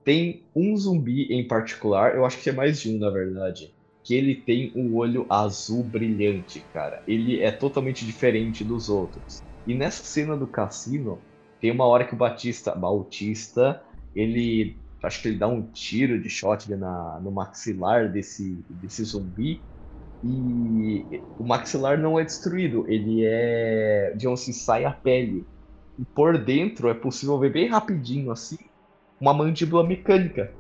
[0.04, 3.74] Tem um zumbi em particular, eu acho que é mais de um, na verdade.
[4.04, 7.04] Que ele tem um olho azul brilhante, cara.
[7.08, 9.42] Ele é totalmente diferente dos outros.
[9.66, 11.26] E nessa cena do cassino,
[11.60, 13.82] tem uma hora que o Batista, Bautista,
[14.14, 14.82] ele.
[15.02, 19.62] Acho que ele dá um tiro de shotgun na, no maxilar desse, desse zumbi
[20.24, 24.14] e o maxilar não é destruído, ele é.
[24.16, 25.46] De onde se sai a pele.
[25.98, 28.58] E por dentro é possível ver bem rapidinho assim
[29.20, 30.54] uma mandíbula mecânica.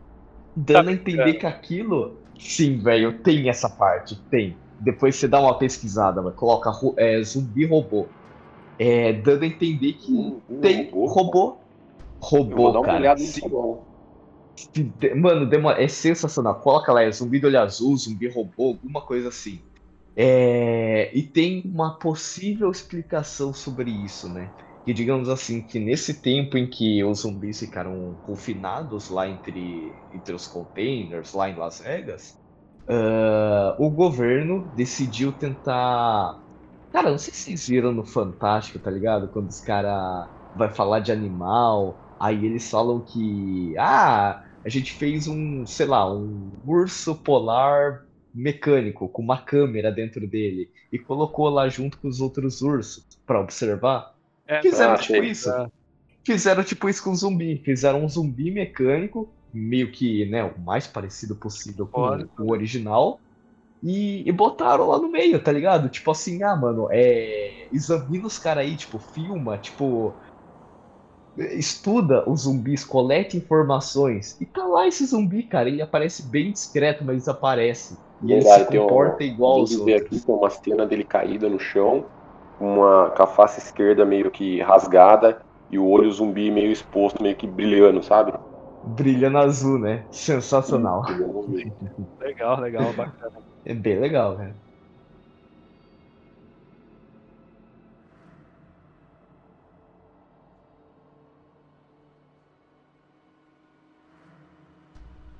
[0.55, 2.22] Dando a entender que aquilo.
[2.43, 4.57] Sim, velho, tem essa parte, tem.
[4.79, 8.05] Depois você dá uma pesquisada, coloca é, zumbi robô.
[8.77, 11.57] É, dando a entender que um, um tem robô.
[12.19, 13.17] Robô, robô cara.
[13.17, 13.41] Sim.
[15.15, 16.59] Mano, é sensacional.
[16.59, 19.59] Coloca lá, é zumbi do olho azul, zumbi robô, alguma coisa assim.
[20.15, 21.09] É...
[21.17, 24.49] E tem uma possível explicação sobre isso, né?
[24.85, 30.35] Que digamos assim, que nesse tempo em que os zumbis ficaram confinados lá entre, entre
[30.35, 32.37] os containers, lá em Las Vegas,
[32.89, 36.43] uh, o governo decidiu tentar.
[36.91, 39.29] Cara, não sei se vocês viram no Fantástico, tá ligado?
[39.29, 45.27] Quando os caras vai falar de animal, Aí eles falam que, ah, a gente fez
[45.27, 51.67] um, sei lá, um urso polar mecânico com uma câmera dentro dele e colocou lá
[51.67, 54.12] junto com os outros ursos pra observar.
[54.53, 55.31] É, Fizeram ah, tipo achei.
[55.31, 55.49] isso.
[55.49, 55.67] É.
[56.25, 57.61] Fizeram tipo isso com zumbi.
[57.65, 62.27] Fizeram um zumbi mecânico, meio que, né, o mais parecido possível com Olha.
[62.39, 63.19] o original.
[63.81, 65.89] E, e botaram lá no meio, tá ligado?
[65.89, 67.67] Tipo assim, ah, mano, é.
[67.71, 70.13] Examina os caras aí, tipo, filma, tipo.
[71.35, 74.39] Estuda os zumbis, coleta informações.
[74.39, 75.67] E tá lá esse zumbi, cara.
[75.67, 77.97] Ele aparece bem discreto, mas aparece.
[78.21, 79.95] E ele se tem um- comporta igual aos outros.
[79.95, 82.05] aqui tem uma cena dele caída no chão,
[82.59, 87.35] uma com a face esquerda meio que rasgada e o olho zumbi meio exposto, meio
[87.35, 88.33] que brilhando, sabe?
[88.83, 90.05] Brilhando azul, né?
[90.11, 91.03] Sensacional.
[92.19, 93.37] Legal, legal, bacana.
[93.65, 94.55] É bem legal, cara.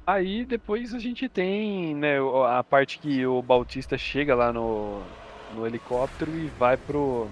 [0.05, 2.17] Aí depois a gente tem, né,
[2.47, 5.01] a parte que o Bautista chega lá no,
[5.53, 7.27] no helicóptero e vai pro.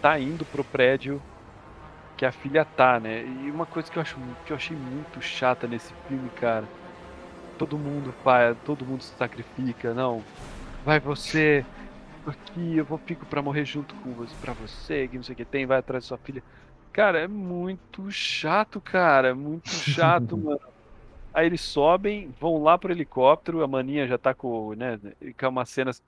[0.00, 1.20] tá indo pro prédio
[2.16, 3.24] que a filha tá, né?
[3.24, 4.16] E uma coisa que eu acho
[4.46, 6.64] que eu achei muito chata nesse filme, cara.
[7.58, 10.22] Todo mundo faz, todo mundo se sacrifica, não.
[10.84, 11.64] Vai você
[12.26, 15.36] aqui, eu vou fico pra morrer junto com você, pra você, que não sei o
[15.36, 16.42] que tem, vai atrás da sua filha.
[16.92, 20.60] Cara, é muito chato, cara, é muito chato, mano.
[21.32, 25.00] Aí eles sobem, vão lá pro helicóptero, a maninha já tá com, né,
[25.38, 26.02] com umas cenas,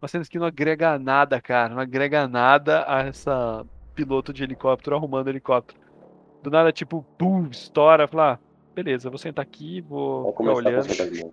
[0.00, 3.64] umas cenas que não agrega nada, cara, não agrega nada a essa
[3.94, 5.78] piloto de helicóptero arrumando o helicóptero.
[6.42, 8.38] Do nada, tipo, pum, estoura, fala, ah,
[8.74, 10.86] beleza, vou sentar aqui, vou ficar olhando.
[10.88, 11.30] daqui.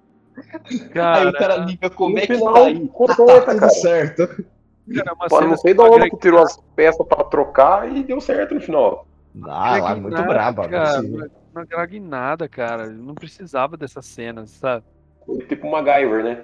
[0.70, 2.88] Aí Cara, o cara liga como é que tá aí.
[2.90, 3.70] completa, tá tudo cara.
[3.72, 4.28] certo.
[4.28, 7.24] cara, uma Pô, cena não sei de não onde agrega- que tirou as peças pra
[7.24, 9.08] trocar e deu certo no final.
[9.44, 10.68] Ah, lá, agrega muito nada, braba.
[10.68, 11.08] cara, assim.
[11.10, 12.88] não, não agrega em nada, cara.
[12.90, 14.84] Não precisava dessas cenas, sabe?
[15.26, 16.44] Foi tipo uma MacGyver, né?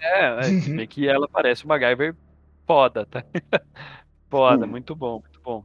[0.00, 2.16] É, é se bem que ela parece uma MacGyver
[2.66, 3.24] foda, tá?
[4.30, 4.68] Foda, Hum.
[4.68, 5.64] muito bom, muito bom.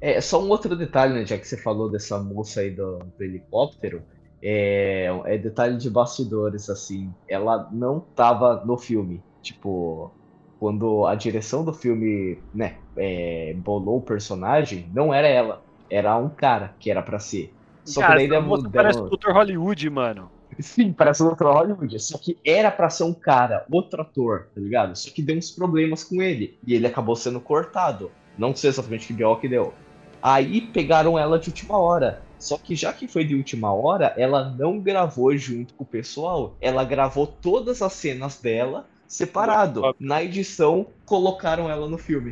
[0.00, 3.24] É, só um outro detalhe, né, já que você falou dessa moça aí do, do
[3.24, 4.06] helicóptero,
[4.42, 10.16] é, é detalhe de bastidores, assim, ela não tava no filme, tipo,
[10.58, 16.32] quando a direção do filme, né, é, bolou o personagem, não era ela, era um
[16.34, 17.56] cara que era pra ser.
[17.84, 19.32] Só que Cara, daí essa deram- moça parece o Dr.
[19.32, 20.32] Hollywood, mano.
[20.60, 21.98] Sim, parece um outro Hollywood.
[22.00, 24.96] Só que era pra ser um cara, outro ator, tá ligado?
[24.96, 26.58] Só que deu uns problemas com ele.
[26.66, 28.10] E ele acabou sendo cortado.
[28.36, 29.36] Não sei exatamente que B.O.
[29.36, 29.72] que deu.
[30.20, 32.22] Aí pegaram ela de última hora.
[32.38, 36.56] Só que já que foi de última hora, ela não gravou junto com o pessoal.
[36.60, 39.94] Ela gravou todas as cenas dela separado.
[39.98, 42.30] Na edição, colocaram ela no filme.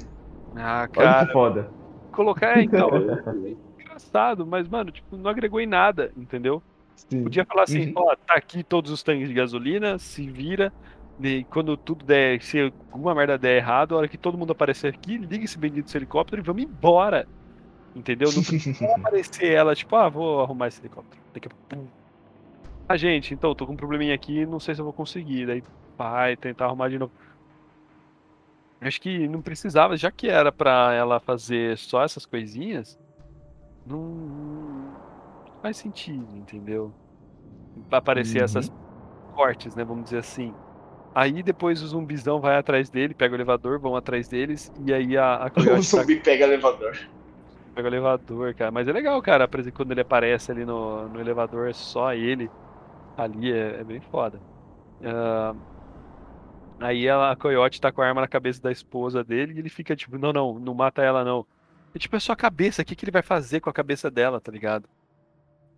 [0.56, 1.72] Ah, Olha cara, que foda.
[2.12, 2.90] colocar, é, então,
[3.44, 6.62] é engraçado, mas, mano, tipo, não agregou em nada, entendeu?
[6.96, 7.22] Sim.
[7.22, 7.92] Podia falar assim, Uhum.
[7.96, 10.72] ó, tá aqui todos os tanques de gasolina, se vira,
[11.20, 14.92] e quando tudo der, se alguma merda der errado, a hora que todo mundo aparecer
[14.94, 17.28] aqui, liga esse bendito helicóptero e vamos embora.
[17.94, 18.30] Entendeu?
[18.34, 21.22] Não precisa aparecer ela, tipo, ah, vou arrumar esse helicóptero.
[21.32, 21.88] Daqui a pouco.
[22.88, 25.46] Ah, gente, então, tô com um probleminha aqui, não sei se eu vou conseguir.
[25.46, 25.62] Daí
[25.96, 27.12] vai tentar arrumar de novo.
[28.80, 32.98] Acho que não precisava, já que era pra ela fazer só essas coisinhas,
[33.86, 34.94] não
[35.66, 36.92] faz sentido, entendeu?
[37.88, 38.44] Pra aparecer Uhum.
[38.44, 38.70] essas
[39.34, 39.84] cortes, né?
[39.84, 40.54] Vamos dizer assim.
[41.14, 45.16] Aí depois o zumbizão vai atrás dele, pega o elevador, vão atrás deles, e aí
[45.16, 46.96] a, a O Coyote tá zumbi pega elevador.
[47.74, 48.70] pega o elevador, cara.
[48.72, 52.52] Mas é legal, cara, quando ele aparece ali no, no elevador, é só ele
[53.16, 54.44] ali, é, é bem foda.
[55.02, 55.56] Ah,
[56.78, 59.70] aí ela, a Coyote tá com a arma na cabeça da esposa dele e ele
[59.70, 61.46] fica tipo, não, não, não mata ela não.
[61.94, 64.10] É tipo, é só a cabeça, o que, que ele vai fazer com a cabeça
[64.10, 64.88] dela, tá ligado?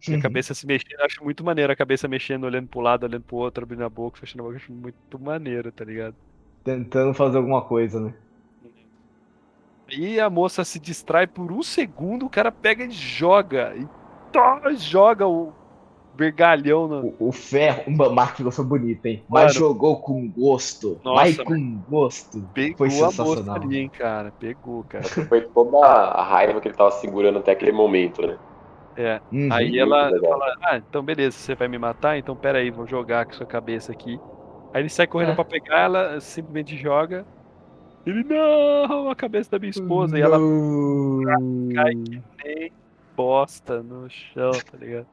[0.06, 0.14] E Uhum.
[0.14, 3.22] a cabeça se mexendo, eu acho muito maneiro, a cabeça mexendo, olhando pro lado, olhando
[3.24, 6.14] pro outro, abrindo a boca, fechando a boca, eu acho muito maneiro, tá ligado?
[6.64, 8.14] Tentando fazer alguma coisa, né?
[9.90, 13.74] E a moça se distrai por um segundo, o cara pega e joga.
[13.76, 13.86] E
[14.30, 15.52] tó, joga o
[16.14, 17.14] vergalhão no.
[17.18, 19.24] O, o ferro, uma máquina foi bonita, hein?
[19.28, 19.54] Mas Mano.
[19.54, 21.00] jogou com gosto.
[21.02, 22.42] Nossa, mas com gosto.
[22.52, 23.56] Pegou Foi a moça sensacional.
[23.56, 24.30] ali, hein, cara.
[24.32, 25.04] Pegou, cara.
[25.28, 28.38] Foi toda a raiva que ele tava segurando até aquele momento, né?
[28.98, 29.20] É.
[29.30, 29.48] Uhum.
[29.52, 32.18] Aí ela fala: Ah, então beleza, você vai me matar?
[32.18, 34.18] Então pera aí, vou jogar com sua cabeça aqui.
[34.74, 35.34] Aí ele sai correndo É.
[35.36, 37.24] pra pegar, ela simplesmente joga.
[38.04, 40.18] Ele, não, a cabeça da minha esposa.
[40.18, 41.22] E ela Não.
[41.74, 42.72] cai nem
[43.16, 45.06] bosta no chão, tá ligado?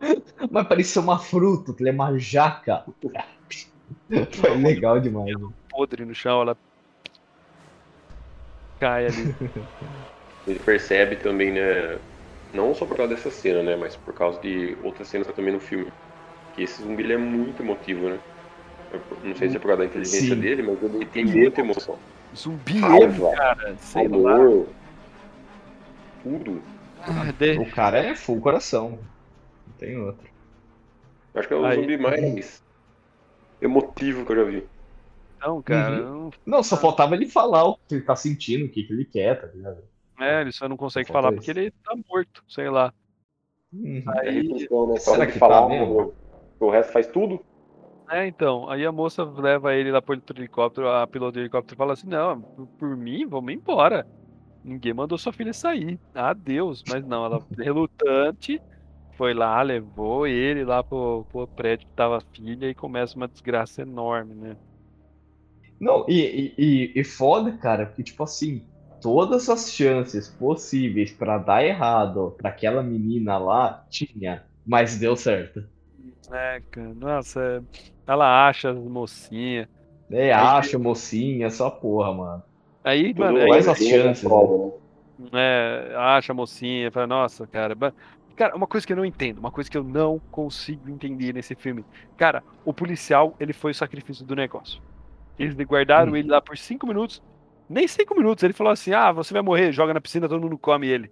[0.50, 2.84] Mas parecia uma fruta, é uma jaca.
[4.34, 5.34] Foi legal demais.
[5.68, 6.56] Podre no chão, ela
[8.78, 9.34] cai ali.
[10.46, 11.98] Ele percebe também, né?
[12.54, 13.76] Não só por causa dessa cena, né?
[13.76, 15.92] Mas por causa de outras cenas também no filme.
[16.54, 18.18] Que esse zumbi ele é muito emotivo, né?
[19.22, 20.40] não sei se é por causa da inteligência Sim.
[20.40, 21.98] dele, mas ele tem muita emoção.
[22.34, 23.76] Zumbi Raiva, cara.
[23.78, 24.34] Sei lá.
[24.36, 24.66] Amor,
[26.22, 26.62] tudo.
[27.02, 28.98] Ah, de- O cara é full coração.
[29.66, 30.26] Não tem outro.
[31.34, 32.62] Acho que é o Aí- zumbi mais
[33.60, 34.64] emotivo que eu já vi.
[35.40, 36.02] Não, cara.
[36.02, 36.14] Uhum.
[36.24, 39.04] não- Não, só faltava ele falar o que ele tá sentindo, o que, que ele
[39.04, 39.78] quer, tá ligado?
[40.18, 41.50] É, ele só não consegue falar falta porque isso.
[41.50, 42.92] ele tá morto, sei lá.
[43.72, 44.18] Uhum.
[44.24, 44.98] É Aí, repulsão, né?
[44.98, 45.86] será Só de que falar, tá mesmo?
[45.86, 46.16] morreu.
[46.60, 47.44] o resto faz tudo.
[48.10, 51.92] é, então, aí a moça leva ele lá pro helicóptero, a piloto do helicóptero fala
[51.92, 54.06] assim, não, por- por mim, vamos embora.
[54.62, 56.00] Ninguém mandou sua filha sair.
[56.14, 56.84] Adeus.
[56.84, 58.62] Mas não, ela relutante
[59.12, 63.28] foi lá, levou ele lá pro, pro prédio que tava a filha e começa uma
[63.28, 64.58] desgraça enorme, né?
[65.80, 68.68] Não, e, e, e, e foda, cara, porque, tipo assim,
[69.00, 75.68] todas as chances possíveis pra dar errado pra aquela menina lá, tinha, mas deu certo.
[76.30, 77.64] É, cara, nossa,
[78.06, 79.68] ela acha as mocinhas.
[80.10, 82.42] É, acha, mocinha, só porra, mano.
[82.84, 84.54] Aí, Tudo mano, aí, mais as tem uma chances, né?
[85.32, 87.74] é, acha mocinha, fala, nossa, cara.
[88.36, 91.54] Cara, uma coisa que eu não entendo, uma coisa que eu não consigo entender nesse
[91.56, 91.86] filme.
[92.16, 94.82] Cara, o policial, ele foi o sacrifício do negócio.
[95.38, 96.16] Eles guardaram Hum.
[96.16, 97.22] ele lá por cinco minutos.
[97.68, 98.44] Nem cinco minutos.
[98.44, 101.10] Ele falou assim: ah, você vai morrer, joga na piscina, todo mundo come ele.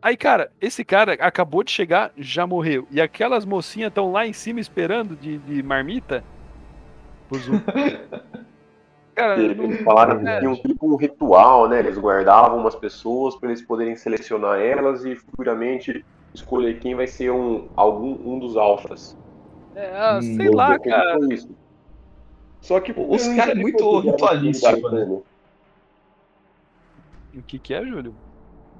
[0.00, 2.86] Aí, cara, esse cara acabou de chegar, já morreu.
[2.90, 6.22] E aquelas mocinhas estão lá em cima esperando de, de marmita.
[9.14, 10.40] Cara, Eles falaram que é.
[10.40, 11.78] tinha um tipo um ritual, né?
[11.78, 16.04] Eles guardavam umas pessoas para eles poderem selecionar elas e futuramente
[16.34, 19.16] escolher quem vai ser um, algum, um dos alfas.
[19.76, 21.18] é, ah, Hum, sei Eu lá, cara.
[22.60, 24.50] Só que Os caras é muito prioridade
[24.90, 25.22] né?
[27.38, 28.14] O que, que é, Júlio?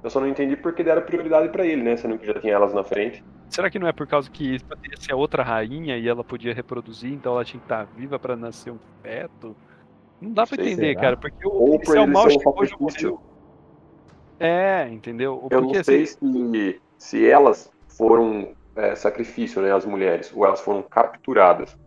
[0.03, 1.97] Eu só não entendi porque deram prioridade pra ele, né?
[1.97, 3.23] Sendo que já tinha elas na frente.
[3.49, 6.53] Será que não é por causa que poderia ser a outra rainha e ela podia
[6.53, 9.55] reproduzir, então ela tinha que estar viva pra nascer um feto?
[10.21, 11.01] Não dá pra Sei, entender, será?
[11.01, 13.19] cara, porque o ele mal chegou e morreu.
[14.39, 15.47] É, entendeu?
[15.51, 19.71] Eu Porque não sei se, se elas foram é, sacrifício, né?
[19.71, 21.77] As mulheres, ou elas foram capturadas.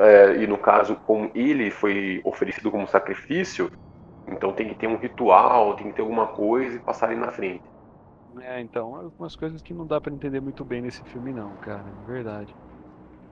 [0.00, 3.70] É, e no caso, como ele foi oferecido como sacrifício,
[4.28, 7.30] então tem que ter um ritual, tem que ter alguma coisa e passar ali na
[7.32, 7.64] frente.
[8.40, 11.90] É, então, algumas coisas que não dá pra entender muito bem nesse filme, não, cara,
[11.90, 12.56] é verdade.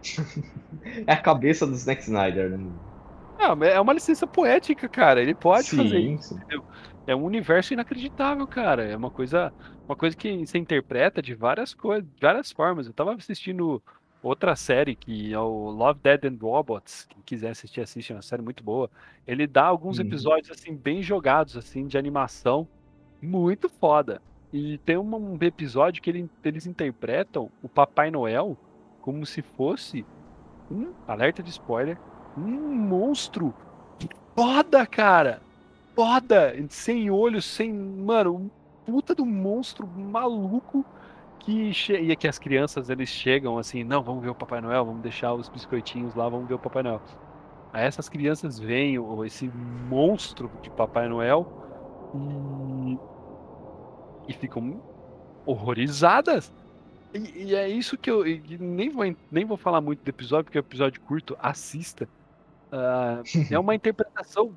[1.06, 2.78] É a cabeça do Zack Snyder, né?
[3.38, 6.42] Não, mas é uma licença poética, cara, ele pode sim, fazer isso.
[6.50, 6.62] sim.
[7.06, 8.84] É um universo inacreditável, cara.
[8.84, 9.54] É uma coisa,
[9.88, 12.86] uma coisa que você interpreta de várias coisas, várias formas.
[12.86, 13.82] Eu tava assistindo
[14.24, 17.06] outra série que é o Love, Dead and Robots.
[17.08, 18.90] Quem quiser assistir, assiste, é uma série muito boa.
[19.26, 20.06] Ele dá alguns Uhum.
[20.06, 22.66] episódios assim bem jogados assim de animação,
[23.22, 24.20] muito foda.
[24.52, 28.56] E tem um, episódio que ele- eles interpretam o Papai Noel
[29.00, 30.06] como se fosse
[30.70, 31.98] um alerta de spoiler,
[32.36, 33.52] um monstro
[34.34, 35.42] foda, cara
[35.94, 37.72] foda, sem olhos, sem.
[37.72, 38.50] Mano, um
[38.84, 40.84] puta do monstro maluco
[41.44, 41.94] que che...
[41.94, 45.34] e que as crianças eles chegam assim, não, vamos ver o Papai Noel, vamos deixar
[45.34, 47.02] os biscoitinhos lá, vamos ver o Papai Noel.
[47.72, 48.96] Aí essas crianças veem
[49.26, 49.50] esse
[49.88, 51.46] monstro de Papai Noel
[52.14, 52.98] e,
[54.28, 54.80] e ficam
[55.44, 56.52] horrorizadas.
[57.12, 60.44] E, e é isso que eu e nem vou, nem vou falar muito do episódio,
[60.44, 62.08] porque é um episódio curto, assista.
[62.72, 64.56] Ah, é uma interpretação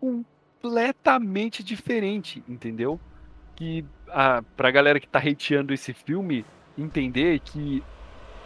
[0.00, 3.00] completamente diferente, entendeu?
[3.62, 6.44] Que ah, pra galera que tá hateando esse filme
[6.76, 7.80] entender que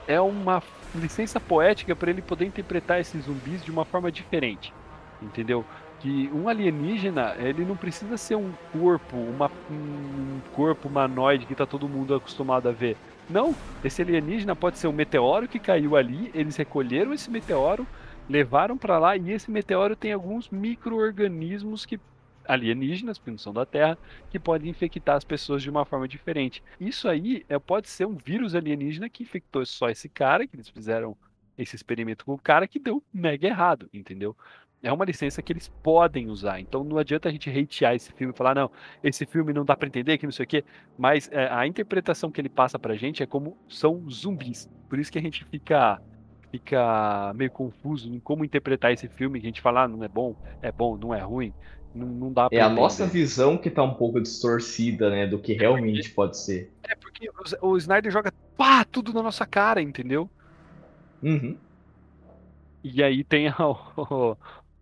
[0.06, 0.62] é uma
[0.94, 4.74] licença poética para ele poder interpretar esses zumbis de uma forma diferente,
[5.22, 5.64] entendeu?
[6.00, 11.64] Que um alienígena, ele não precisa ser um corpo, uma, um corpo humanoide que tá
[11.64, 12.98] todo mundo acostumado a ver.
[13.30, 17.86] Não, esse alienígena pode ser um meteoro que caiu ali, eles recolheram esse meteoro,
[18.28, 21.98] levaram para lá e esse meteoro tem alguns micro-organismos que
[22.48, 23.98] alienígenas, porque não são da Terra,
[24.30, 26.62] que podem infectar as pessoas de uma forma diferente.
[26.80, 30.68] Isso aí é, pode ser um vírus alienígena que infectou só esse cara, que eles
[30.68, 31.16] fizeram
[31.56, 34.36] esse experimento com o cara que deu mega errado, entendeu?
[34.82, 36.60] É uma licença que eles podem usar.
[36.60, 38.70] Então não adianta a gente hatear esse filme e falar, não,
[39.02, 40.64] esse filme não dá para entender, que não sei o quê.
[40.98, 44.70] Mas é, a interpretação que ele passa pra gente é como são zumbis.
[44.88, 46.00] Por isso que a gente fica
[46.50, 50.34] fica meio confuso em como interpretar esse filme, a gente fala, ah, não é bom,
[50.62, 51.52] é bom, não é ruim.
[51.96, 52.80] Não, não dá pra É a entender.
[52.80, 56.72] nossa visão que tá um pouco distorcida, né, do que realmente pode ser.
[56.82, 57.28] É porque
[57.62, 60.30] o, o Snyder joga pá, tudo na nossa cara, entendeu?
[61.22, 61.58] Uhum.
[62.84, 64.36] E aí tem a- o,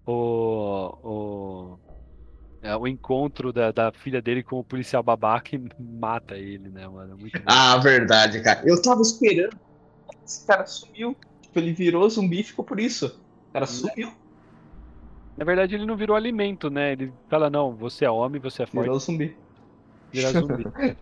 [0.06, 1.78] o, o,
[2.62, 6.86] é, o encontro da, da filha dele com o policial babaca e mata ele, né,
[6.88, 7.12] mano?
[7.14, 7.44] É Muito bom.
[7.46, 8.62] Ah, verdade, cara.
[8.66, 9.58] Eu tava esperando.
[10.24, 11.16] Esse cara sumiu.
[11.42, 13.20] Tipo, ele virou zumbi e ficou por isso.
[13.52, 14.12] cara sumiu.
[15.36, 16.92] Na verdade, ele não virou alimento, né?
[16.92, 18.84] Ele fala, não, você é homem, você é forte.
[18.84, 19.36] Virou zumbi.
[20.12, 20.64] Vira zumbi.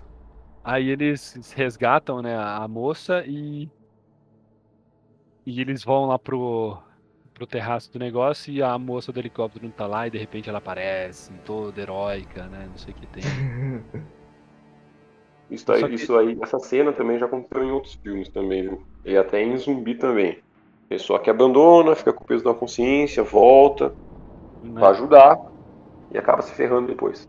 [0.64, 3.68] Aí eles resgatam, né, a moça e.
[5.44, 6.78] E eles vão lá pro,
[7.34, 10.48] pro terraço do negócio e a moça do helicóptero não tá lá e de repente
[10.48, 12.68] ela aparece, toda heróica, né?
[12.70, 13.22] Não sei o que tem.
[15.50, 15.94] Isso aí, que...
[15.96, 18.86] isso aí, essa cena também já aconteceu em outros filmes também, viu?
[19.04, 20.38] E até em zumbi também.
[20.88, 23.94] Pessoa que abandona, fica com o peso da consciência, volta
[24.62, 24.80] né?
[24.80, 25.40] pra ajudar
[26.10, 27.28] e acaba se ferrando depois.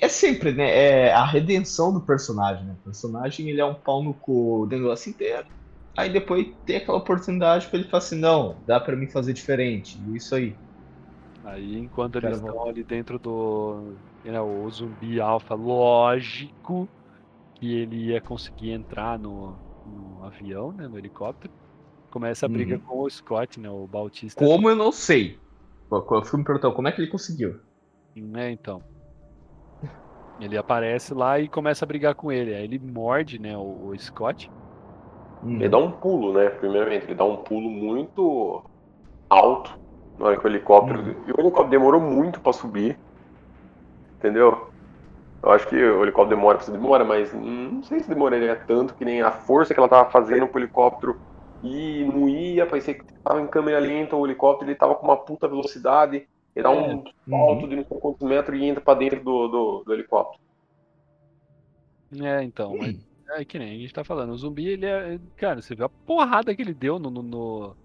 [0.00, 1.08] É sempre, né?
[1.08, 2.76] É a redenção do personagem, né?
[2.80, 5.46] O personagem ele é um pau no cu o negócio inteiro.
[5.96, 10.00] Aí depois tem aquela oportunidade para ele falar assim, não, dá para mim fazer diferente.
[10.14, 10.54] Isso aí.
[11.44, 13.94] Aí enquanto eles estão ali dentro do.
[14.24, 16.88] Né, o zumbi alfa, lógico
[17.54, 19.56] que ele ia conseguir entrar no,
[19.86, 21.52] no avião, né, no helicóptero.
[22.10, 22.80] Começa a briga uhum.
[22.80, 24.44] com o Scott, né, o Bautista.
[24.44, 25.38] Como eu não sei.
[25.90, 27.60] O filme perguntou como é que ele conseguiu.
[28.14, 28.82] Né, então.
[30.40, 32.54] Ele aparece lá e começa a brigar com ele.
[32.54, 34.50] Aí ele morde, né, o, o Scott.
[35.42, 35.56] Uhum.
[35.56, 36.48] Ele dá um pulo, né?
[36.50, 38.62] Primeiramente, ele dá um pulo muito
[39.28, 39.78] alto
[40.18, 41.00] na hora que o helicóptero.
[41.00, 41.14] Uhum.
[41.26, 42.98] E o helicóptero demorou muito para subir.
[44.16, 44.68] Entendeu?
[45.42, 49.04] Eu acho que o helicóptero demora, você demora, mas não sei se demoraria tanto que
[49.04, 51.20] nem a força que ela tava fazendo pro helicóptero
[51.62, 55.16] e não ia, parecia que tava em câmera lenta o helicóptero, ele tava com uma
[55.16, 57.12] puta velocidade, ele dá um é.
[57.28, 57.68] salto uhum.
[57.68, 60.42] de não sei quantos metros e entra pra dentro do, do, do helicóptero.
[62.22, 65.18] É, então, mas é que nem a gente tá falando, o zumbi, ele é.
[65.36, 67.10] Cara, você viu a porrada que ele deu no.
[67.10, 67.76] no, no,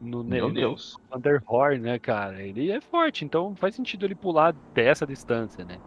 [0.00, 0.96] no Meu Deus.
[1.10, 2.42] Thunderhorn, né, cara?
[2.42, 5.78] Ele é forte, então faz sentido ele pular dessa distância, né?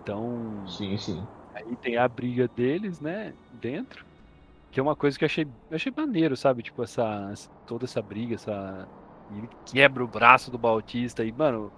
[0.00, 0.66] Então.
[0.68, 1.26] Sim, sim.
[1.54, 3.32] Aí tem a briga deles, né?
[3.60, 4.04] Dentro.
[4.74, 6.60] Que é uma coisa que eu achei, eu achei maneiro, sabe?
[6.60, 7.32] Tipo, essa.
[7.64, 8.88] Toda essa briga, essa.
[9.30, 11.72] Ele quebra o braço do Bautista e, mano,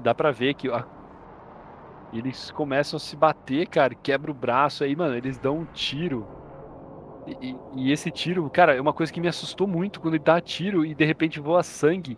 [0.00, 0.66] dá pra ver que
[2.10, 6.26] eles começam a se bater, cara, quebra o braço aí, mano, eles dão um tiro.
[7.26, 10.40] E, e, esse tiro, cara, é uma coisa que me assustou muito quando ele dá
[10.40, 12.16] tiro e de repente voa sangue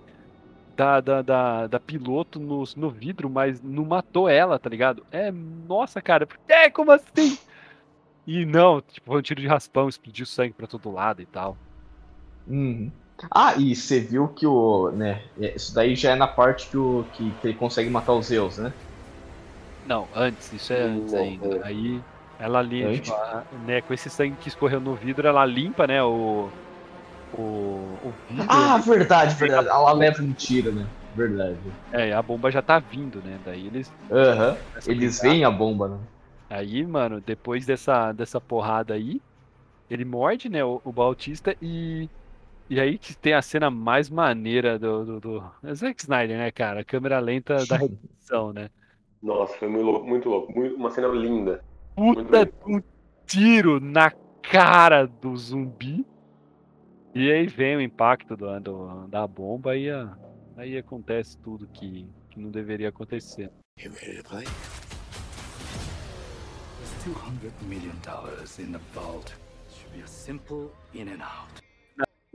[0.77, 5.05] da, da, da, da, piloto no, no vidro, mas não matou ela, tá ligado?
[5.11, 7.37] É, nossa, cara, é, como assim?
[8.27, 11.57] E não, tipo, foi um tiro de raspão, explodiu sangue pra todo lado e tal.
[12.47, 12.91] Uhum.
[13.31, 14.91] Ah, e você viu que o.
[14.91, 15.23] né?
[15.41, 18.27] É, isso daí já é na parte que, o, que, que ele consegue matar os
[18.27, 18.73] Zeus, né?
[19.87, 21.57] Não, antes, isso é antes ainda.
[21.59, 21.61] É.
[21.65, 22.01] Aí
[22.39, 23.17] ela limpa, tipo,
[23.67, 26.49] né, com esse sangue que escorreu no vidro, ela limpa, né, o,
[27.33, 28.47] o, o vidro.
[28.49, 29.69] Ah, verdade, verdade.
[29.69, 30.87] Ela leva um tiro, né?
[31.15, 31.57] Verdade.
[31.93, 33.39] É, a bomba já tá vindo, né?
[33.45, 33.93] Daí eles.
[34.11, 34.51] Aham.
[34.51, 34.57] Uhum.
[34.87, 35.99] Eles veem a bomba, né?
[36.55, 39.21] Aí, mano, depois dessa, dessa porrada aí,
[39.91, 42.09] ele morde, né, o, o Bautista e.
[42.71, 45.45] E aí que tem a cena mais maneira do, do, do...
[45.63, 46.81] É Zack Snyder, né, cara?
[46.81, 48.71] A câmera lenta da redenção, né?
[49.23, 50.53] Nossa, foi muito louco, muito louco.
[50.53, 51.63] Muito, uma cena linda.
[51.95, 52.81] Puta, um
[53.27, 54.11] tiro na
[54.43, 56.07] cara do zumbi.
[57.15, 60.17] E aí vem o impacto do, do da bomba e a,
[60.57, 63.51] aí acontece tudo que, que não deveria acontecer.
[63.79, 64.47] You ready to play?
[67.05, 69.35] There's 200 million dollars in the vault.
[69.69, 71.63] Should be a simple in and out.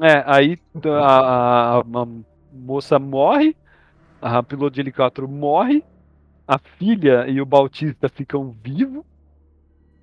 [0.02, 2.08] É, aí a, a, a
[2.54, 3.56] moça morre,
[4.22, 5.84] a piloto de helicóptero morre,
[6.48, 9.04] a filha e o Bautista ficam vivos.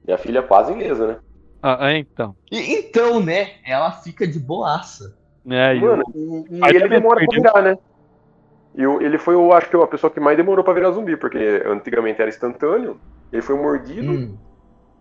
[0.07, 1.17] E a filha quase ilesa, né?
[1.63, 2.35] Ah, é, então.
[2.51, 3.53] E, então, né?
[3.65, 5.17] Ela fica de boaça.
[5.49, 7.79] É, Mano, e, e ele demora pra virar, né?
[8.75, 11.63] E ele foi, eu acho que a pessoa que mais demorou pra virar zumbi, porque
[11.65, 13.01] antigamente era instantâneo.
[13.33, 14.13] Ele foi mordido.
[14.13, 14.39] Hum.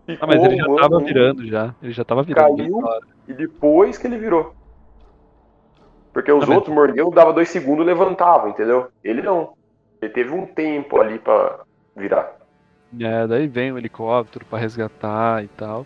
[0.06, 1.74] Ficou, ah, mas ele já tava virando já.
[1.82, 2.56] Ele já tava virando.
[2.56, 2.80] Caiu
[3.26, 4.54] e depois que ele virou.
[6.12, 6.86] Porque os ah, outros mas...
[6.86, 8.88] mordiam, dava dois segundos e levantava, entendeu?
[9.02, 9.52] Ele não.
[10.00, 11.60] Ele teve um tempo ali pra
[11.96, 12.36] virar.
[13.00, 15.84] É, daí vem o helicóptero para resgatar e tal.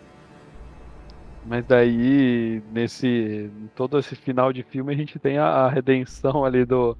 [1.43, 3.49] Mas daí, nesse.
[3.75, 6.95] todo esse final de filme, a gente tem a, a redenção ali do.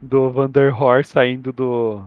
[0.00, 2.04] Do Vanderhor saindo do.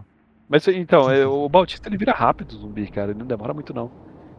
[0.48, 3.10] Mas então, é, o Bautista ele vira rápido zumbi, cara.
[3.10, 3.90] Ele não demora muito, não.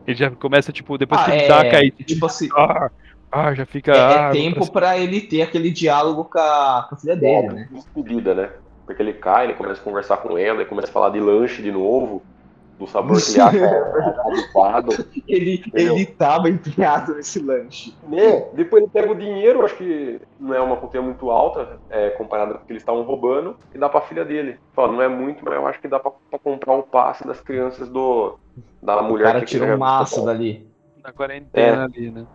[0.07, 1.97] Ele já começa, tipo, depois ah, que ele é, dá a caída.
[2.03, 2.47] Tipo assim.
[2.55, 2.89] Ah,
[3.29, 3.91] ah, já fica.
[3.91, 7.49] É, é ah, tempo para ele ter aquele diálogo com a, com a filha dele,
[7.49, 7.67] né?
[7.69, 8.49] Despedida, né?
[8.85, 11.61] Porque ele cai, ele começa a conversar com ela, ele começa a falar de lanche
[11.61, 12.23] de novo
[12.79, 13.65] do sabor que ele acha
[14.27, 15.05] adequado.
[15.27, 17.93] ele, ele tava empenhado nesse lanche.
[18.13, 22.11] É, depois ele pega o dinheiro, acho que não é uma quantia muito alta, é,
[22.11, 24.59] comparado com o que eles estavam roubando, e dá pra filha dele.
[24.73, 27.41] Fala, não é muito, mas eu acho que dá pra, pra comprar o passe das
[27.41, 28.37] crianças do,
[28.81, 29.29] da mulher.
[29.29, 30.73] O cara tirou um maço dali.
[31.03, 31.85] Na quarentena é.
[31.85, 32.27] ali, né?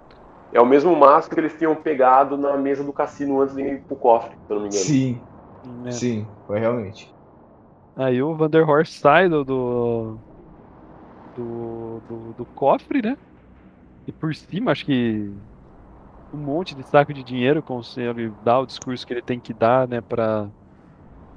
[0.52, 3.86] é o mesmo mastro que eles tinham pegado na mesa do cassino antes de ir
[3.86, 4.96] pro cofre, se eu não me engano.
[4.96, 5.28] Sim,
[5.86, 6.02] É.
[6.02, 7.16] sim, foi realmente.
[7.94, 10.22] Aí o Vanderhorst sai do, do,
[11.34, 13.16] do, do, do cofre, né?
[14.06, 14.92] E por cima, acho que
[16.32, 19.86] um monte de saco de dinheiro consegue dar o discurso que ele tem que dar,
[19.88, 20.00] né?
[20.00, 20.50] Pra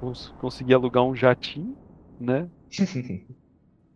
[0.00, 1.78] cons- conseguir alugar um jatinho,
[2.18, 2.50] né?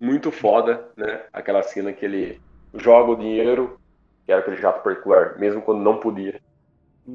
[0.01, 1.25] Muito foda, né?
[1.33, 2.41] Aquela cena que ele
[2.75, 3.79] joga o dinheiro,
[4.25, 6.41] que era aquele jato particular, mesmo quando não podia.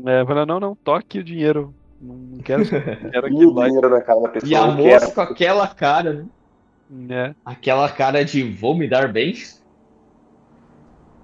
[0.08, 1.74] É, fala, não, não, toque o dinheiro.
[2.00, 2.64] Não quero,
[3.02, 3.68] não quero E o aquilo lá.
[3.68, 4.50] dinheiro na cara da pessoa.
[4.52, 5.16] E a moça quero.
[5.16, 6.26] com aquela cara, né?
[6.90, 7.36] né?
[7.44, 9.34] Aquela cara de vou me dar bem.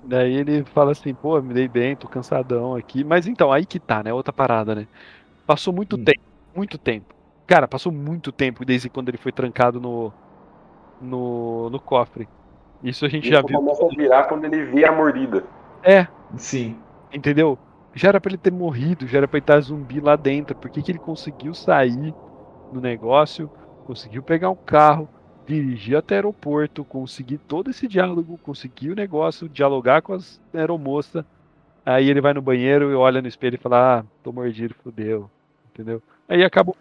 [0.04, 3.04] Daí ele fala assim, pô, me dei bem, tô cansadão aqui.
[3.04, 4.12] Mas então, aí que tá, né?
[4.12, 4.88] Outra parada, né?
[5.46, 6.04] Passou muito Hum.
[6.04, 6.22] tempo,
[6.56, 7.14] muito tempo.
[7.46, 10.12] Cara, passou muito tempo desde quando ele foi trancado no,
[11.02, 12.28] no, no cofre.
[12.84, 13.60] Isso a gente Isso já viu.
[13.60, 15.44] começa a virar quando ele vê a mordida.
[15.84, 16.08] É,
[16.38, 16.76] Sim.
[17.14, 17.58] entendeu?
[17.94, 20.56] Já era pra ele ter morrido, já era pra ele estar zumbi lá dentro.
[20.56, 22.14] Por que, que ele conseguiu sair
[22.72, 23.50] do negócio,
[23.86, 25.10] conseguiu pegar um carro,
[25.46, 31.26] dirigir até o aeroporto, conseguir todo esse diálogo, conseguir o negócio, dialogar com as aeromoças.
[31.86, 35.30] Aí ele vai no banheiro e olha no espelho e fala: Ah, tô mordido, fodeu.
[35.74, 36.02] Entendeu?
[36.30, 36.76] Aí acabou.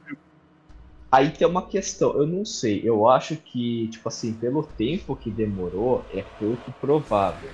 [1.13, 5.31] Aí tem uma questão, eu não sei, eu acho que, tipo assim, pelo tempo que
[5.31, 7.53] demorou, é pouco provável.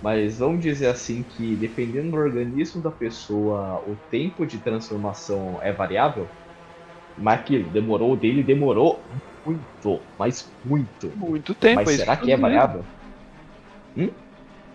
[0.00, 5.72] Mas vamos dizer assim que, dependendo do organismo da pessoa, o tempo de transformação é
[5.72, 6.30] variável.
[7.16, 9.08] Mas que demorou o dele, demorou
[9.44, 11.14] muito, mas muito.
[11.16, 11.84] Muito tempo.
[11.84, 12.86] Mas é será que é variável?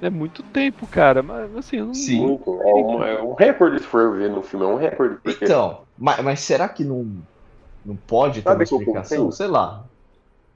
[0.01, 1.23] É muito tempo, cara.
[1.23, 1.93] Mas assim, eu não.
[1.93, 2.17] Sim.
[2.17, 5.19] É, um, é um recorde, se for ver no filme, é um recorde.
[5.21, 7.23] Porque Então, mas, mas será que não,
[7.87, 9.31] não pode ter Sabe uma explicação?
[9.31, 9.85] Sei lá.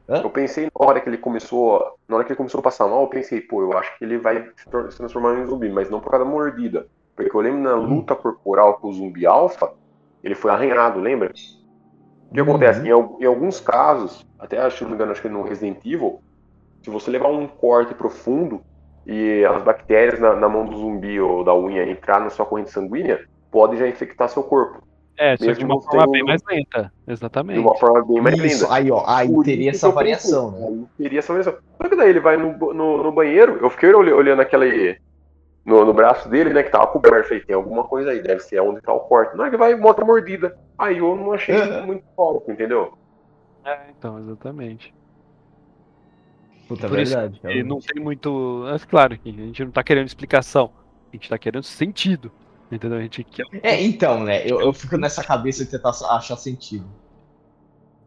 [0.08, 1.80] eu pensei na hora que ele começou.
[2.08, 4.18] Na hora que ele começou a passar mal, eu pensei, pô, eu acho que ele
[4.18, 6.86] vai se transformar em um zumbi, mas não por causa da mordida.
[7.16, 7.86] Porque eu lembro na Hum.
[7.88, 9.72] luta corporal com o zumbi alfa,
[10.22, 11.32] ele foi arranhado, lembra?
[12.30, 12.80] O que acontece?
[12.82, 13.18] Uhum.
[13.20, 16.20] Em, em alguns casos, até acho, não me engano, acho que no Resident Evil,
[16.84, 18.62] se você levar um corte profundo
[19.06, 22.72] e as bactérias na, na mão do zumbi ou da unha entrar na sua corrente
[22.72, 23.20] sanguínea,
[23.52, 24.82] pode já infectar seu corpo.
[25.22, 26.92] É, só que de uma forma bem mais lenta.
[27.06, 27.60] De Exatamente.
[27.60, 28.74] uma forma bem mais Isso, lenta.
[28.74, 30.68] aí ó, aí Por teria isso essa pensei, variação, né?
[30.68, 31.60] Aí teria essa variação.
[31.82, 34.98] Só que daí ele vai no, no, no banheiro, eu fiquei olh- olhando aquele.
[35.64, 37.28] No, no braço dele, né, que tava coberto.
[37.28, 39.38] Falei, tem alguma coisa aí, deve ser onde tá o corte.
[39.38, 40.56] Não é que vai e bota a mordida.
[40.76, 41.86] Aí eu não achei Uhum.
[41.86, 42.92] muito foco, entendeu?
[43.64, 44.92] É, então, exatamente.
[46.68, 47.38] Puta, Por isso verdade.
[47.44, 47.68] E realmente.
[47.68, 48.66] não tem muito.
[48.74, 50.72] É claro que a gente não tá querendo explicação.
[51.14, 52.32] A gente tá querendo sentido.
[52.72, 52.98] Entendeu?
[52.98, 53.46] A gente quer.
[53.62, 54.48] É, então, né?
[54.48, 56.86] Eu, eu fico nessa cabeça de tentar achar sentido.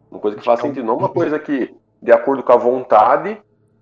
[0.09, 0.83] Uma coisa que faz sentido.
[0.83, 3.37] Não uma coisa que, de acordo com a vontade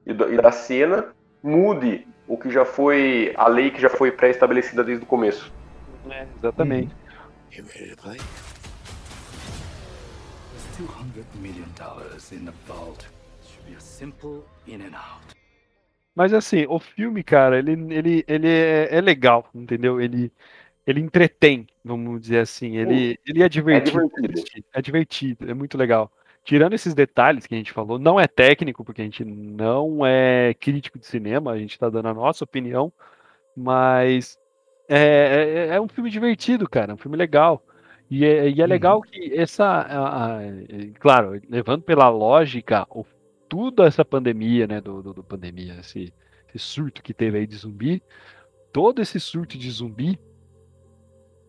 [0.05, 3.33] e, da cena, mude o que já foi.
[3.37, 5.51] a lei que já foi pré-estabelecida desde o começo.
[6.09, 6.93] É, exatamente.
[7.55, 8.17] You ready to play?
[10.51, 13.07] There's 200 million dollars in the vault.
[13.41, 15.33] Should be a simple in and out.
[16.15, 19.99] Mas assim, o filme, cara, ele, ele, ele é, é legal, entendeu?
[19.99, 20.31] Ele,
[20.85, 22.77] ele entretém, vamos dizer assim.
[22.77, 24.09] Ele, ele é divertido.
[24.09, 24.65] de divertido.
[24.73, 26.11] É divertido, é muito legal.
[26.43, 30.53] Tirando esses detalhes que a gente falou, não é técnico, porque a gente não é
[30.59, 32.91] crítico de cinema, a gente tá dando a nossa opinião,
[33.55, 34.37] mas
[34.89, 37.63] é, é, é um filme divertido, cara, é um filme legal.
[38.09, 40.59] E é, e é legal que essa, a- a- é,
[40.99, 43.05] claro, levando pela lógica, o,
[43.47, 46.13] tudo essa pandemia, né, do, do, do pandemia, esse,
[46.53, 48.03] esse surto que teve aí de zumbi,
[48.73, 50.19] todo esse surto de zumbi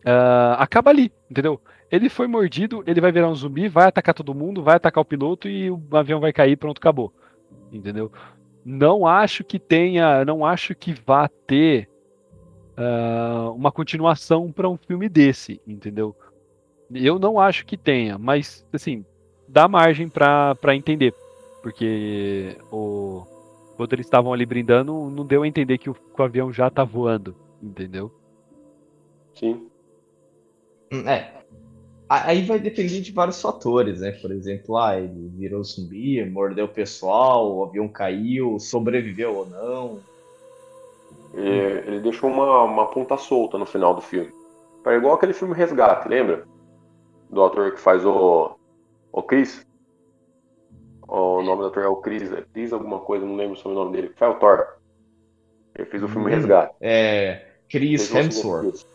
[0.05, 1.59] ah, acaba ali, entendeu?
[1.91, 5.05] Ele foi mordido, ele vai virar um zumbi, vai atacar todo mundo, vai atacar o
[5.05, 7.11] piloto e o avião vai cair, pronto, acabou.
[7.71, 8.11] Entendeu?
[8.63, 11.89] Não acho que tenha, não acho que vá ter
[12.77, 16.15] ah, uma continuação para um filme desse, entendeu?
[16.93, 19.03] Eu não acho que tenha, mas assim,
[19.47, 21.13] dá margem para entender,
[21.61, 23.25] porque o
[23.75, 26.69] quando eles estavam ali brindando, não deu a entender que o, que o avião já
[26.69, 28.09] tá voando, entendeu?
[29.33, 29.67] Sim.
[30.91, 31.33] Hum, É.
[32.07, 34.11] Aí vai depender de vários fatores, né?
[34.11, 39.99] Por exemplo, ah, ele virou zumbi, mordeu o pessoal, o avião caiu, sobreviveu ou não.
[41.33, 44.31] É, ele deixou uma, uma ponta solta no final do filme.
[44.85, 46.45] É igual aquele filme Resgate, lembra?
[47.29, 48.55] Do ator que faz o.
[49.11, 49.65] O Chris.
[51.07, 53.93] O nome do ator é o Chris, é Chris alguma coisa, não lembro o sobrenome
[53.93, 54.13] dele.
[54.15, 54.67] Faz o Thor.
[55.75, 56.35] Ele fez o filme Hum.
[56.35, 56.75] Resgate.
[56.79, 57.45] É.
[57.67, 58.85] Chris Hemsworth.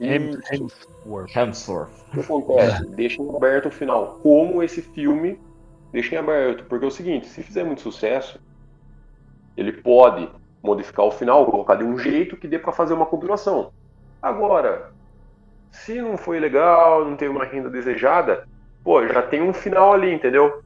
[0.00, 0.44] Isso.
[0.52, 1.36] Hemsworth.
[1.36, 1.90] Hemsworth.
[2.08, 2.86] O que acontece?
[2.90, 4.18] Deixem aberto o final.
[4.22, 5.40] Como esse filme
[5.90, 6.64] deixem aberto.
[6.64, 8.40] Porque é o seguinte, se fizer muito sucesso,
[9.56, 10.28] ele pode
[10.62, 13.72] modificar o final, colocar de um jeito que dê para fazer uma continuação.
[14.20, 14.92] Agora,
[15.70, 18.46] se não foi legal, não teve uma renda desejada,
[18.84, 20.62] pô, já tem um final ali, entendeu?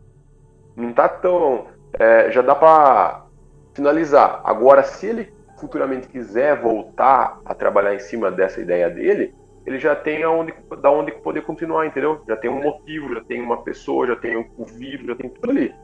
[0.75, 1.69] Não tá tão.
[1.95, 3.25] É, já dá pra
[3.73, 4.43] finalizar.
[4.45, 9.35] Agora, se ele futuramente quiser voltar a trabalhar em cima dessa ideia dele,
[9.67, 12.23] ele já tem aonde, da onde poder continuar, entendeu?
[12.29, 15.51] Já tem um motivo, já tem uma pessoa, já tem o vírus, já tem tudo
[15.51, 15.75] ali.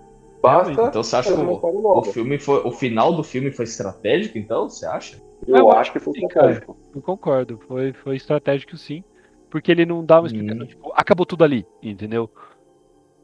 [0.41, 0.73] Basta.
[0.73, 4.69] Então você acha que o, o, filme foi, o final do filme foi estratégico, então?
[4.69, 5.21] Você acha?
[5.47, 6.77] Eu, acho que foi estratégico.
[6.95, 9.05] Eu concordo, foi, foi estratégico sim.
[9.51, 10.67] Porque ele não dá uma explicação, hum.
[10.67, 12.31] tipo, acabou tudo ali, entendeu?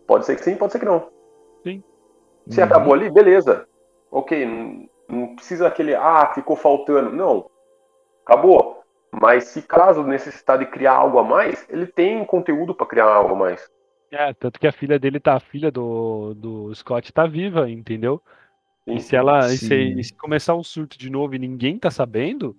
[0.07, 1.09] Pode ser que sim, pode ser que não.
[1.65, 1.83] Sim.
[2.49, 2.65] Se hum.
[2.65, 3.67] acabou ali, beleza.
[4.11, 7.11] Ok, não, precisa aquele, ah, ficou faltando.
[7.11, 7.51] Não.
[8.25, 8.83] Acabou.
[9.11, 13.35] Mas se caso necessitar de criar algo a mais, ele tem conteúdo para criar algo
[13.35, 13.69] a mais.
[14.11, 18.23] É, tanto que a filha dele tá, a filha do, do Scott tá viva, entendeu?
[18.85, 21.79] Sim, e se ela e se, e se, começar um surto de novo e ninguém
[21.79, 22.57] tá sabendo,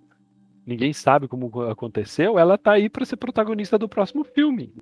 [0.66, 4.74] ninguém sabe como aconteceu, ela tá aí para ser protagonista do próximo filme.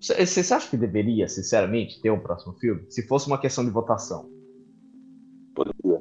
[0.00, 2.86] Você acha que deveria, sinceramente, ter um próximo filme?
[2.88, 4.39] Se fosse uma questão de votação?
[5.54, 6.00] Poderia.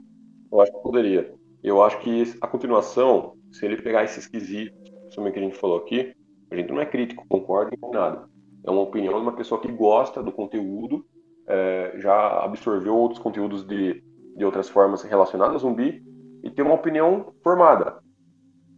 [0.52, 1.36] Eu acho que poderia.
[1.64, 5.78] Eu acho que a continuação, se ele pegar esses quesitos, principalmente que a gente falou
[5.78, 6.14] aqui,
[6.52, 8.28] a gente não é crítico, concorda com nada
[8.66, 11.06] é uma opinião de uma pessoa que gosta do conteúdo,
[11.48, 14.04] é, já absorveu outros conteúdos de,
[14.36, 16.04] de outras formas relacionadas ao zumbi
[16.44, 18.00] e tem uma opinião formada.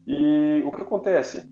[0.07, 1.43] E o que acontece?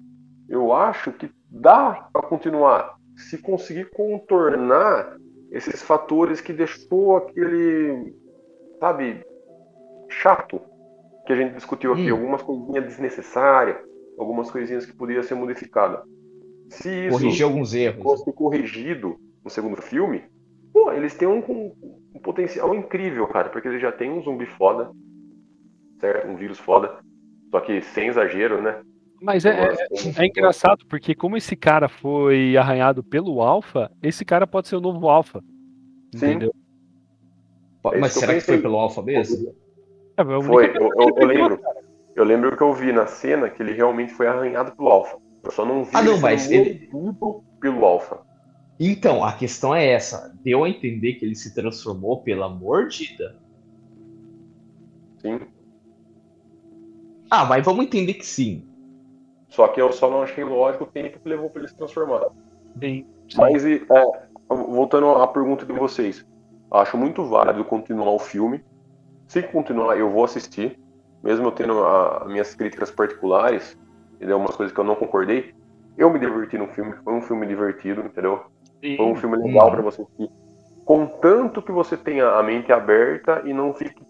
[0.48, 5.18] Eu acho que dá para continuar se conseguir contornar
[5.52, 8.16] esses fatores que deixou aquele,
[8.80, 9.23] sabe,
[10.10, 10.61] chato
[11.26, 12.15] que a gente discutiu aqui, hum.
[12.15, 13.77] algumas coisinhas desnecessárias,
[14.18, 16.01] algumas coisinhas que poderiam ser modificadas.
[16.69, 18.03] Se isso corrigir alguns erros.
[18.03, 20.23] fosse corrigido no segundo filme,
[20.73, 21.73] pô, eles têm um, um,
[22.15, 24.91] um, potencial incrível, cara, porque eles já têm um zumbi foda,
[25.99, 26.27] certo?
[26.27, 26.99] Um vírus foda,
[27.51, 28.81] só que sem exagero, né?
[29.22, 29.76] Mas é, é,
[30.18, 34.81] é, engraçado, porque como esse cara foi arranhado pelo Alpha, esse cara pode ser o
[34.81, 35.43] novo Alpha.
[36.15, 36.53] Entendeu?
[37.85, 39.56] É Mas será que, que foi pelo Alpha mesmo?
[40.18, 41.61] É, foi, eu, eu, eu lembro.
[42.15, 45.18] Eu lembro que eu vi na cena que ele realmente foi arranhado pelo Alpha.
[45.43, 46.89] Eu só não vi ah, não, mas ele
[47.61, 48.19] pelo Alpha.
[48.80, 50.34] Então, a questão é essa.
[50.43, 53.38] Deu a entender que ele se transformou pela mordida?
[55.22, 55.39] Sim.
[57.30, 58.65] Ah, mas vamos entender que sim.
[59.49, 62.27] Só que eu só não achei lógico o tempo que levou para ele se transformar.
[62.81, 63.06] Sim.
[63.35, 63.81] Mas, é,
[64.49, 66.26] voltando à pergunta de vocês,
[66.72, 68.64] acho muito válido continuar o filme.
[69.28, 70.80] Se continuar, eu vou assistir.
[71.24, 73.78] Mesmo eu tendo a, minhas críticas particulares,
[74.16, 74.38] entendeu?
[74.38, 75.54] Umas coisas que eu não concordei.
[75.98, 78.44] Eu me diverti no filme, foi um filme divertido, entendeu?
[78.82, 78.96] Sim.
[78.96, 80.30] Foi um filme legal para você assistir.
[80.86, 84.02] Contanto que você tenha a mente aberta e não fique,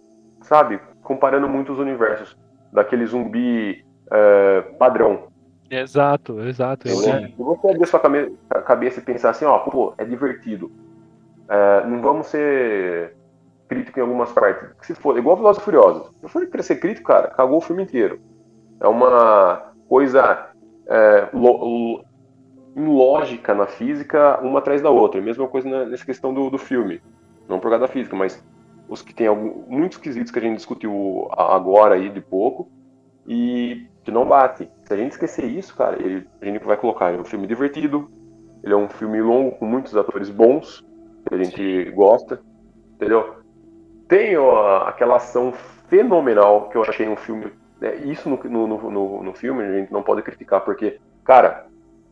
[0.42, 2.38] sabe, comparando muito os universos
[2.72, 5.28] daquele zumbi é, padrão.
[5.70, 6.88] Exato, exato.
[6.88, 8.00] Se você abrir sua
[8.66, 10.72] cabeça e pensar assim, ó, pô, é divertido.
[11.50, 13.16] É, não vamos ser
[13.68, 14.70] crítico em algumas partes.
[14.82, 16.12] Se for igual Velozes Furiosos.
[16.22, 18.20] Se for ser crítico, cara, cagou o filme inteiro.
[18.80, 20.50] É uma coisa
[20.88, 22.04] é, lo,
[22.76, 25.22] lógica na física, uma atrás da outra.
[25.22, 27.02] Mesma coisa nessa questão do, do filme.
[27.48, 28.44] Não por causa da física, mas
[28.88, 32.70] os que tem algum, muitos quesitos que a gente discutiu agora aí de pouco
[33.28, 34.70] e que não bate.
[34.84, 37.10] Se a gente esquecer isso, cara, ele, a gente vai colocar.
[37.10, 38.10] Ele é um filme divertido,
[38.64, 40.88] ele é um filme longo com muitos atores bons
[41.30, 42.42] que a gente gosta,
[42.96, 43.36] entendeu?
[44.08, 45.54] Tem ó, aquela ação
[45.88, 49.92] fenomenal que eu achei um filme né, isso no, no, no, no, filme a gente
[49.92, 51.66] não pode criticar, porque, cara,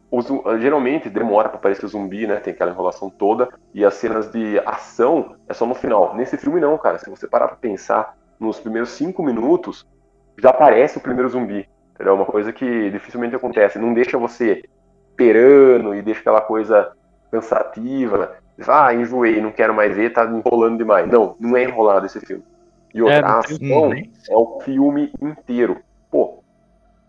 [0.10, 0.26] os,
[0.60, 2.38] geralmente demora para aparecer o zumbi, né?
[2.38, 6.16] Tem aquela enrolação toda, e as cenas de ação é só no final.
[6.16, 6.98] Nesse filme, não, cara.
[6.98, 9.86] Se você parar pra pensar, nos primeiros cinco minutos,
[10.40, 11.68] já aparece o primeiro zumbi.
[12.00, 13.80] É uma coisa que dificilmente acontece.
[13.80, 14.64] Não deixa você
[15.10, 16.92] esperando e deixa aquela coisa
[17.32, 18.36] cansativa.
[18.68, 21.08] Ah, enjoei, não quero mais ver, tá enrolando demais.
[21.08, 22.44] Não, não é enrolado esse filme.
[22.94, 25.80] E outra, é, a ação é o filme inteiro.
[26.10, 26.44] Pô,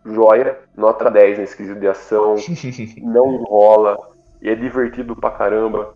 [0.04, 2.34] joia, nota 10 nesse quesito de ação,
[3.00, 3.98] não enrola,
[4.42, 5.94] e é divertido pra caramba.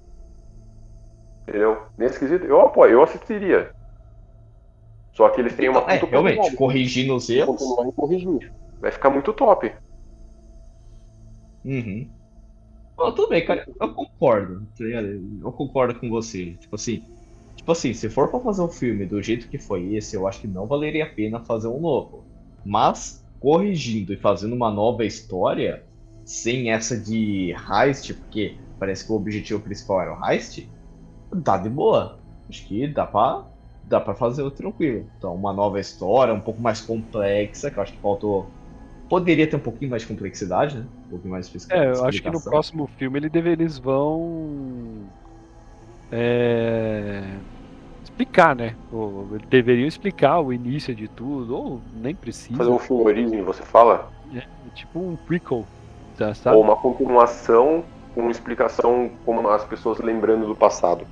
[1.42, 1.82] Entendeu?
[1.98, 3.70] Nesse quesito, eu apoio, eu assistiria.
[5.12, 7.62] Só que eles têm uma é, realmente, corrigindo os erros.
[7.94, 8.52] corrigir.
[8.80, 9.72] Vai ficar muito top.
[11.64, 12.08] Uhum.
[13.02, 13.64] Bom, tudo bem, cara.
[13.80, 14.66] Eu concordo.
[14.76, 16.56] Tá eu concordo com você.
[16.58, 17.06] Tipo assim,
[17.56, 20.40] Tipo assim, se for pra fazer um filme do jeito que foi esse, eu acho
[20.42, 22.28] que não valeria a pena fazer um novo.
[22.64, 25.84] Mas, corrigindo e fazendo uma nova história,
[26.24, 30.70] sem essa de heist, porque parece que o objetivo principal era o heist,
[31.34, 32.22] dá de boa.
[32.50, 33.48] Acho que dá pra,
[33.82, 35.10] dá para fazer tranquilo.
[35.18, 38.56] Então, uma nova história, um pouco mais complexa, que eu acho que faltou.
[39.12, 40.86] Poderia ter um pouquinho mais de complexidade, né?
[41.04, 45.02] Um pouquinho mais de É, eu acho que no próximo filme ele deve, eles vão.
[46.10, 47.22] É,
[48.02, 48.74] explicar, né?
[48.90, 52.56] Ou, deveriam explicar o início de tudo, ou nem precisa.
[52.56, 54.10] Fazer um filme origem, você fala?
[54.34, 54.44] É,
[54.74, 55.66] tipo um prequel,
[56.16, 56.56] tá, sabe?
[56.56, 57.84] Ou uma continuação
[58.14, 61.06] com explicação como as pessoas lembrando do passado.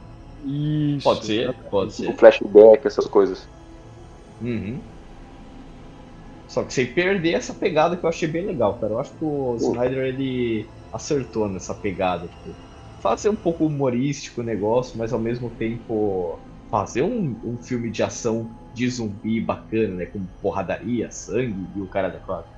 [0.46, 1.04] Isso.
[1.04, 2.08] Pode ser, pode ser.
[2.08, 3.46] O flashback, essas coisas.
[4.40, 4.80] Uhum.
[6.50, 8.94] Só que sem perder essa pegada que eu achei bem legal, cara.
[8.94, 12.28] Eu acho que o Snyder ele acertou nessa pegada.
[12.28, 12.58] Tipo,
[13.00, 18.02] fazer um pouco humorístico o negócio, mas ao mesmo tempo fazer um, um filme de
[18.02, 20.06] ação de zumbi bacana, né?
[20.06, 22.50] Com porradaria, sangue e o cara da quadra.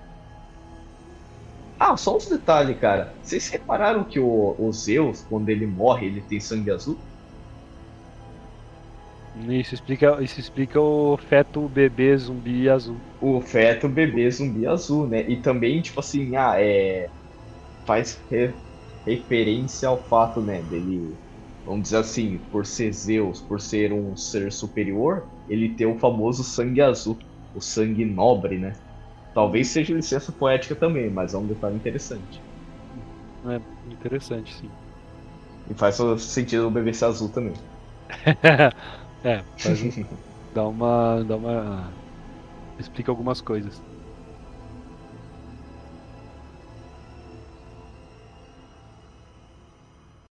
[1.79, 3.19] Ah, só uns detalhes, cara.
[3.23, 7.07] Vocês repararam que o, o Zeus, quando ele morre, ele tem sangue azul?
[9.35, 13.03] Isso explica, isso explica o feto bebê zumbi azul.
[13.21, 15.23] O feto bebê zumbi azul, né?
[15.31, 17.09] E também, tipo assim, ah, é.
[17.87, 18.61] Faz re
[19.07, 21.19] referência ao fato, né, dele.
[21.65, 26.45] Vamos dizer assim, por ser Zeus, por ser um ser superior, ele ter o famoso
[26.45, 27.19] sangue azul,
[27.55, 28.73] o sangue nobre, né?
[29.35, 32.43] Talvez seja licença poética também, mas é um detalhe interessante.
[33.45, 34.71] É interessante, sim.
[35.69, 37.55] E faz sentido o bebê ser azul também.
[39.23, 39.81] é, faz,
[40.53, 41.25] dá uma.
[41.25, 41.95] dá uma.
[42.79, 43.83] explica algumas coisas.